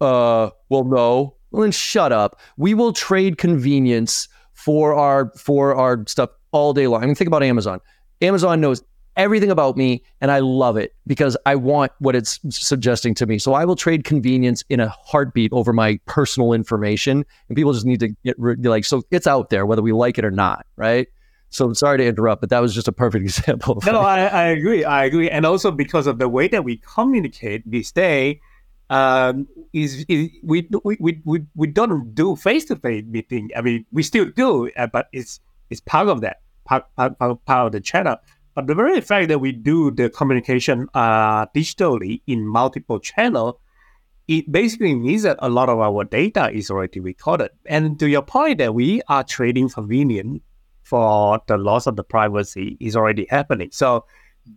Uh 0.00 0.50
well 0.68 0.84
no. 0.84 1.36
Well 1.50 1.62
then 1.62 1.72
shut 1.72 2.12
up. 2.12 2.40
We 2.56 2.74
will 2.74 2.92
trade 2.92 3.38
convenience 3.38 4.28
for 4.52 4.94
our 4.94 5.32
for 5.36 5.74
our 5.74 6.04
stuff 6.06 6.30
all 6.52 6.72
day 6.72 6.86
long. 6.86 7.02
I 7.02 7.06
mean 7.06 7.14
think 7.14 7.28
about 7.28 7.42
amazon. 7.42 7.80
Amazon 8.20 8.60
knows 8.60 8.82
everything 9.16 9.50
about 9.50 9.76
me 9.76 10.02
and 10.20 10.30
I 10.30 10.38
love 10.40 10.76
it 10.76 10.94
because 11.06 11.36
I 11.46 11.56
want 11.56 11.92
what 11.98 12.14
it's 12.14 12.38
suggesting 12.50 13.14
to 13.16 13.26
me. 13.26 13.38
So 13.38 13.54
I 13.54 13.64
will 13.64 13.76
trade 13.76 14.04
convenience 14.04 14.64
in 14.68 14.80
a 14.80 14.88
heartbeat 14.88 15.52
over 15.52 15.72
my 15.72 15.98
personal 16.06 16.52
information. 16.52 17.24
And 17.48 17.56
people 17.56 17.72
just 17.72 17.86
need 17.86 18.00
to 18.00 18.08
get 18.24 18.38
like, 18.38 18.84
so 18.84 19.02
it's 19.10 19.26
out 19.26 19.50
there 19.50 19.66
whether 19.66 19.82
we 19.82 19.92
like 19.92 20.18
it 20.18 20.24
or 20.24 20.30
not, 20.30 20.66
right? 20.76 21.08
So 21.50 21.66
I'm 21.66 21.74
sorry 21.74 21.98
to 21.98 22.06
interrupt, 22.06 22.40
but 22.40 22.50
that 22.50 22.60
was 22.60 22.74
just 22.74 22.88
a 22.88 22.92
perfect 22.92 23.22
example. 23.24 23.82
No, 23.84 24.00
I, 24.00 24.24
I, 24.24 24.44
agree. 24.44 24.84
I 24.84 25.04
agree. 25.04 25.28
And 25.28 25.44
also 25.44 25.70
because 25.70 26.06
of 26.06 26.18
the 26.18 26.28
way 26.28 26.48
that 26.48 26.64
we 26.64 26.78
communicate 26.78 27.70
this 27.70 27.92
day, 27.92 28.40
um, 28.88 29.48
is, 29.72 30.04
is 30.08 30.30
we, 30.42 30.68
we, 30.82 31.20
we, 31.24 31.42
we 31.54 31.66
don't 31.66 32.14
do 32.14 32.36
face-to-face 32.36 33.04
meeting. 33.06 33.50
I 33.56 33.62
mean, 33.62 33.86
we 33.90 34.02
still 34.02 34.26
do, 34.26 34.70
uh, 34.76 34.86
but 34.86 35.08
it's 35.12 35.40
it's 35.72 35.80
part 35.80 36.08
of 36.08 36.20
that, 36.20 36.42
part, 36.66 36.84
part, 36.96 37.18
part 37.18 37.66
of 37.66 37.72
the 37.72 37.80
channel. 37.80 38.16
But 38.54 38.66
the 38.66 38.74
very 38.74 39.00
fact 39.00 39.28
that 39.28 39.38
we 39.38 39.52
do 39.52 39.90
the 39.90 40.10
communication 40.10 40.88
uh, 40.94 41.46
digitally 41.46 42.20
in 42.26 42.46
multiple 42.46 43.00
channel, 43.00 43.60
it 44.28 44.50
basically 44.50 44.94
means 44.94 45.22
that 45.22 45.38
a 45.40 45.48
lot 45.48 45.68
of 45.68 45.80
our 45.80 46.04
data 46.04 46.50
is 46.52 46.70
already 46.70 47.00
recorded. 47.00 47.50
And 47.66 47.98
to 47.98 48.08
your 48.08 48.22
point 48.22 48.58
that 48.58 48.74
we 48.74 49.00
are 49.08 49.24
trading 49.24 49.70
convenience 49.70 50.40
for 50.82 51.40
the 51.46 51.56
loss 51.56 51.86
of 51.86 51.96
the 51.96 52.04
privacy 52.04 52.76
is 52.78 52.94
already 52.94 53.26
happening. 53.30 53.70
So 53.72 54.04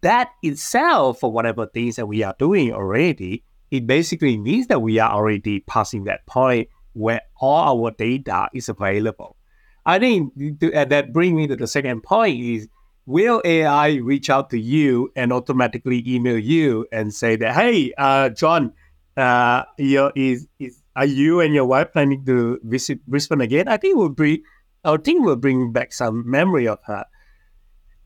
that 0.02 0.32
itself, 0.44 1.20
for 1.20 1.32
whatever 1.32 1.66
things 1.66 1.96
that 1.96 2.08
we 2.08 2.24
are 2.24 2.36
doing 2.38 2.74
already, 2.74 3.44
it 3.72 3.88
basically 3.88 4.38
means 4.38 4.68
that 4.68 4.82
we 4.82 5.00
are 5.00 5.12
already 5.12 5.62
passing 5.62 6.04
that 6.04 6.26
point 6.26 6.70
where 6.94 7.22
all 7.38 7.84
our 7.84 7.92
data 7.92 8.50
is 8.54 8.70
available. 8.70 9.38
I 9.86 10.00
think 10.00 10.34
that 10.36 11.14
brings 11.14 11.34
me 11.34 11.48
to 11.48 11.56
the 11.56 11.68
second 11.68 12.02
point 12.02 12.42
is 12.42 12.68
will 13.06 13.42
AI 13.46 13.96
reach 13.96 14.30
out 14.30 14.50
to 14.50 14.60
you 14.60 15.12
and 15.16 15.32
automatically 15.32 16.04
email 16.08 16.38
you 16.38 16.88
and 16.92 17.14
say 17.14 17.36
that, 17.36 17.54
hey, 17.54 17.94
uh, 17.98 18.30
John, 18.30 18.74
uh, 19.18 19.64
is, 19.78 20.48
is 20.60 20.82
are 20.96 21.06
you 21.06 21.42
and 21.42 21.54
your 21.54 21.66
wife 21.66 21.92
planning 21.92 22.26
to 22.26 22.60
visit 22.64 23.06
Brisbane 23.06 23.42
again? 23.42 23.68
I 23.68 23.78
think 23.78 23.98
we'll 23.98 24.10
bring, 24.10 24.44
I 24.84 24.98
think 24.98 25.26
will 25.26 25.36
bring 25.36 25.72
back 25.72 25.94
some 25.94 26.30
memory 26.30 26.68
of 26.68 26.80
her. 26.86 27.06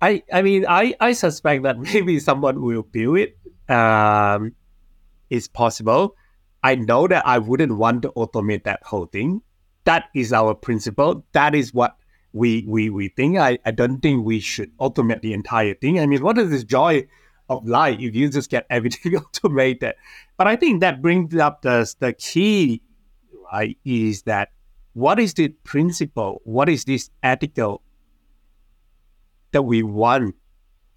I, 0.01 0.23
I 0.31 0.41
mean, 0.41 0.65
I, 0.67 0.95
I 0.99 1.11
suspect 1.13 1.63
that 1.63 1.79
maybe 1.93 2.19
someone 2.19 2.61
will 2.61 2.83
build 2.83 3.19
it. 3.19 3.37
Um, 3.69 4.55
it's 5.29 5.47
possible. 5.47 6.15
I 6.63 6.75
know 6.75 7.07
that 7.07 7.25
I 7.25 7.37
wouldn't 7.37 7.77
want 7.77 8.01
to 8.01 8.11
automate 8.11 8.63
that 8.63 8.81
whole 8.83 9.05
thing. 9.05 9.41
That 9.85 10.05
is 10.15 10.33
our 10.33 10.53
principle. 10.55 11.25
That 11.31 11.55
is 11.55 11.73
what 11.73 11.95
we 12.33 12.65
we 12.67 12.89
we 12.89 13.09
think. 13.09 13.37
I, 13.37 13.57
I 13.65 13.71
don't 13.71 13.99
think 13.99 14.25
we 14.25 14.39
should 14.39 14.75
automate 14.77 15.21
the 15.21 15.33
entire 15.33 15.73
thing. 15.73 15.99
I 15.99 16.05
mean, 16.05 16.21
what 16.23 16.37
is 16.37 16.49
this 16.49 16.63
joy 16.63 17.07
of 17.49 17.67
life 17.67 17.99
if 17.99 18.15
you 18.15 18.29
just 18.29 18.49
get 18.49 18.65
everything 18.69 19.15
automated? 19.15 19.95
But 20.37 20.47
I 20.47 20.55
think 20.55 20.81
that 20.81 21.01
brings 21.01 21.35
up 21.35 21.61
the 21.61 21.91
the 21.99 22.13
key, 22.13 22.81
right? 23.51 23.77
Is 23.85 24.23
that 24.23 24.49
what 24.93 25.19
is 25.19 25.33
the 25.33 25.49
principle? 25.63 26.41
What 26.43 26.69
is 26.69 26.85
this 26.85 27.09
ethical 27.23 27.81
that 29.51 29.63
we 29.63 29.83
want? 29.83 30.35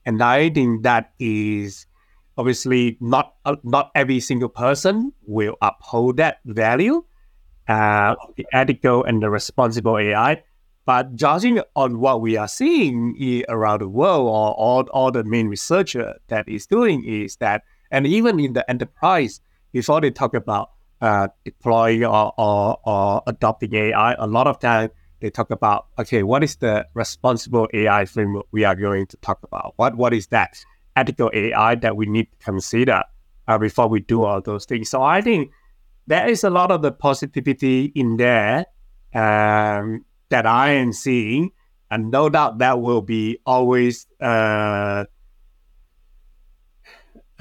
And 0.04 0.22
I 0.22 0.50
think 0.50 0.82
that 0.82 1.12
is 1.18 1.86
obviously 2.36 2.98
not 3.00 3.34
uh, 3.44 3.56
not 3.62 3.90
every 3.94 4.20
single 4.20 4.48
person 4.48 5.12
will 5.26 5.56
uphold 5.62 6.16
that 6.16 6.38
value, 6.44 7.04
uh, 7.68 8.16
the 8.36 8.46
ethical 8.52 9.04
and 9.04 9.22
the 9.22 9.30
responsible 9.30 9.98
AI. 9.98 10.42
But 10.84 11.14
judging 11.14 11.60
on 11.76 12.00
what 12.00 12.20
we 12.20 12.36
are 12.36 12.48
seeing 12.48 13.44
around 13.48 13.80
the 13.80 13.88
world, 13.88 14.26
or 14.26 14.52
all, 14.54 14.82
all 14.92 15.12
the 15.12 15.24
main 15.24 15.46
researcher 15.48 16.14
that 16.28 16.48
is 16.48 16.66
doing 16.66 17.04
is 17.04 17.36
that, 17.36 17.62
and 17.90 18.06
even 18.06 18.40
in 18.40 18.54
the 18.54 18.68
enterprise, 18.68 19.40
before 19.72 20.00
they 20.00 20.10
talk 20.10 20.34
about 20.34 20.70
uh, 21.00 21.28
deploying 21.44 22.04
or, 22.04 22.32
or, 22.36 22.78
or 22.84 23.22
adopting 23.26 23.74
AI, 23.74 24.14
a 24.14 24.26
lot 24.26 24.46
of 24.46 24.58
time 24.58 24.90
they 25.20 25.30
talk 25.30 25.50
about, 25.50 25.86
okay, 25.98 26.22
what 26.24 26.42
is 26.42 26.56
the 26.56 26.86
responsible 26.94 27.68
AI 27.72 28.04
framework 28.04 28.46
we 28.50 28.64
are 28.64 28.74
going 28.74 29.06
to 29.06 29.16
talk 29.18 29.38
about? 29.44 29.74
What 29.76 29.96
What 29.96 30.12
is 30.12 30.26
that 30.28 30.64
ethical 30.96 31.30
AI 31.32 31.76
that 31.76 31.96
we 31.96 32.06
need 32.06 32.28
to 32.32 32.44
consider 32.44 33.02
uh, 33.46 33.58
before 33.58 33.88
we 33.88 34.00
do 34.00 34.24
all 34.24 34.40
those 34.40 34.64
things? 34.64 34.90
So 34.90 35.02
I 35.02 35.20
think 35.20 35.52
there 36.06 36.28
is 36.28 36.42
a 36.42 36.50
lot 36.50 36.72
of 36.72 36.82
the 36.82 36.90
positivity 36.90 37.92
in 37.94 38.16
there. 38.16 38.66
Um, 39.14 40.04
that 40.32 40.46
I 40.48 40.72
am 40.80 40.92
seeing, 40.92 41.52
and 41.92 42.10
no 42.10 42.28
doubt 42.28 42.58
that 42.58 42.80
will 42.80 43.04
be 43.04 43.38
always 43.44 44.08
uh, 44.20 45.04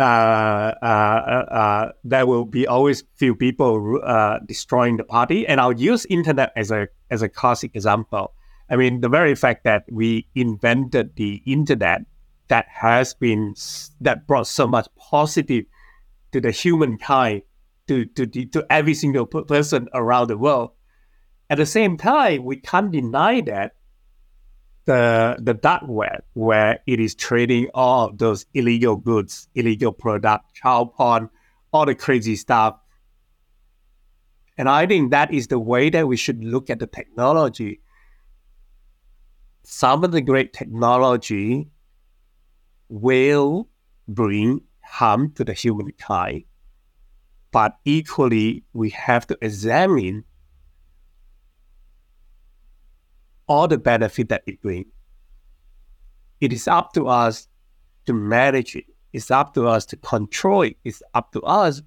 uh, 0.02 0.74
uh, 0.82 0.86
uh, 0.86 1.92
there 2.04 2.26
will 2.26 2.46
be 2.46 2.66
always 2.66 3.04
few 3.16 3.36
people 3.36 4.00
uh, 4.04 4.40
destroying 4.46 4.98
the 4.98 5.04
party. 5.04 5.46
And 5.46 5.62
I'll 5.62 5.74
use 5.74 6.06
internet 6.10 6.52
as 6.56 6.72
a 6.72 6.88
as 7.10 7.22
a 7.22 7.30
classic 7.30 7.76
example. 7.76 8.34
I 8.70 8.78
mean, 8.78 9.02
the 9.02 9.10
very 9.10 9.36
fact 9.36 9.64
that 9.66 9.84
we 9.92 10.28
invented 10.34 11.16
the 11.16 11.44
internet 11.46 12.02
that 12.48 12.66
has 12.70 13.14
been 13.14 13.54
that 14.02 14.28
brought 14.28 14.48
so 14.48 14.66
much 14.68 14.88
positive 14.98 15.66
to 16.32 16.42
the 16.42 16.52
humankind, 16.52 17.44
to 17.88 18.06
to 18.06 18.26
to 18.26 18.66
every 18.70 18.94
single 18.94 19.26
person 19.26 19.88
around 19.94 20.28
the 20.28 20.38
world. 20.38 20.72
At 21.52 21.58
the 21.58 21.66
same 21.66 21.98
time, 21.98 22.46
we 22.46 22.56
can't 22.56 22.94
deny 22.94 23.42
that 23.42 23.76
the 24.86 25.36
the 25.38 25.54
dark 25.54 25.84
web, 25.86 26.24
where 26.32 26.80
it 26.88 27.02
is 27.02 27.14
trading 27.14 27.68
all 27.74 28.08
of 28.08 28.18
those 28.20 28.46
illegal 28.54 28.96
goods, 28.96 29.50
illegal 29.54 29.92
product, 29.92 30.54
child 30.54 30.94
porn, 30.96 31.30
all 31.74 31.86
the 31.86 31.94
crazy 31.94 32.38
stuff. 32.38 32.80
And 34.58 34.70
I 34.70 34.88
think 34.88 35.12
that 35.12 35.34
is 35.34 35.48
the 35.48 35.60
way 35.60 35.90
that 35.90 36.08
we 36.08 36.16
should 36.16 36.42
look 36.42 36.70
at 36.70 36.80
the 36.80 36.88
technology. 36.88 37.82
Some 39.64 40.06
of 40.06 40.14
the 40.14 40.22
great 40.22 40.54
technology 40.54 41.70
will 42.88 43.68
bring 44.08 44.62
harm 44.80 45.34
to 45.34 45.44
the 45.44 45.54
humankind, 45.54 46.46
but 47.52 47.78
equally 47.84 48.64
we 48.72 48.92
have 48.92 49.28
to 49.28 49.38
examine 49.42 50.24
all 53.52 53.68
the 53.68 53.78
benefit 53.78 54.30
that 54.30 54.44
it 54.48 54.62
brings. 54.62 54.88
It 56.40 56.54
is 56.54 56.70
up 56.70 56.94
to 56.94 57.08
us 57.10 57.50
to 58.06 58.14
manage 58.14 58.78
it. 58.78 58.86
It's 59.12 59.30
up 59.30 59.54
to 59.56 59.68
us 59.68 59.86
to 59.88 59.98
control 59.98 60.62
it. 60.62 60.78
It's 60.86 61.04
up 61.14 61.34
to 61.34 61.42
us 61.42 61.82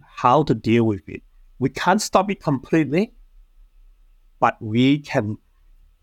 how 0.00 0.42
to 0.44 0.54
deal 0.54 0.84
with 0.84 1.06
it. 1.06 1.22
We 1.58 1.68
can't 1.68 2.00
stop 2.00 2.30
it 2.30 2.42
completely, 2.42 3.12
but 4.38 4.56
we 4.60 5.00
can. 5.00 5.36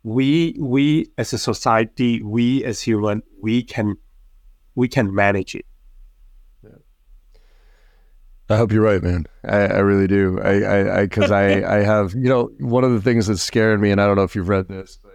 We 0.03 0.55
we 0.59 1.11
as 1.17 1.34
a 1.34 1.39
society, 1.39 2.21
we 2.21 2.63
as 2.63 2.80
human, 2.80 3.23
we 3.41 3.63
can 3.63 3.97
we 4.75 4.88
can 4.88 5.13
manage 5.13 5.55
it. 5.55 5.65
I 8.50 8.56
hope 8.56 8.72
you're 8.72 8.84
right, 8.84 9.04
man. 9.04 9.26
I, 9.43 9.58
I 9.58 9.80
really 9.80 10.08
do. 10.08 10.39
I, 10.41 10.62
I, 10.62 11.00
I, 11.00 11.06
because 11.06 11.32
I, 11.32 11.60
I, 11.60 11.78
I, 11.80 11.84
have, 11.84 12.14
you 12.14 12.30
know, 12.30 12.50
one 12.60 12.84
of 12.84 12.91
the 12.91 13.02
things 13.02 13.28
that's 13.28 13.41
scaring 13.41 13.82
me, 13.82 13.91
and 13.91 14.02
I 14.02 14.06
don't 14.06 14.16
know 14.16 14.24
if 14.24 14.36
you've 14.36 14.48
read 14.48 14.68
this, 14.70 15.00
but 15.02 15.12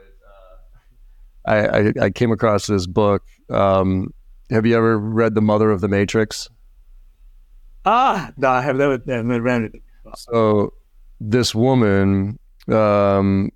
uh, 1.47 1.51
I, 1.51 1.78
I, 1.78 1.93
I, 2.07 2.11
came 2.11 2.30
across 2.30 2.66
this 2.66 2.87
book. 2.87 3.22
Um, 3.49 4.12
have 4.51 4.66
you 4.66 4.76
ever 4.76 4.99
read 4.99 5.35
The 5.35 5.41
Mother 5.41 5.70
of 5.70 5.80
the 5.80 5.89
Matrix? 5.89 6.51
Ah, 7.87 8.33
no, 8.37 8.49
I 8.49 8.61
have 8.61 8.76
never, 8.76 9.01
never 9.07 9.41
read 9.41 9.62
it. 9.62 9.72
So 10.16 10.74
this 11.20 11.55
woman, 11.55 12.39
um, 12.68 13.51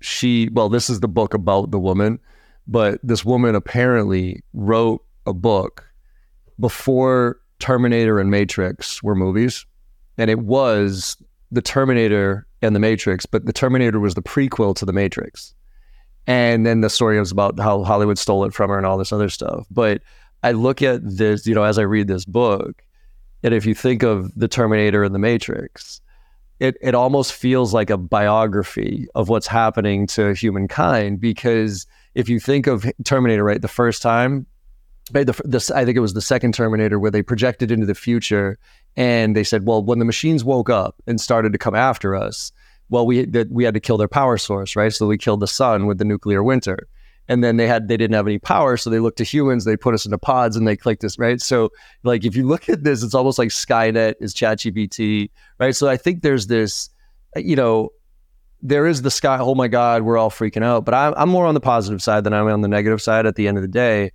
she 0.00 0.48
well, 0.52 0.68
this 0.68 0.90
is 0.90 1.00
the 1.00 1.08
book 1.08 1.34
about 1.34 1.70
the 1.70 1.78
woman, 1.78 2.18
but 2.66 3.00
this 3.02 3.24
woman 3.24 3.54
apparently 3.54 4.42
wrote 4.52 5.02
a 5.26 5.32
book 5.32 5.84
before 6.60 7.40
Terminator 7.62 8.18
and 8.18 8.28
Matrix 8.28 9.04
were 9.04 9.14
movies, 9.14 9.64
and 10.18 10.28
it 10.28 10.40
was 10.40 11.16
the 11.52 11.62
Terminator 11.62 12.44
and 12.60 12.74
the 12.74 12.80
Matrix, 12.80 13.24
but 13.24 13.46
the 13.46 13.52
Terminator 13.52 14.00
was 14.00 14.14
the 14.14 14.22
prequel 14.22 14.74
to 14.74 14.84
the 14.84 14.92
Matrix. 14.92 15.54
And 16.26 16.66
then 16.66 16.80
the 16.80 16.90
story 16.90 17.20
was 17.20 17.30
about 17.30 17.60
how 17.60 17.84
Hollywood 17.84 18.18
stole 18.18 18.44
it 18.44 18.52
from 18.52 18.68
her 18.70 18.76
and 18.76 18.84
all 18.84 18.98
this 18.98 19.12
other 19.12 19.28
stuff. 19.28 19.64
But 19.70 20.02
I 20.42 20.52
look 20.52 20.82
at 20.82 21.02
this, 21.04 21.46
you 21.46 21.54
know, 21.54 21.62
as 21.62 21.78
I 21.78 21.82
read 21.82 22.08
this 22.08 22.24
book, 22.24 22.82
and 23.44 23.54
if 23.54 23.64
you 23.64 23.76
think 23.76 24.02
of 24.02 24.32
the 24.34 24.48
Terminator 24.48 25.04
and 25.04 25.14
the 25.14 25.20
Matrix, 25.20 26.00
it, 26.58 26.76
it 26.80 26.96
almost 26.96 27.32
feels 27.32 27.72
like 27.72 27.90
a 27.90 27.96
biography 27.96 29.06
of 29.14 29.28
what's 29.28 29.46
happening 29.46 30.08
to 30.08 30.34
humankind 30.34 31.20
because 31.20 31.86
if 32.16 32.28
you 32.28 32.40
think 32.40 32.66
of 32.66 32.90
Terminator, 33.04 33.44
right, 33.44 33.62
the 33.62 33.68
first 33.68 34.02
time, 34.02 34.46
the, 35.12 35.40
the, 35.44 35.72
I 35.74 35.84
think 35.84 35.96
it 35.96 36.00
was 36.00 36.14
the 36.14 36.20
second 36.22 36.54
Terminator 36.54 36.98
where 36.98 37.10
they 37.10 37.22
projected 37.22 37.70
into 37.70 37.86
the 37.86 37.94
future 37.94 38.58
and 38.96 39.36
they 39.36 39.44
said, 39.44 39.66
well, 39.66 39.82
when 39.82 39.98
the 39.98 40.04
machines 40.04 40.44
woke 40.44 40.70
up 40.70 40.96
and 41.06 41.20
started 41.20 41.52
to 41.52 41.58
come 41.58 41.74
after 41.74 42.14
us, 42.14 42.52
well, 42.90 43.06
we 43.06 43.26
we 43.50 43.64
had 43.64 43.74
to 43.74 43.80
kill 43.80 43.96
their 43.96 44.08
power 44.08 44.36
source, 44.36 44.76
right? 44.76 44.92
So 44.92 45.06
we 45.06 45.16
killed 45.16 45.40
the 45.40 45.46
sun 45.46 45.86
with 45.86 45.98
the 45.98 46.04
nuclear 46.04 46.42
winter. 46.42 46.88
And 47.28 47.42
then 47.42 47.56
they 47.56 47.66
had 47.66 47.88
they 47.88 47.96
didn't 47.96 48.14
have 48.14 48.26
any 48.26 48.38
power 48.38 48.76
so 48.76 48.90
they 48.90 48.98
looked 48.98 49.18
to 49.18 49.24
humans 49.24 49.64
they 49.64 49.76
put 49.76 49.94
us 49.94 50.04
into 50.04 50.18
pods 50.18 50.56
and 50.56 50.66
they 50.66 50.76
clicked 50.76 51.04
us 51.04 51.18
right? 51.18 51.40
So 51.40 51.70
like 52.02 52.24
if 52.24 52.34
you 52.34 52.46
look 52.46 52.68
at 52.68 52.82
this 52.82 53.02
it's 53.02 53.14
almost 53.14 53.38
like 53.38 53.50
skynet 53.50 54.14
is 54.20 54.34
chatgpt 54.34 55.30
right? 55.58 55.74
So 55.74 55.88
i 55.88 55.96
think 55.96 56.22
there's 56.22 56.48
this 56.48 56.90
you 57.36 57.54
know 57.54 57.90
there 58.60 58.86
is 58.86 59.02
the 59.02 59.10
sky 59.10 59.38
oh 59.40 59.54
my 59.54 59.68
god 59.68 60.02
we're 60.02 60.18
all 60.18 60.30
freaking 60.30 60.64
out. 60.64 60.84
But 60.84 60.94
i'm, 60.94 61.14
I'm 61.16 61.28
more 61.28 61.46
on 61.46 61.54
the 61.54 61.60
positive 61.60 62.02
side 62.02 62.24
than 62.24 62.32
i'm 62.32 62.48
on 62.48 62.60
the 62.60 62.68
negative 62.68 63.00
side 63.00 63.24
at 63.24 63.36
the 63.36 63.46
end 63.46 63.56
of 63.56 63.62
the 63.62 63.68
day 63.68 64.10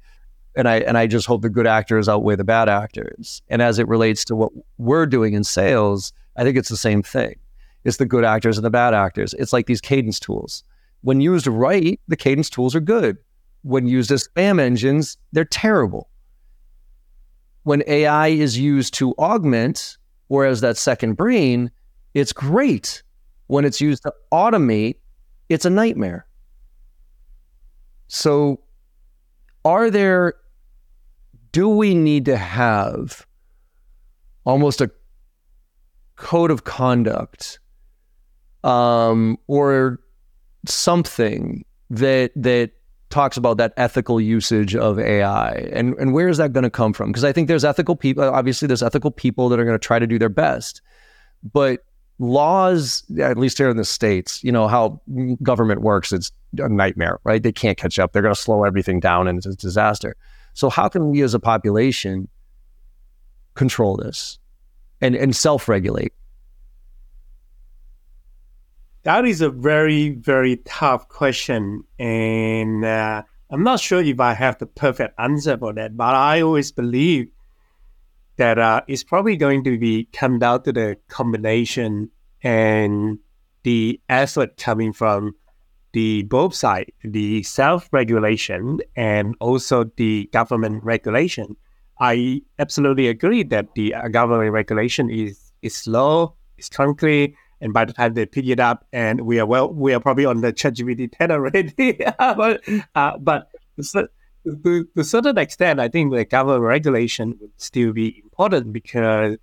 and 0.58 0.68
i 0.68 0.80
and 0.80 0.97
i 0.97 1.08
just 1.08 1.28
hope 1.28 1.41
the 1.41 1.49
good 1.49 1.68
actors 1.68 2.10
outweigh 2.10 2.36
the 2.36 2.43
bad 2.43 2.68
actors 2.68 3.41
and 3.47 3.62
as 3.62 3.80
it 3.80 3.88
relates 3.88 4.26
to 4.26 4.36
what 4.36 4.51
we're 4.78 5.05
doing 5.05 5.34
in 5.34 5.43
sales 5.43 6.12
i 6.36 6.43
think 6.43 6.58
it's 6.58 6.70
the 6.70 6.76
same 6.76 7.01
thing 7.01 7.36
it's 7.86 7.97
the 7.97 8.05
good 8.05 8.26
actors 8.26 8.58
and 8.58 8.66
the 8.66 8.70
bad 8.70 8.93
actors 8.93 9.34
it's 9.36 9.53
like 9.53 9.66
these 9.68 9.82
cadence 9.82 10.20
tools 10.20 10.64
when 11.01 11.22
used 11.22 11.47
right, 11.47 11.99
the 12.08 12.18
cadence 12.18 12.49
tools 12.49 12.76
are 12.76 12.82
good. 12.82 13.18
When 13.62 13.88
used 13.88 14.12
as 14.12 14.28
spam 14.28 14.60
engines, 14.60 15.18
they're 15.32 15.45
terrible. 15.45 16.10
When 17.64 17.84
AI 17.88 18.28
is 18.28 18.58
used 18.58 18.93
to 18.95 19.14
augment 19.18 19.97
whereas 20.28 20.58
as 20.58 20.62
that 20.62 20.78
second 20.78 21.14
brain, 21.14 21.72
it's 22.14 22.34
great. 22.34 23.03
When 23.47 23.64
it's 23.64 23.80
used 23.80 24.03
to 24.03 24.14
automate, 24.32 24.95
it's 25.47 25.64
a 25.64 25.70
nightmare. 25.70 26.28
So, 28.10 28.60
are 29.64 29.89
there, 29.89 30.34
do 31.58 31.68
we 31.68 31.95
need 31.95 32.24
to 32.26 32.38
have 32.38 33.26
almost 34.45 34.80
a 34.80 34.91
code 36.16 36.51
of 36.51 36.66
conduct 36.66 37.58
um, 38.64 39.39
or 39.47 39.99
something 40.68 41.66
that 41.89 42.32
that 42.36 42.74
talks 43.10 43.38
about 43.38 43.58
that 43.58 43.74
ethical 43.76 44.22
usage 44.22 44.76
of 44.76 44.99
AI 44.99 45.53
and 45.74 45.95
and 45.95 46.14
where 46.14 46.28
is 46.28 46.38
that 46.38 46.53
going 46.53 46.64
to 46.64 46.70
come 46.70 46.93
from? 46.93 47.10
Because 47.10 47.24
I 47.24 47.34
think 47.34 47.47
there's 47.47 47.66
ethical 47.66 47.95
people. 47.95 48.24
Obviously, 48.24 48.68
there's 48.68 48.84
ethical 48.84 49.10
people 49.10 49.49
that 49.49 49.60
are 49.60 49.66
going 49.66 49.80
to 49.80 49.84
try 49.84 49.97
to 49.97 50.05
do 50.05 50.20
their 50.20 50.30
best, 50.30 50.84
but 51.51 51.80
laws, 52.20 53.03
at 53.20 53.39
least 53.39 53.58
here 53.58 53.70
in 53.70 53.78
the 53.78 53.86
states, 53.86 54.43
you 54.43 54.51
know 54.51 54.68
how 54.68 55.01
government 55.41 55.82
works. 55.82 56.14
It's 56.14 56.32
a 56.60 56.70
nightmare, 56.70 57.18
right? 57.24 57.41
They 57.41 57.51
can't 57.51 57.80
catch 57.80 57.97
up. 57.97 58.14
They're 58.14 58.22
going 58.22 58.36
to 58.36 58.39
slow 58.39 58.64
everything 58.64 58.99
down, 58.99 59.28
and 59.28 59.39
it's 59.39 59.47
a 59.47 59.55
disaster. 59.55 60.16
So 60.58 60.72
how 60.72 60.89
can 60.89 61.12
we, 61.12 61.22
as 61.22 61.36
a 61.36 61.39
population, 61.39 62.30
control 63.53 63.95
this 63.95 64.39
and 64.99 65.16
and 65.16 65.36
self 65.36 65.70
regulate? 65.70 66.14
That 69.03 69.26
is 69.26 69.41
a 69.41 69.51
very, 69.51 70.10
very 70.16 70.58
tough 70.66 71.10
question. 71.10 71.84
And 71.99 72.84
uh, 72.84 73.22
I'm 73.51 73.64
not 73.64 73.80
sure 73.80 74.01
if 74.01 74.20
I 74.20 74.34
have 74.34 74.58
the 74.58 74.66
perfect 74.66 75.14
answer 75.20 75.60
for 75.60 75.74
that, 75.74 75.95
but 75.95 76.16
I 76.16 76.41
always 76.41 76.72
believe 76.72 77.28
that 78.38 78.58
uh, 78.58 78.82
it's 78.88 79.03
probably 79.03 79.38
going 79.38 79.64
to 79.66 79.78
be 79.78 80.10
come 80.12 80.39
down 80.39 80.64
to 80.64 80.72
the 80.72 80.97
combination 81.08 82.10
and 82.41 83.20
the 83.62 84.01
effort 84.10 84.58
coming 84.58 84.91
from 84.91 85.36
the 85.97 86.21
both 86.21 86.53
side, 86.53 86.91
the 87.03 87.41
self-regulation 87.41 88.79
and 88.95 89.35
also 89.39 89.85
the 89.95 90.29
government 90.31 90.83
regulation. 90.83 91.55
I 91.99 92.43
absolutely 92.59 93.07
agree 93.07 93.41
that 93.45 93.73
the 93.73 93.95
uh, 93.95 94.07
government 94.09 94.51
regulation 94.51 95.09
is 95.09 95.51
is 95.63 95.75
slow, 95.75 96.35
it's 96.59 96.69
clunky, 96.69 97.33
and 97.61 97.73
by 97.73 97.83
the 97.83 97.93
time 97.93 98.13
they 98.13 98.27
pick 98.27 98.45
it 98.45 98.59
up, 98.59 98.85
and 98.93 99.21
we 99.21 99.39
are 99.39 99.47
well, 99.47 99.73
we 99.73 99.91
are 99.95 99.99
probably 99.99 100.25
on 100.25 100.41
the 100.41 100.53
ChatGPT 100.53 101.11
10 101.17 101.31
already. 101.31 101.97
but 102.19 102.61
uh, 102.93 103.17
but 103.17 103.49
to, 103.81 104.07
to, 104.63 104.87
a 104.97 105.03
certain 105.03 105.39
extent, 105.39 105.79
I 105.79 105.87
think 105.89 106.13
the 106.13 106.25
government 106.25 106.61
regulation 106.61 107.35
would 107.41 107.57
still 107.57 107.91
be 107.91 108.21
important 108.23 108.71
because 108.71 109.37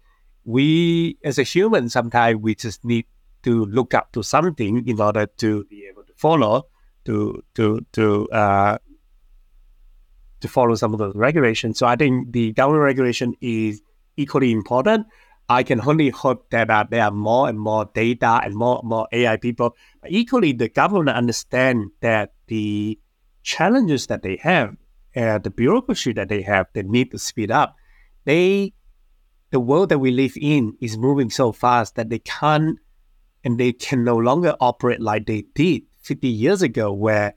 we, 0.44 1.18
as 1.24 1.36
a 1.40 1.42
human, 1.42 1.88
sometimes 1.88 2.36
we 2.40 2.54
just 2.54 2.84
need 2.84 3.06
to 3.42 3.64
look 3.64 3.92
up 3.92 4.12
to 4.12 4.22
something 4.22 4.86
in 4.86 5.00
order 5.00 5.26
to 5.42 5.64
be 5.64 5.88
able 5.90 6.03
follow, 6.16 6.68
to 7.04 7.42
to 7.54 7.84
to 7.92 8.28
uh, 8.30 8.78
to 10.40 10.48
follow 10.48 10.74
some 10.74 10.92
of 10.92 10.98
the 10.98 11.10
regulations. 11.12 11.78
So 11.78 11.86
I 11.86 11.96
think 11.96 12.32
the 12.32 12.52
government 12.52 12.84
regulation 12.84 13.34
is 13.40 13.82
equally 14.16 14.52
important. 14.52 15.06
I 15.48 15.62
can 15.62 15.80
only 15.86 16.08
hope 16.08 16.50
that 16.50 16.70
uh, 16.70 16.84
there 16.90 17.04
are 17.04 17.10
more 17.10 17.48
and 17.48 17.58
more 17.58 17.90
data 17.94 18.40
and 18.42 18.54
more 18.54 18.78
and 18.80 18.88
more 18.88 19.06
AI 19.12 19.36
people. 19.36 19.76
But 20.00 20.10
equally, 20.10 20.52
the 20.52 20.68
government 20.68 21.16
understand 21.16 21.90
that 22.00 22.32
the 22.46 22.98
challenges 23.42 24.06
that 24.06 24.22
they 24.22 24.36
have, 24.42 24.76
uh, 25.14 25.38
the 25.38 25.50
bureaucracy 25.50 26.12
that 26.14 26.28
they 26.28 26.42
have, 26.42 26.66
they 26.72 26.82
need 26.82 27.10
to 27.10 27.18
speed 27.18 27.50
up. 27.50 27.76
They, 28.24 28.72
the 29.50 29.60
world 29.60 29.90
that 29.90 29.98
we 29.98 30.10
live 30.10 30.32
in 30.40 30.76
is 30.80 30.96
moving 30.96 31.28
so 31.28 31.52
fast 31.52 31.94
that 31.96 32.08
they 32.08 32.20
can't 32.20 32.78
and 33.44 33.60
they 33.60 33.72
can 33.72 34.02
no 34.02 34.16
longer 34.16 34.56
operate 34.60 35.00
like 35.00 35.26
they 35.26 35.44
did 35.54 35.82
50 36.04 36.28
years 36.28 36.62
ago, 36.62 36.92
where 36.92 37.34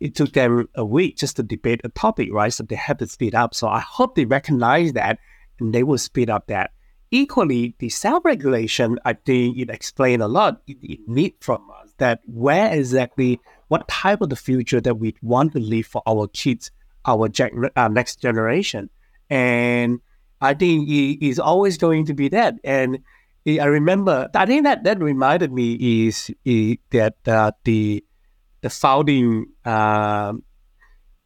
it 0.00 0.14
took 0.14 0.32
them 0.32 0.68
a 0.74 0.84
week 0.84 1.16
just 1.16 1.36
to 1.36 1.42
debate 1.42 1.80
a 1.84 1.88
topic, 1.90 2.28
right? 2.32 2.52
So 2.52 2.64
they 2.64 2.76
have 2.76 2.98
to 2.98 3.06
speed 3.06 3.34
up. 3.34 3.54
So 3.54 3.68
I 3.68 3.80
hope 3.80 4.14
they 4.14 4.24
recognize 4.24 4.92
that 4.92 5.18
and 5.60 5.74
they 5.74 5.82
will 5.82 5.98
speed 5.98 6.30
up 6.30 6.46
that 6.48 6.70
equally, 7.10 7.74
the 7.78 7.88
self-regulation, 7.88 8.98
I 9.04 9.14
think 9.14 9.58
it 9.58 9.70
explains 9.70 10.22
a 10.22 10.28
lot 10.28 10.62
it, 10.66 10.76
it 10.82 11.00
need 11.06 11.34
from 11.40 11.68
us 11.80 11.92
that 11.98 12.20
where 12.26 12.72
exactly, 12.72 13.40
what 13.68 13.88
type 13.88 14.20
of 14.20 14.30
the 14.30 14.36
future 14.36 14.80
that 14.80 14.96
we 14.96 15.14
want 15.22 15.52
to 15.52 15.58
leave 15.58 15.86
for 15.86 16.02
our 16.06 16.28
kids, 16.28 16.70
our 17.04 17.28
gen- 17.28 17.70
uh, 17.76 17.88
next 17.88 18.20
generation. 18.20 18.90
And 19.30 20.00
I 20.40 20.54
think 20.54 20.88
it 20.88 21.24
is 21.26 21.38
always 21.38 21.76
going 21.76 22.06
to 22.06 22.14
be 22.14 22.28
that. 22.28 22.54
And 22.64 23.00
I 23.56 23.64
remember, 23.64 24.28
I 24.34 24.44
think 24.44 24.64
that 24.64 24.84
that 24.84 25.00
reminded 25.00 25.52
me 25.52 26.06
is, 26.06 26.30
is 26.44 26.76
that 26.90 27.16
uh, 27.26 27.52
the 27.64 28.04
the 28.60 28.70
founding 28.70 29.46
uh, 29.64 30.32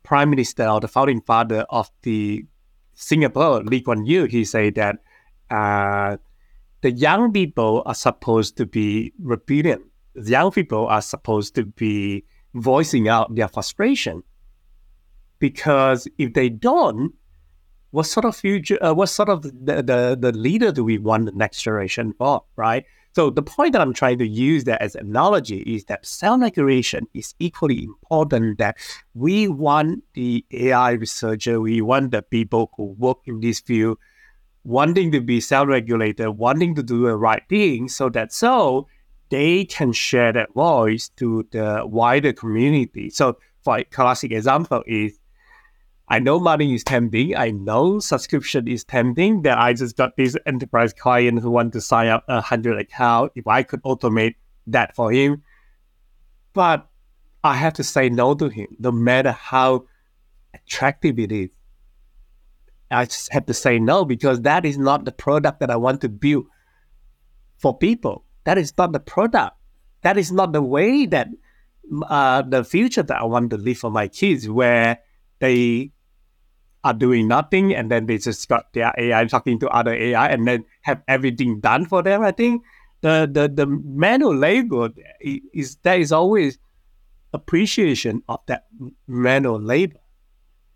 prime 0.02 0.30
minister 0.30 0.68
or 0.68 0.80
the 0.80 0.88
founding 0.88 1.20
father 1.22 1.64
of 1.70 1.90
the 2.02 2.44
Singapore, 2.94 3.62
Lee 3.64 3.80
Kuan 3.80 4.04
Yew, 4.06 4.24
he 4.24 4.44
said 4.44 4.74
that 4.76 4.96
uh, 5.50 6.16
the 6.82 6.90
young 6.90 7.32
people 7.32 7.82
are 7.86 7.94
supposed 7.94 8.56
to 8.58 8.66
be 8.66 9.12
rebellion. 9.18 9.82
The 10.14 10.30
young 10.30 10.50
people 10.50 10.86
are 10.86 11.02
supposed 11.02 11.54
to 11.54 11.64
be 11.64 12.24
voicing 12.54 13.08
out 13.08 13.34
their 13.34 13.48
frustration. 13.48 14.22
Because 15.38 16.06
if 16.18 16.34
they 16.34 16.48
don't, 16.48 17.14
what 17.92 18.06
sort 18.06 18.24
of 18.24 18.34
future, 18.34 18.78
uh, 18.82 18.92
what 18.92 19.08
sort 19.08 19.28
of 19.28 19.42
the, 19.42 19.82
the, 19.82 20.16
the 20.18 20.32
leader 20.32 20.72
do 20.72 20.82
we 20.84 20.98
want 20.98 21.26
the 21.26 21.32
next 21.32 21.62
generation 21.62 22.12
for, 22.18 22.42
right? 22.56 22.84
So 23.14 23.28
the 23.28 23.42
point 23.42 23.72
that 23.74 23.82
I'm 23.82 23.92
trying 23.92 24.18
to 24.18 24.26
use 24.26 24.64
that 24.64 24.80
as 24.80 24.94
analogy 24.94 25.60
is 25.60 25.84
that 25.84 26.04
self-regulation 26.04 27.06
is 27.12 27.34
equally 27.38 27.84
important 27.84 28.58
that 28.58 28.78
we 29.14 29.48
want 29.48 30.02
the 30.14 30.44
AI 30.50 30.92
researcher, 30.92 31.60
we 31.60 31.82
want 31.82 32.10
the 32.10 32.22
people 32.22 32.70
who 32.76 32.84
work 32.98 33.18
in 33.26 33.40
this 33.40 33.60
field 33.60 33.98
wanting 34.64 35.10
to 35.12 35.20
be 35.20 35.40
self-regulated, 35.40 36.28
wanting 36.28 36.74
to 36.76 36.82
do 36.82 37.04
the 37.04 37.16
right 37.16 37.42
thing, 37.48 37.88
so 37.88 38.08
that 38.08 38.32
so 38.32 38.86
they 39.28 39.64
can 39.64 39.92
share 39.92 40.32
that 40.32 40.52
voice 40.54 41.08
to 41.16 41.46
the 41.52 41.82
wider 41.84 42.32
community. 42.32 43.10
So, 43.10 43.38
for 43.62 43.78
a 43.78 43.84
classic 43.84 44.32
example 44.32 44.82
is 44.86 45.18
I 46.08 46.18
know 46.18 46.38
money 46.38 46.74
is 46.74 46.84
tempting. 46.84 47.36
I 47.36 47.50
know 47.50 47.98
subscription 48.00 48.68
is 48.68 48.84
tempting. 48.84 49.42
That 49.42 49.58
I 49.58 49.72
just 49.72 49.96
got 49.96 50.16
this 50.16 50.36
enterprise 50.46 50.92
client 50.92 51.40
who 51.40 51.50
want 51.50 51.72
to 51.72 51.80
sign 51.80 52.08
up 52.08 52.24
a 52.28 52.40
hundred 52.40 52.78
account. 52.78 53.32
If 53.34 53.46
I 53.46 53.62
could 53.62 53.82
automate 53.82 54.34
that 54.66 54.94
for 54.94 55.10
him, 55.12 55.42
but 56.52 56.88
I 57.44 57.54
have 57.54 57.74
to 57.74 57.84
say 57.84 58.08
no 58.08 58.34
to 58.34 58.48
him, 58.48 58.68
no 58.78 58.92
matter 58.92 59.32
how 59.32 59.86
attractive 60.54 61.18
it 61.18 61.32
is. 61.32 61.48
I 62.90 63.06
just 63.06 63.32
have 63.32 63.46
to 63.46 63.54
say 63.54 63.78
no 63.78 64.04
because 64.04 64.42
that 64.42 64.66
is 64.66 64.76
not 64.76 65.04
the 65.04 65.12
product 65.12 65.60
that 65.60 65.70
I 65.70 65.76
want 65.76 66.02
to 66.02 66.08
build 66.08 66.46
for 67.56 67.76
people. 67.76 68.24
That 68.44 68.58
is 68.58 68.72
not 68.76 68.92
the 68.92 69.00
product. 69.00 69.56
That 70.02 70.18
is 70.18 70.30
not 70.30 70.52
the 70.52 70.62
way 70.62 71.06
that 71.06 71.28
uh, 72.06 72.42
the 72.42 72.64
future 72.64 73.02
that 73.02 73.18
I 73.18 73.24
want 73.24 73.50
to 73.50 73.56
live 73.56 73.78
for 73.78 73.90
my 73.90 74.08
kids, 74.08 74.48
where 74.48 74.98
they 75.42 75.90
are 76.84 76.94
doing 76.94 77.28
nothing 77.28 77.74
and 77.74 77.90
then 77.90 78.06
they 78.06 78.16
just 78.16 78.48
got 78.48 78.72
their 78.72 78.94
AI 78.96 79.24
talking 79.26 79.58
to 79.58 79.68
other 79.68 79.92
AI 79.92 80.28
and 80.28 80.46
then 80.46 80.64
have 80.82 81.02
everything 81.08 81.60
done 81.60 81.84
for 81.84 82.02
them. 82.02 82.22
I 82.22 82.30
think 82.30 82.62
the 83.02 83.28
the, 83.30 83.48
the 83.48 83.66
manual 83.66 84.34
labor 84.34 84.90
is 85.20 85.76
there 85.82 85.98
is 85.98 86.12
always 86.12 86.58
appreciation 87.32 88.22
of 88.28 88.40
that 88.46 88.66
manual 89.08 89.60
labor. 89.60 89.98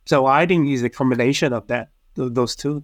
So 0.07 0.27
I 0.27 0.47
think 0.47 0.69
it's 0.69 0.83
a 0.83 0.91
combination 0.91 1.53
of 1.53 1.67
that 1.69 1.91
those 2.15 2.57
two. 2.57 2.83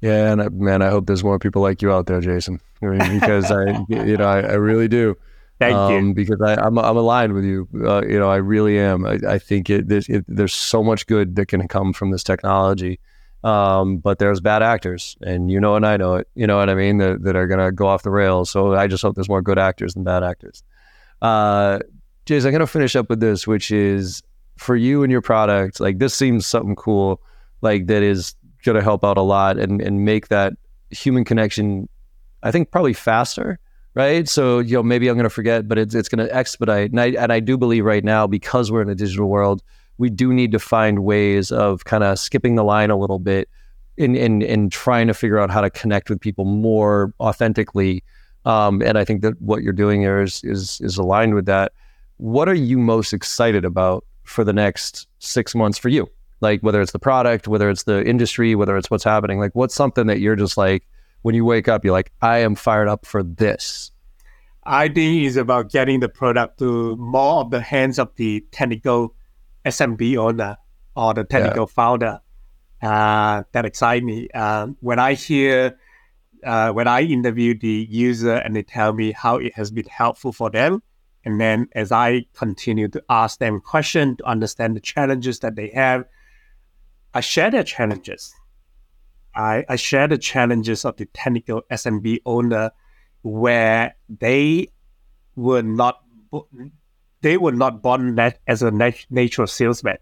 Yeah, 0.00 0.32
and 0.32 0.58
man, 0.58 0.82
I 0.82 0.88
hope 0.88 1.06
there's 1.06 1.22
more 1.22 1.38
people 1.38 1.62
like 1.62 1.82
you 1.82 1.92
out 1.92 2.06
there, 2.06 2.20
Jason. 2.20 2.60
I 2.82 2.86
mean, 2.86 3.20
because 3.20 3.50
I, 3.50 3.84
you 3.88 4.16
know, 4.16 4.26
I, 4.26 4.40
I 4.40 4.54
really 4.54 4.88
do. 4.88 5.16
Thank 5.62 5.76
um, 5.76 6.08
you. 6.08 6.14
Because 6.14 6.40
I, 6.40 6.52
am 6.54 6.78
I'm, 6.78 6.84
I'm 6.84 6.96
aligned 6.96 7.32
with 7.32 7.44
you. 7.44 7.68
Uh, 7.74 8.02
you 8.04 8.18
know, 8.18 8.30
I 8.30 8.36
really 8.36 8.78
am. 8.78 9.06
I, 9.06 9.18
I 9.28 9.38
think 9.38 9.70
it, 9.70 9.90
it, 9.90 10.24
there's 10.28 10.54
so 10.54 10.82
much 10.82 11.06
good 11.06 11.36
that 11.36 11.46
can 11.46 11.66
come 11.68 11.92
from 11.92 12.10
this 12.10 12.24
technology. 12.24 13.00
Um, 13.44 13.98
but 13.98 14.18
there's 14.18 14.40
bad 14.40 14.62
actors, 14.62 15.16
and 15.20 15.50
you 15.50 15.60
know, 15.60 15.74
and 15.74 15.84
I 15.84 15.96
know 15.96 16.14
it. 16.14 16.28
You 16.34 16.46
know 16.46 16.58
what 16.58 16.70
I 16.70 16.74
mean? 16.74 16.98
That, 16.98 17.22
that 17.24 17.34
are 17.34 17.48
going 17.48 17.64
to 17.64 17.72
go 17.72 17.88
off 17.88 18.02
the 18.02 18.10
rails. 18.10 18.50
So 18.50 18.74
I 18.74 18.86
just 18.86 19.02
hope 19.02 19.16
there's 19.16 19.28
more 19.28 19.42
good 19.42 19.58
actors 19.58 19.94
than 19.94 20.04
bad 20.04 20.22
actors. 20.22 20.62
Uh, 21.20 21.80
Jason, 22.24 22.48
I'm 22.48 22.52
going 22.52 22.60
to 22.60 22.66
finish 22.68 22.94
up 22.94 23.10
with 23.10 23.20
this, 23.20 23.46
which 23.46 23.72
is 23.72 24.22
for 24.58 24.76
you 24.76 25.02
and 25.02 25.10
your 25.10 25.22
product. 25.22 25.80
Like 25.80 25.98
this 25.98 26.14
seems 26.14 26.46
something 26.46 26.76
cool, 26.76 27.20
like 27.62 27.86
that 27.86 28.02
is 28.02 28.34
going 28.64 28.76
to 28.76 28.82
help 28.82 29.04
out 29.04 29.18
a 29.18 29.22
lot 29.22 29.58
and 29.58 29.80
and 29.80 30.04
make 30.04 30.28
that 30.28 30.52
human 30.90 31.24
connection. 31.24 31.88
I 32.44 32.52
think 32.52 32.70
probably 32.70 32.92
faster 32.92 33.58
right? 33.94 34.28
So 34.28 34.58
you 34.58 34.76
know 34.76 34.82
maybe 34.82 35.08
I'm 35.08 35.16
going 35.16 35.24
to 35.24 35.30
forget, 35.30 35.68
but 35.68 35.78
it's 35.78 35.94
it's 35.94 36.08
going 36.08 36.26
to 36.26 36.34
expedite. 36.34 36.90
And 36.90 37.00
I 37.00 37.08
and 37.10 37.32
I 37.32 37.40
do 37.40 37.56
believe 37.56 37.84
right 37.84 38.04
now 38.04 38.26
because 38.26 38.70
we're 38.70 38.82
in 38.82 38.88
a 38.88 38.94
digital 38.94 39.28
world, 39.28 39.62
we 39.98 40.10
do 40.10 40.32
need 40.32 40.52
to 40.52 40.58
find 40.58 41.04
ways 41.04 41.52
of 41.52 41.84
kind 41.84 42.04
of 42.04 42.18
skipping 42.18 42.54
the 42.54 42.64
line 42.64 42.90
a 42.90 42.96
little 42.96 43.18
bit 43.18 43.48
in 43.96 44.16
in 44.16 44.42
in 44.42 44.70
trying 44.70 45.06
to 45.06 45.14
figure 45.14 45.38
out 45.38 45.50
how 45.50 45.60
to 45.60 45.70
connect 45.70 46.10
with 46.10 46.20
people 46.20 46.44
more 46.44 47.12
authentically. 47.20 48.02
Um, 48.44 48.82
and 48.82 48.98
I 48.98 49.04
think 49.04 49.22
that 49.22 49.40
what 49.40 49.62
you're 49.62 49.72
doing 49.72 50.00
here 50.00 50.22
is 50.22 50.42
is 50.44 50.80
is 50.80 50.98
aligned 50.98 51.34
with 51.34 51.46
that. 51.46 51.72
What 52.16 52.48
are 52.48 52.54
you 52.54 52.78
most 52.78 53.12
excited 53.12 53.64
about 53.64 54.04
for 54.24 54.44
the 54.44 54.52
next 54.52 55.06
six 55.18 55.54
months 55.54 55.78
for 55.78 55.88
you? 55.88 56.08
Like 56.40 56.60
whether 56.60 56.80
it's 56.80 56.92
the 56.92 56.98
product, 56.98 57.46
whether 57.46 57.70
it's 57.70 57.84
the 57.84 58.04
industry, 58.04 58.54
whether 58.54 58.76
it's 58.76 58.90
what's 58.90 59.04
happening. 59.04 59.38
Like 59.38 59.54
what's 59.54 59.74
something 59.74 60.06
that 60.08 60.20
you're 60.20 60.36
just 60.36 60.56
like 60.56 60.84
when 61.22 61.34
you 61.34 61.44
wake 61.44 61.68
up, 61.68 61.84
you're 61.84 61.92
like, 61.92 62.12
I 62.20 62.38
am 62.38 62.54
fired 62.54 62.88
up 62.88 63.06
for 63.06 63.22
this? 63.22 63.90
I 64.64 64.88
think 64.88 65.24
it's 65.26 65.36
about 65.36 65.70
getting 65.70 66.00
the 66.00 66.08
product 66.08 66.58
to 66.58 66.96
more 66.96 67.40
of 67.40 67.50
the 67.50 67.60
hands 67.60 67.98
of 67.98 68.14
the 68.16 68.44
technical 68.52 69.14
SMB 69.64 70.16
owner 70.16 70.56
or 70.94 71.14
the 71.14 71.24
technical 71.24 71.62
yeah. 71.62 71.74
founder. 71.74 72.20
Uh, 72.80 73.44
that 73.52 73.64
excites 73.64 74.04
me. 74.04 74.28
Uh, 74.34 74.68
when 74.80 74.98
I 74.98 75.14
hear, 75.14 75.78
uh, 76.44 76.72
when 76.72 76.88
I 76.88 77.02
interview 77.02 77.56
the 77.56 77.86
user 77.88 78.34
and 78.34 78.54
they 78.56 78.62
tell 78.62 78.92
me 78.92 79.12
how 79.12 79.36
it 79.36 79.54
has 79.54 79.70
been 79.70 79.86
helpful 79.86 80.32
for 80.32 80.50
them, 80.50 80.82
and 81.24 81.40
then 81.40 81.68
as 81.72 81.92
I 81.92 82.26
continue 82.34 82.88
to 82.88 83.02
ask 83.08 83.38
them 83.38 83.60
questions 83.60 84.16
to 84.18 84.24
understand 84.24 84.74
the 84.74 84.80
challenges 84.80 85.38
that 85.40 85.54
they 85.54 85.68
have, 85.68 86.04
I 87.14 87.20
share 87.20 87.50
their 87.50 87.62
challenges. 87.62 88.34
I, 89.34 89.64
I 89.68 89.76
share 89.76 90.08
the 90.08 90.18
challenges 90.18 90.84
of 90.84 90.96
the 90.96 91.06
technical 91.06 91.62
SMB 91.70 92.20
owner 92.26 92.70
where 93.22 93.94
they 94.08 94.68
were 95.36 95.62
not 95.62 96.00
they 97.20 97.36
were 97.36 97.52
not 97.52 97.82
born 97.82 98.18
as 98.18 98.62
a 98.62 98.70
natural 98.70 99.46
salesman, 99.46 99.96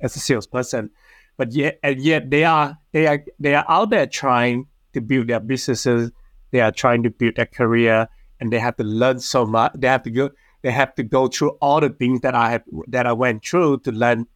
as 0.00 0.14
a 0.16 0.20
salesperson, 0.20 0.90
but 1.36 1.52
yet 1.52 1.78
and 1.82 2.00
yet 2.00 2.30
they 2.30 2.44
are 2.44 2.78
they 2.92 3.06
are 3.06 3.24
they 3.38 3.54
are 3.54 3.64
out 3.68 3.90
there 3.90 4.06
trying 4.06 4.66
to 4.92 5.00
build 5.00 5.28
their 5.28 5.40
businesses. 5.40 6.10
They 6.52 6.60
are 6.60 6.72
trying 6.72 7.02
to 7.04 7.10
build 7.10 7.36
their 7.36 7.46
career, 7.46 8.08
and 8.40 8.52
they 8.52 8.58
have 8.58 8.76
to 8.76 8.84
learn 8.84 9.20
so 9.20 9.46
much. 9.46 9.72
They 9.74 9.88
have 9.88 10.02
to 10.04 10.10
go. 10.10 10.30
They 10.62 10.70
have 10.70 10.94
to 10.96 11.02
go 11.02 11.28
through 11.28 11.50
all 11.60 11.80
the 11.80 11.90
things 11.90 12.20
that 12.20 12.34
I 12.34 12.50
have 12.50 12.62
that 12.88 13.06
I 13.06 13.12
went 13.12 13.44
through 13.44 13.80
to 13.80 13.92
learn 13.92 14.26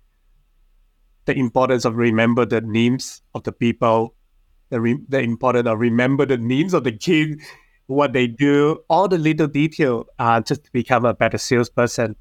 the 1.27 1.37
importance 1.37 1.85
of 1.85 1.97
remember 1.97 2.45
the 2.45 2.61
names 2.61 3.23
of 3.35 3.45
the 3.45 3.53
people 3.53 4.15
the, 4.71 4.81
re- 4.81 5.05
the 5.09 5.21
important 5.21 5.69
or 5.69 5.77
remember 5.77 6.27
the 6.27 6.39
names 6.39 6.75
of 6.75 6.85
the 6.85 6.93
kids, 6.93 7.43
what 7.87 8.13
they 8.13 8.27
do, 8.27 8.83
all 8.89 9.09
the 9.09 9.19
little 9.19 9.47
detail 9.47 10.07
uh, 10.19 10.41
just 10.41 10.65
to 10.65 10.73
become 10.73 11.05
a 11.05 11.15
better 11.15 11.39
salesperson. 11.39 12.17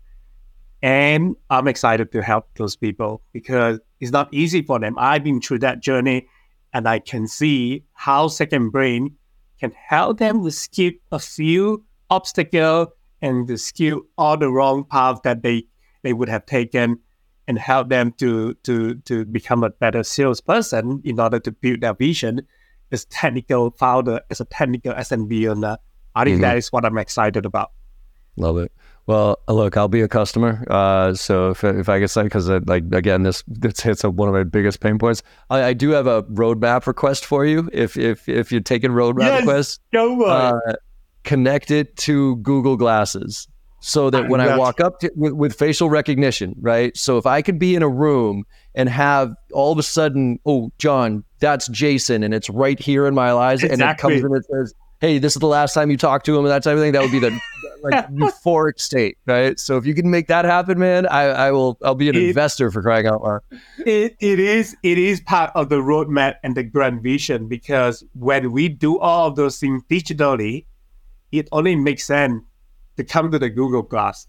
And 0.81 1.35
I'm 1.49 1.67
excited 1.67 2.11
to 2.11 2.21
help 2.21 2.47
those 2.55 2.75
people 2.75 3.21
because 3.31 3.79
it's 4.01 4.11
not 4.11 4.33
easy 4.33 4.61
for 4.61 4.79
them. 4.79 4.95
I've 4.97 5.23
been 5.23 5.39
through 5.39 5.59
that 5.59 5.79
journey 5.79 6.27
and 6.73 6.87
I 6.87 6.99
can 6.99 7.27
see 7.27 7.85
how 7.93 8.27
Second 8.27 8.71
Brain 8.71 9.15
can 9.59 9.71
help 9.71 10.17
them 10.19 10.43
to 10.43 10.51
skip 10.51 10.99
a 11.11 11.19
few 11.19 11.85
obstacles 12.09 12.89
and 13.21 13.47
to 13.47 13.57
skip 13.57 13.97
all 14.17 14.35
the 14.35 14.49
wrong 14.49 14.83
path 14.83 15.21
that 15.23 15.41
they, 15.41 15.63
they 16.01 16.11
would 16.11 16.27
have 16.27 16.45
taken 16.45 16.99
and 17.47 17.57
help 17.57 17.89
them 17.89 18.13
to 18.13 18.53
to 18.63 18.95
to 18.95 19.25
become 19.25 19.63
a 19.63 19.69
better 19.69 20.03
salesperson 20.03 21.01
in 21.03 21.19
order 21.19 21.39
to 21.39 21.51
build 21.51 21.81
their 21.81 21.93
vision 21.93 22.41
as 22.91 23.05
technical 23.05 23.71
founder, 23.71 24.21
as 24.29 24.39
a 24.39 24.45
technical 24.45 24.93
SMB 24.93 25.49
owner. 25.49 25.77
I 26.15 26.23
think 26.23 26.35
mm-hmm. 26.35 26.41
that 26.43 26.57
is 26.57 26.71
what 26.71 26.85
I'm 26.85 26.97
excited 26.97 27.45
about. 27.45 27.71
Love 28.37 28.57
it. 28.57 28.71
Well, 29.05 29.39
look, 29.49 29.75
I'll 29.75 29.89
be 29.89 30.01
a 30.01 30.07
customer. 30.07 30.65
Uh, 30.69 31.13
so 31.13 31.49
if, 31.49 31.63
if 31.63 31.89
I 31.89 31.99
get 31.99 32.09
something, 32.09 32.27
because 32.27 32.47
like 32.67 32.83
again, 32.93 33.23
this 33.23 33.43
this 33.47 33.81
hits 33.81 34.03
one 34.03 34.29
of 34.29 34.33
my 34.33 34.43
biggest 34.43 34.79
pain 34.79 34.97
points. 34.97 35.21
I, 35.49 35.63
I, 35.63 35.73
do 35.73 35.89
have 35.89 36.07
a 36.07 36.23
roadmap 36.23 36.87
request 36.87 37.25
for 37.25 37.45
you. 37.45 37.69
If 37.73 37.97
if 37.97 38.29
if 38.29 38.51
you're 38.51 38.61
taking 38.61 38.91
roadmap 38.91 39.23
yes, 39.23 39.39
requests, 39.41 39.79
go 39.91 40.23
uh, 40.23 40.57
connect 41.23 41.69
it 41.69 41.97
to 41.97 42.37
Google 42.37 42.77
Glasses 42.77 43.47
so 43.85 44.09
that 44.09 44.29
when 44.29 44.39
I 44.39 44.55
walk 44.55 44.79
up 44.79 45.01
to, 45.01 45.11
with, 45.13 45.33
with, 45.33 45.53
facial 45.53 45.89
recognition, 45.89 46.55
right? 46.61 46.95
So 46.95 47.17
if 47.17 47.25
I 47.25 47.41
could 47.41 47.59
be 47.59 47.75
in 47.75 47.83
a 47.83 47.89
room 47.89 48.45
and 48.75 48.87
have 48.87 49.35
all 49.51 49.73
of 49.73 49.77
a 49.77 49.83
sudden, 49.83 50.39
oh, 50.45 50.71
John, 50.77 51.25
that's 51.39 51.67
Jason, 51.67 52.23
and 52.23 52.33
it's 52.33 52.49
right 52.49 52.79
here 52.79 53.05
in 53.07 53.13
my 53.13 53.33
eyes, 53.33 53.61
exactly. 53.61 53.83
and 53.83 53.91
it 53.91 53.97
comes 53.97 54.23
and 54.23 54.37
it 54.37 54.45
says, 54.49 54.73
hey, 55.01 55.17
this 55.17 55.35
is 55.35 55.41
the 55.41 55.47
last 55.47 55.73
time 55.73 55.91
you 55.91 55.97
talk 55.97 56.23
to 56.23 56.31
him, 56.31 56.45
and 56.45 56.47
that 56.47 56.63
type 56.63 56.75
of 56.75 56.79
thing, 56.79 56.93
that 56.93 57.01
would 57.01 57.11
be 57.11 57.19
the 57.19 57.37
like 57.83 58.07
euphoric 58.07 58.79
state, 58.79 59.17
right? 59.25 59.59
So 59.59 59.75
if 59.75 59.85
you 59.85 59.93
can 59.93 60.09
make 60.09 60.27
that 60.27 60.45
happen, 60.45 60.79
man, 60.79 61.05
I, 61.07 61.23
I 61.23 61.51
will. 61.51 61.77
I'll 61.83 61.93
be 61.93 62.07
an 62.07 62.15
it, 62.15 62.23
investor 62.23 62.71
for 62.71 62.81
crying 62.81 63.05
out 63.05 63.21
loud. 63.21 63.41
It, 63.79 64.15
it 64.21 64.39
is 64.39 64.77
it 64.81 64.97
is 64.97 65.19
part 65.19 65.51
of 65.55 65.67
the 65.67 65.81
roadmap 65.81 66.35
and 66.41 66.55
the 66.55 66.63
grand 66.63 67.03
vision 67.03 67.49
because 67.49 68.01
when 68.13 68.53
we 68.53 68.69
do 68.69 68.97
all 68.97 69.27
of 69.27 69.35
those 69.35 69.59
things 69.59 69.83
digitally, 69.89 70.67
it 71.33 71.49
only 71.51 71.75
makes 71.75 72.05
sense 72.05 72.43
to 72.97 73.03
come 73.03 73.31
to 73.31 73.39
the 73.39 73.49
Google 73.49 73.81
Glass. 73.81 74.27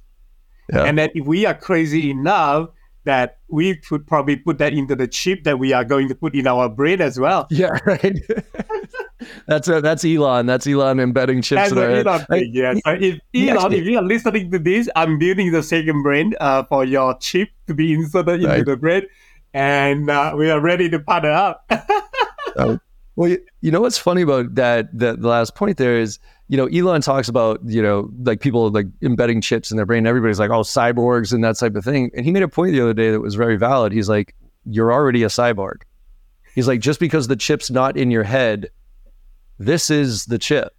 Yeah. 0.73 0.85
And 0.85 0.99
then 0.99 1.11
if 1.15 1.27
we 1.27 1.47
are 1.47 1.55
crazy 1.55 2.11
enough 2.11 2.71
that 3.05 3.39
we 3.49 3.77
could 3.77 4.07
probably 4.07 4.37
put 4.37 4.59
that 4.59 4.73
into 4.73 4.97
the 4.97 5.07
chip 5.07 5.45
that 5.45 5.59
we 5.59 5.73
are 5.73 5.85
going 5.85 6.09
to 6.09 6.15
put 6.15 6.35
in 6.35 6.47
our 6.47 6.69
brain 6.69 7.01
as 7.01 7.21
well. 7.21 7.47
Yeah, 7.55 7.79
right. 7.87 8.19
that's 9.47 9.69
a, 9.69 9.81
that's 9.81 10.05
Elon. 10.05 10.47
That's 10.47 10.67
Elon 10.67 10.99
embedding 10.99 11.43
chips 11.43 11.71
that's 11.71 11.73
in 11.73 11.79
our 11.79 11.91
Elon 11.91 12.27
head. 12.31 12.47
yes. 12.51 12.81
So 12.85 12.93
if 12.93 13.21
Elon, 13.35 13.73
if 13.73 13.85
you 13.85 13.99
are 13.99 14.03
listening 14.03 14.51
to 14.51 14.59
this, 14.59 14.89
I'm 14.97 15.19
building 15.19 15.53
the 15.53 15.63
second 15.63 16.03
brain 16.03 16.35
uh, 16.41 16.65
for 16.65 16.85
your 16.85 17.17
chip 17.19 17.51
to 17.69 17.75
be 17.75 17.93
inserted 17.93 18.37
into 18.37 18.49
right. 18.49 18.67
the 18.67 18.77
brain, 18.77 19.03
and 19.53 20.11
uh, 20.11 20.35
we 20.37 20.51
are 20.51 20.61
ready 20.61 20.89
to 20.91 20.99
partner 20.99 21.31
up. 21.31 21.65
oh. 22.57 22.79
Well, 23.17 23.31
you, 23.31 23.39
you 23.61 23.71
know 23.71 23.81
what's 23.81 23.99
funny 23.99 24.23
about 24.23 24.57
that? 24.57 24.89
That 24.99 25.21
the 25.21 25.29
last 25.29 25.55
point 25.55 25.77
there 25.77 26.01
is 26.01 26.19
you 26.49 26.57
know, 26.57 26.67
Elon 26.67 27.01
talks 27.01 27.29
about, 27.29 27.61
you 27.65 27.83
know, 27.83 28.11
like 28.23 28.41
people 28.41 28.71
like 28.71 28.87
embedding 29.03 29.41
chips 29.41 29.71
in 29.71 29.77
their 29.77 29.87
brain. 29.87 30.07
Everybody's 30.07 30.39
like, 30.39 30.51
oh, 30.51 30.61
cyborgs 30.61 31.33
and 31.33 31.43
that 31.43 31.57
type 31.59 31.75
of 31.75 31.85
thing. 31.85 32.11
And 32.15 32.25
he 32.27 32.33
made 32.33 32.43
a 32.43 32.49
point 32.49 32.73
the 32.73 32.83
other 32.83 32.95
day 32.95 33.11
that 33.11 33.21
was 33.21 33.35
very 33.35 33.57
valid. 33.57 33.93
He's 33.93 34.09
like, 34.09 34.35
you're 34.67 34.93
already 34.93 35.23
a 35.23 35.29
cyborg. 35.29 35.83
He's 36.55 36.69
like, 36.69 36.81
just 36.81 37.01
because 37.01 37.29
the 37.29 37.37
chip's 37.37 37.71
not 37.71 37.97
in 37.97 38.11
your 38.11 38.23
head, 38.25 38.69
this 39.59 39.91
is 39.91 40.27
the 40.27 40.39
chip. 40.39 40.75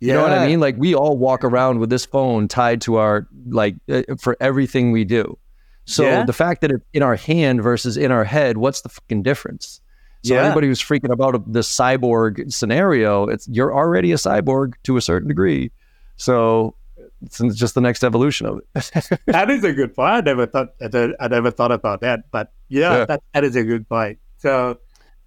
You 0.00 0.08
yeah. 0.08 0.14
know 0.14 0.22
what 0.22 0.32
I 0.32 0.46
mean? 0.46 0.60
Like 0.60 0.76
we 0.76 0.94
all 0.94 1.16
walk 1.16 1.42
around 1.42 1.78
with 1.80 1.90
this 1.90 2.04
phone 2.04 2.48
tied 2.48 2.80
to 2.82 2.96
our 2.96 3.26
like 3.48 3.76
uh, 3.90 4.02
for 4.18 4.36
everything 4.40 4.92
we 4.92 5.04
do. 5.04 5.38
So 5.86 6.04
Yeah. 6.04 6.24
the 6.24 6.32
fact 6.32 6.60
that 6.60 6.70
it's 6.70 6.84
in 6.92 7.02
our 7.02 7.16
hand 7.16 7.62
versus 7.62 7.96
in 7.96 8.12
our 8.12 8.24
head, 8.24 8.58
what's 8.58 8.82
the 8.82 8.88
fucking 8.88 9.22
difference? 9.22 9.80
So 10.26 10.34
Yeah. 10.34 10.44
anybody 10.46 10.66
who's 10.66 10.80
freaking 10.82 11.10
about 11.12 11.32
the 11.52 11.60
cyborg 11.60 12.52
scenario, 12.52 13.24
it's 13.26 13.46
you're 13.48 13.74
already 13.74 14.12
a 14.12 14.16
cyborg 14.16 14.72
to 14.84 14.96
a 14.96 15.00
certain 15.00 15.28
degree. 15.28 15.70
So 16.16 16.74
it's 17.22 17.38
just 17.54 17.74
the 17.74 17.80
next 17.80 18.02
evolution 18.04 18.46
of 18.46 18.58
it. 18.74 19.20
that 19.26 19.50
is 19.50 19.64
a 19.64 19.72
good 19.72 19.94
point. 19.94 20.10
I 20.12 20.20
never 20.20 20.46
thought 20.46 20.68
I 20.80 21.28
never- 21.28 21.50
thought 21.50 21.72
about 21.72 22.00
that, 22.00 22.30
but 22.30 22.52
yeah, 22.68 22.98
Yeah. 22.98 23.04
That, 23.06 23.22
that 23.34 23.44
is 23.44 23.56
a 23.56 23.64
good 23.64 23.88
point. 23.88 24.18
So 24.38 24.78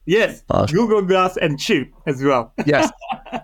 yes, 0.05 0.43
Awesome. 0.49 0.75
Google 0.75 1.01
Glass 1.03 1.37
and 1.37 1.59
chip 1.59 1.91
as 2.05 2.21
well. 2.23 2.53
yes. 2.65 2.89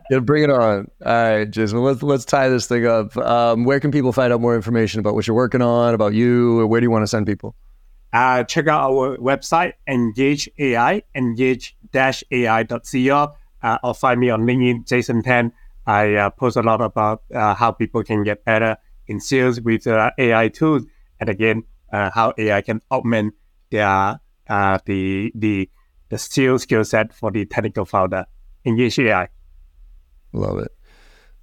Yeah, 0.09 0.19
bring 0.19 0.43
it 0.43 0.49
on. 0.51 0.87
All 1.05 1.13
right, 1.13 1.45
Jason. 1.49 1.79
Let's 1.79 2.01
let's 2.03 2.25
tie 2.25 2.49
this 2.49 2.67
thing 2.67 2.85
up. 2.87 3.15
Um, 3.17 3.65
where 3.65 3.79
can 3.79 3.91
people 3.91 4.11
find 4.11 4.31
out 4.33 4.39
more 4.41 4.55
information 4.55 4.99
about 4.99 5.13
what 5.15 5.25
you're 5.27 5.35
working 5.35 5.61
on, 5.63 5.93
about 5.95 6.13
you? 6.13 6.59
Or 6.59 6.67
where 6.67 6.79
do 6.79 6.85
you 6.85 6.91
want 6.91 7.03
to 7.03 7.07
send 7.07 7.25
people? 7.27 7.55
Uh, 8.15 8.43
check 8.45 8.67
out 8.69 8.89
our 8.89 9.17
website, 9.17 9.73
Engage 9.89 10.49
AI, 10.57 11.01
engage-ai.co, 11.15 11.73
uh, 13.61 13.77
or 13.83 13.93
find 13.93 14.21
me 14.21 14.29
on 14.29 14.43
LinkedIn, 14.43 14.87
Jason 14.87 15.21
Tan. 15.21 15.51
I 15.85 16.13
uh, 16.13 16.29
post 16.29 16.55
a 16.55 16.61
lot 16.61 16.79
about 16.79 17.23
uh, 17.33 17.53
how 17.55 17.71
people 17.71 18.05
can 18.05 18.23
get 18.23 18.45
better 18.45 18.77
in 19.07 19.19
sales 19.19 19.59
with 19.59 19.85
uh, 19.85 20.11
AI 20.17 20.47
tools, 20.47 20.83
and 21.19 21.27
again, 21.27 21.63
uh, 21.91 22.09
how 22.09 22.31
AI 22.37 22.61
can 22.61 22.79
augment 22.89 23.33
their 23.69 24.21
the 24.47 25.33
the 25.35 25.69
the 26.07 26.17
sales 26.17 26.61
skill 26.61 26.85
set 26.85 27.13
for 27.13 27.31
the 27.31 27.45
technical 27.45 27.83
founder. 27.83 28.27
Engage 28.63 28.97
AI. 28.97 29.27
Love 30.31 30.59
it. 30.59 30.71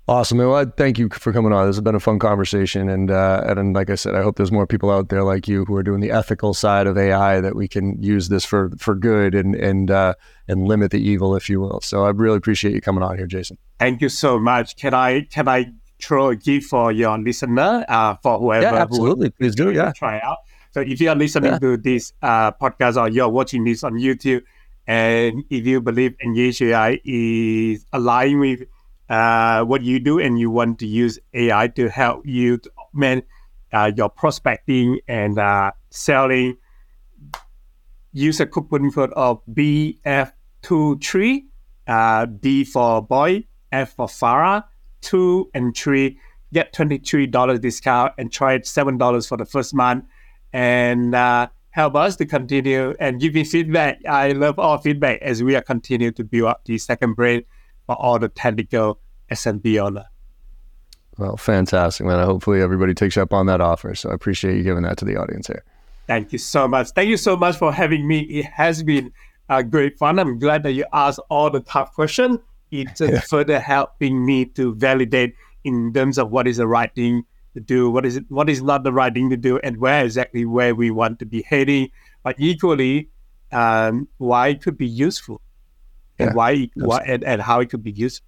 Awesome. 0.09 0.39
Well, 0.39 0.55
I 0.57 0.65
thank 0.65 0.99
you 0.99 1.09
for 1.11 1.33
coming 1.33 1.53
on. 1.53 1.67
This 1.69 1.77
has 1.77 1.81
been 1.81 1.95
a 1.95 2.01
fun 2.01 2.19
conversation, 2.19 2.89
and 2.89 3.09
uh, 3.09 3.45
and 3.47 3.73
like 3.73 3.89
I 3.89 3.95
said, 3.95 4.17
I 4.17 4.23
hope 4.23 4.37
there's 4.37 4.51
more 4.51 4.67
people 4.67 4.91
out 4.91 5.11
there 5.11 5.23
like 5.23 5.47
you 5.47 5.65
who 5.65 5.77
are 5.77 5.83
doing 5.85 6.01
the 6.01 6.11
ethical 6.11 6.55
side 6.55 6.89
of 6.89 6.99
AI 6.99 7.41
that 7.41 7.55
we 7.55 7.69
can 7.69 8.03
use 8.03 8.29
this 8.29 8.45
for 8.45 8.71
for 8.79 8.97
good 8.97 9.33
and 9.37 9.55
and 9.55 9.93
uh, 9.93 10.15
and 10.49 10.67
limit 10.67 10.91
the 10.91 11.01
evil, 11.01 11.37
if 11.37 11.49
you 11.49 11.61
will. 11.61 11.81
So 11.83 12.05
I 12.05 12.11
really 12.11 12.37
appreciate 12.37 12.75
you 12.75 12.81
coming 12.81 13.05
on 13.05 13.17
here, 13.17 13.29
Jason. 13.29 13.59
Thank 13.79 14.01
you 14.01 14.09
so 14.09 14.41
much. 14.41 14.77
Can 14.77 14.93
I 14.93 15.21
can 15.31 15.47
I 15.47 15.73
throw 16.03 16.31
a 16.31 16.37
gift 16.37 16.67
for 16.67 16.91
your 16.91 17.17
listener 17.17 17.85
uh, 17.89 18.17
for 18.25 18.41
whoever 18.41 18.75
Yeah, 18.75 18.83
absolutely. 18.83 19.31
Please 19.31 19.55
do. 19.55 19.71
Yeah. 19.71 19.93
try 19.93 20.21
out. 20.21 20.39
So 20.73 20.81
if 20.81 21.01
you 21.01 21.11
are 21.11 21.15
listening 21.15 21.53
Yeah. 21.53 21.59
to 21.61 21.77
this 21.77 22.13
uh, 22.23 22.51
podcast 22.51 23.01
or 23.01 23.09
you're 23.09 23.29
watching 23.29 23.63
this 23.63 23.85
on 23.85 23.93
YouTube, 23.95 24.43
and 24.85 25.45
if 25.49 25.65
you 25.65 25.81
believe 25.81 26.17
Engage 26.25 26.61
AI 26.61 26.99
is 27.05 27.87
aligned 27.93 28.41
with 28.41 28.63
uh, 29.09 29.65
what 29.65 29.83
you 29.83 30.01
do, 30.01 30.19
and 30.19 30.39
you 30.39 30.51
want 30.51 30.79
to 30.81 30.87
use 30.87 31.19
AI 31.35 31.69
to 31.69 31.89
help 31.89 32.27
you 32.27 32.59
to 32.59 32.71
augment 32.79 33.25
uh, 33.73 33.91
your 33.97 34.09
prospecting 34.09 35.01
and 35.09 35.39
uh, 35.39 35.73
selling, 35.91 36.57
use 38.13 38.41
a 38.41 38.47
coupon 38.47 38.91
code 38.93 39.13
of 39.15 39.41
BF23, 39.51 41.45
uh, 41.87 42.27
B 42.27 42.65
for 42.65 43.03
boy, 43.03 43.45
F 43.71 43.95
for 43.97 44.07
Farah, 44.07 44.65
two 45.01 45.51
and 45.55 45.77
three. 45.77 46.19
Get 46.53 46.75
$23 46.75 47.61
discount 47.63 48.13
and 48.19 48.31
try 48.31 48.53
it 48.53 48.65
$7 48.65 49.27
for 49.27 49.39
the 49.39 49.47
first 49.47 49.73
month 49.73 50.05
and 50.53 51.15
uh, 51.15 51.49
help 51.71 51.95
us 51.95 52.17
to 52.17 52.27
continue 52.27 52.95
and 53.01 53.19
give 53.19 53.33
me 53.33 53.43
feedback. 53.43 54.01
I 54.07 54.33
love 54.33 54.59
all 54.59 54.77
feedback 54.77 55.23
as 55.23 55.43
we 55.43 55.57
are 55.57 55.63
continuing 55.63 56.13
to 56.15 56.25
build 56.25 56.49
up 56.49 56.67
the 56.67 56.77
second 56.77 57.15
brain 57.15 57.45
for 57.93 58.03
all 58.03 58.19
the 58.19 58.29
technical 58.29 58.99
SMB 59.31 59.83
owner. 59.83 60.07
Well, 61.19 61.37
fantastic, 61.37 62.07
man. 62.07 62.25
Hopefully 62.25 62.63
everybody 62.63 62.95
takes 62.95 63.17
you 63.17 63.23
up 63.23 63.35
on 63.35 63.47
that 63.47 63.61
offer. 63.61 63.95
So 63.95 64.11
I 64.11 64.15
appreciate 64.15 64.57
you 64.57 64.63
giving 64.63 64.83
that 64.85 64.97
to 64.99 65.05
the 65.05 65.17
audience 65.17 65.47
here. 65.47 65.63
Thank 66.07 66.33
you 66.33 66.39
so 66.39 66.67
much. 66.67 66.91
Thank 66.91 67.11
you 67.11 67.17
so 67.17 67.37
much 67.37 67.57
for 67.57 67.73
having 67.73 68.09
me. 68.09 68.21
It 68.21 68.47
has 68.47 68.83
been 68.83 69.13
uh, 69.49 69.63
great 69.63 69.99
fun. 69.99 70.19
I'm 70.19 70.39
glad 70.39 70.63
that 70.63 70.73
you 70.73 70.87
asked 70.93 71.21
all 71.29 71.51
the 71.51 71.61
tough 71.61 71.93
questions. 71.95 72.39
It's 72.71 72.99
just 72.99 73.29
further 73.29 73.61
helping 73.61 74.25
me 74.25 74.47
to 74.47 74.75
validate 74.75 75.35
in 75.65 75.93
terms 75.93 76.19
of 76.19 76.31
what 76.31 76.49
is 76.49 76.57
the 76.57 76.67
right 76.67 76.93
thing 76.95 77.25
to 77.55 77.61
do, 77.61 77.91
what 77.91 78.07
is 78.07 78.17
it, 78.17 78.25
what 78.31 78.49
is 78.49 78.63
not 78.63 78.83
the 78.83 78.93
right 78.93 79.13
thing 79.13 79.29
to 79.29 79.37
do, 79.37 79.59
and 79.59 79.77
where 79.77 80.03
exactly 80.05 80.47
where 80.47 80.75
we 80.75 80.91
want 80.91 81.19
to 81.19 81.27
be 81.27 81.43
heading. 81.43 81.91
But 82.23 82.37
equally, 82.39 83.11
um, 83.53 84.09
why 84.17 84.49
it 84.49 84.63
could 84.63 84.79
be 84.79 84.87
useful, 84.87 85.43
and 86.19 86.31
Yeah, 86.31 86.35
why, 86.35 86.71
why 86.75 87.03
and, 87.07 87.25
and 87.25 87.43
how 87.43 87.61
it 87.61 87.71
could 87.71 87.83
be 87.83 87.93
useful. 87.93 88.27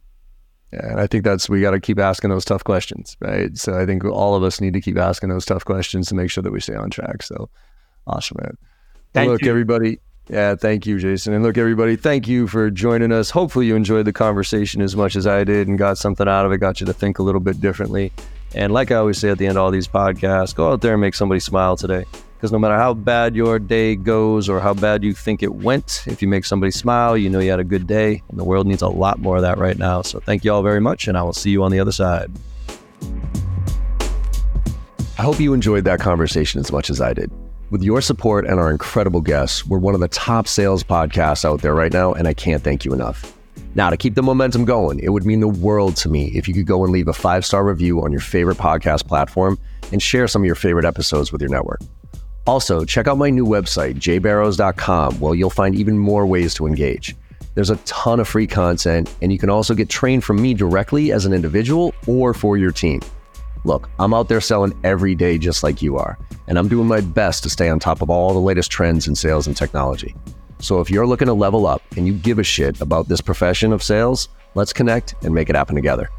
Yeah, 0.72 0.91
and 0.91 1.01
I 1.01 1.07
think 1.07 1.24
that's 1.24 1.49
we 1.49 1.61
got 1.61 1.70
to 1.70 1.80
keep 1.80 1.99
asking 1.99 2.30
those 2.30 2.45
tough 2.45 2.64
questions, 2.64 3.16
right? 3.20 3.57
So 3.57 3.78
I 3.78 3.87
think 3.87 4.05
all 4.05 4.35
of 4.35 4.43
us 4.43 4.61
need 4.61 4.72
to 4.72 4.80
keep 4.80 4.99
asking 4.99 5.28
those 5.28 5.45
tough 5.45 5.64
questions 5.64 6.09
to 6.09 6.14
make 6.14 6.30
sure 6.30 6.43
that 6.43 6.53
we 6.53 6.61
stay 6.61 6.74
on 6.74 6.91
track. 6.91 7.22
So 7.22 7.49
awesome, 8.07 8.39
man. 8.41 8.57
Thank 9.12 9.30
look, 9.30 9.43
you. 9.43 9.51
everybody. 9.51 10.01
Yeah, 10.28 10.55
thank 10.57 10.87
you, 10.87 10.99
Jason. 10.99 11.35
And 11.35 11.45
look, 11.45 11.59
everybody, 11.59 11.97
thank 11.97 12.26
you 12.26 12.49
for 12.49 12.70
joining 12.70 13.12
us. 13.12 13.30
Hopefully, 13.30 13.66
you 13.66 13.76
enjoyed 13.76 14.07
the 14.07 14.12
conversation 14.12 14.80
as 14.80 14.97
much 14.97 15.16
as 15.16 15.26
I 15.26 15.45
did 15.45 15.68
and 15.68 15.78
got 15.78 15.99
something 15.99 16.26
out 16.26 16.47
of 16.47 16.53
it, 16.53 16.59
got 16.59 16.80
you 16.80 16.87
to 16.87 16.95
think 16.95 17.18
a 17.18 17.22
little 17.22 17.43
bit 17.43 17.61
differently. 17.61 18.11
And 18.55 18.72
like 18.72 18.91
I 18.91 18.97
always 18.97 19.18
say 19.18 19.30
at 19.30 19.39
the 19.39 19.47
end 19.47 19.59
of 19.59 19.64
all 19.64 19.70
these 19.70 19.89
podcasts, 19.89 20.55
go 20.55 20.72
out 20.72 20.80
there 20.80 20.95
and 20.95 21.01
make 21.01 21.14
somebody 21.14 21.41
smile 21.41 21.76
today. 21.76 22.05
Because 22.37 22.53
no 22.53 22.59
matter 22.59 22.76
how 22.76 22.95
bad 22.95 23.35
your 23.35 23.59
day 23.59 23.97
goes 23.97 24.49
or 24.49 24.61
how 24.61 24.74
bad 24.74 25.03
you 25.03 25.14
think 25.14 25.43
it 25.43 25.55
went, 25.55 26.05
if 26.07 26.20
you 26.20 26.28
make 26.28 26.45
somebody 26.45 26.70
smile, 26.70 27.16
you 27.16 27.30
know 27.30 27.39
you 27.39 27.51
had 27.51 27.61
a 27.61 27.64
good 27.64 27.87
day. 27.87 28.22
And 28.28 28.39
the 28.39 28.45
world 28.45 28.66
needs 28.66 28.82
a 28.82 28.89
lot 28.89 29.18
more 29.18 29.37
of 29.37 29.43
that 29.43 29.59
right 29.59 29.78
now. 29.78 30.03
So 30.03 30.20
thank 30.20 30.45
you 30.45 30.53
all 30.53 30.62
very 30.62 30.80
much, 30.80 31.09
and 31.09 31.16
I 31.16 31.22
will 31.22 31.32
see 31.32 31.51
you 31.51 31.62
on 31.62 31.70
the 31.70 31.80
other 31.80 31.93
side. 31.93 32.30
I 35.16 35.22
hope 35.22 35.41
you 35.41 35.55
enjoyed 35.55 35.85
that 35.85 36.01
conversation 36.01 36.61
as 36.61 36.72
much 36.72 36.91
as 36.91 37.01
I 37.01 37.14
did. 37.14 37.30
With 37.70 37.82
your 37.82 38.01
support 38.01 38.47
and 38.47 38.61
our 38.61 38.70
incredible 38.70 39.20
guests, 39.20 39.64
we're 39.64 39.78
one 39.78 39.95
of 39.95 40.01
the 40.01 40.09
top 40.09 40.47
sales 40.47 40.82
podcasts 40.85 41.45
out 41.45 41.62
there 41.62 41.74
right 41.74 41.93
now, 41.93 42.12
and 42.12 42.28
I 42.28 42.35
can't 42.35 42.62
thank 42.62 42.85
you 42.85 42.93
enough. 42.93 43.35
Now, 43.74 43.91
to 43.91 43.97
keep 43.97 44.14
the 44.14 44.22
momentum 44.22 44.64
going, 44.64 45.01
it 45.01 45.09
would 45.09 45.24
mean 45.24 45.41
the 45.41 45.49
world 45.49 45.97
to 45.97 46.09
me 46.09 46.26
if 46.35 46.47
you 46.47 46.55
could 46.55 46.66
go 46.66 46.85
and 46.85 46.93
leave 46.93 47.09
a 47.09 47.12
five 47.12 47.45
star 47.45 47.64
review 47.64 48.03
on 48.03 48.12
your 48.12 48.20
favorite 48.20 48.59
podcast 48.59 49.07
platform 49.07 49.59
and 49.93 50.03
share 50.03 50.28
some 50.28 50.43
of 50.43 50.47
your 50.47 50.55
favorite 50.55 50.85
episodes 50.85 51.32
with 51.32 51.41
your 51.41 51.51
network. 51.51 51.80
Also, 52.47 52.84
check 52.84 53.09
out 53.09 53.16
my 53.16 53.30
new 53.30 53.47
website, 53.47 53.95
jbarrows.com, 53.97 55.18
where 55.18 55.34
you'll 55.34 55.49
find 55.49 55.74
even 55.74 55.97
more 55.97 56.26
ways 56.26 56.53
to 56.55 56.66
engage. 56.66 57.16
There's 57.55 57.70
a 57.70 57.76
ton 57.76 58.20
of 58.20 58.28
free 58.28 58.47
content, 58.47 59.14
and 59.22 59.32
you 59.32 59.38
can 59.38 59.49
also 59.49 59.74
get 59.74 59.88
trained 59.88 60.24
from 60.24 60.42
me 60.42 60.53
directly 60.53 61.12
as 61.12 61.24
an 61.24 61.32
individual 61.32 61.95
or 62.07 62.34
for 62.34 62.59
your 62.59 62.72
team. 62.72 63.01
Look, 63.64 63.88
I'm 63.99 64.12
out 64.12 64.28
there 64.28 64.42
selling 64.42 64.78
every 64.84 65.14
day 65.14 65.38
just 65.38 65.62
like 65.62 65.80
you 65.80 65.97
are, 65.97 66.18
and 66.47 66.59
I'm 66.59 66.68
doing 66.68 66.86
my 66.86 67.01
best 67.01 67.42
to 67.45 67.51
stay 67.51 67.70
on 67.70 67.78
top 67.78 68.03
of 68.03 68.11
all 68.11 68.34
the 68.34 68.40
latest 68.40 68.70
trends 68.70 69.09
in 69.09 69.14
sales 69.14 69.47
and 69.47 69.57
technology. 69.57 70.14
So 70.59 70.80
if 70.80 70.90
you're 70.90 71.07
looking 71.07 71.26
to 71.26 71.34
level 71.34 71.66
up 71.66 71.82
and 71.97 72.07
you 72.07 72.12
give 72.12 72.38
a 72.38 72.45
shit 72.45 72.80
about 72.82 73.09
this 73.09 73.22
profession 73.22 73.72
of 73.72 73.82
sales, 73.82 74.28
let's 74.55 74.72
connect 74.72 75.14
and 75.22 75.34
make 75.34 75.49
it 75.49 75.57
happen 75.57 75.76
together. 75.76 76.11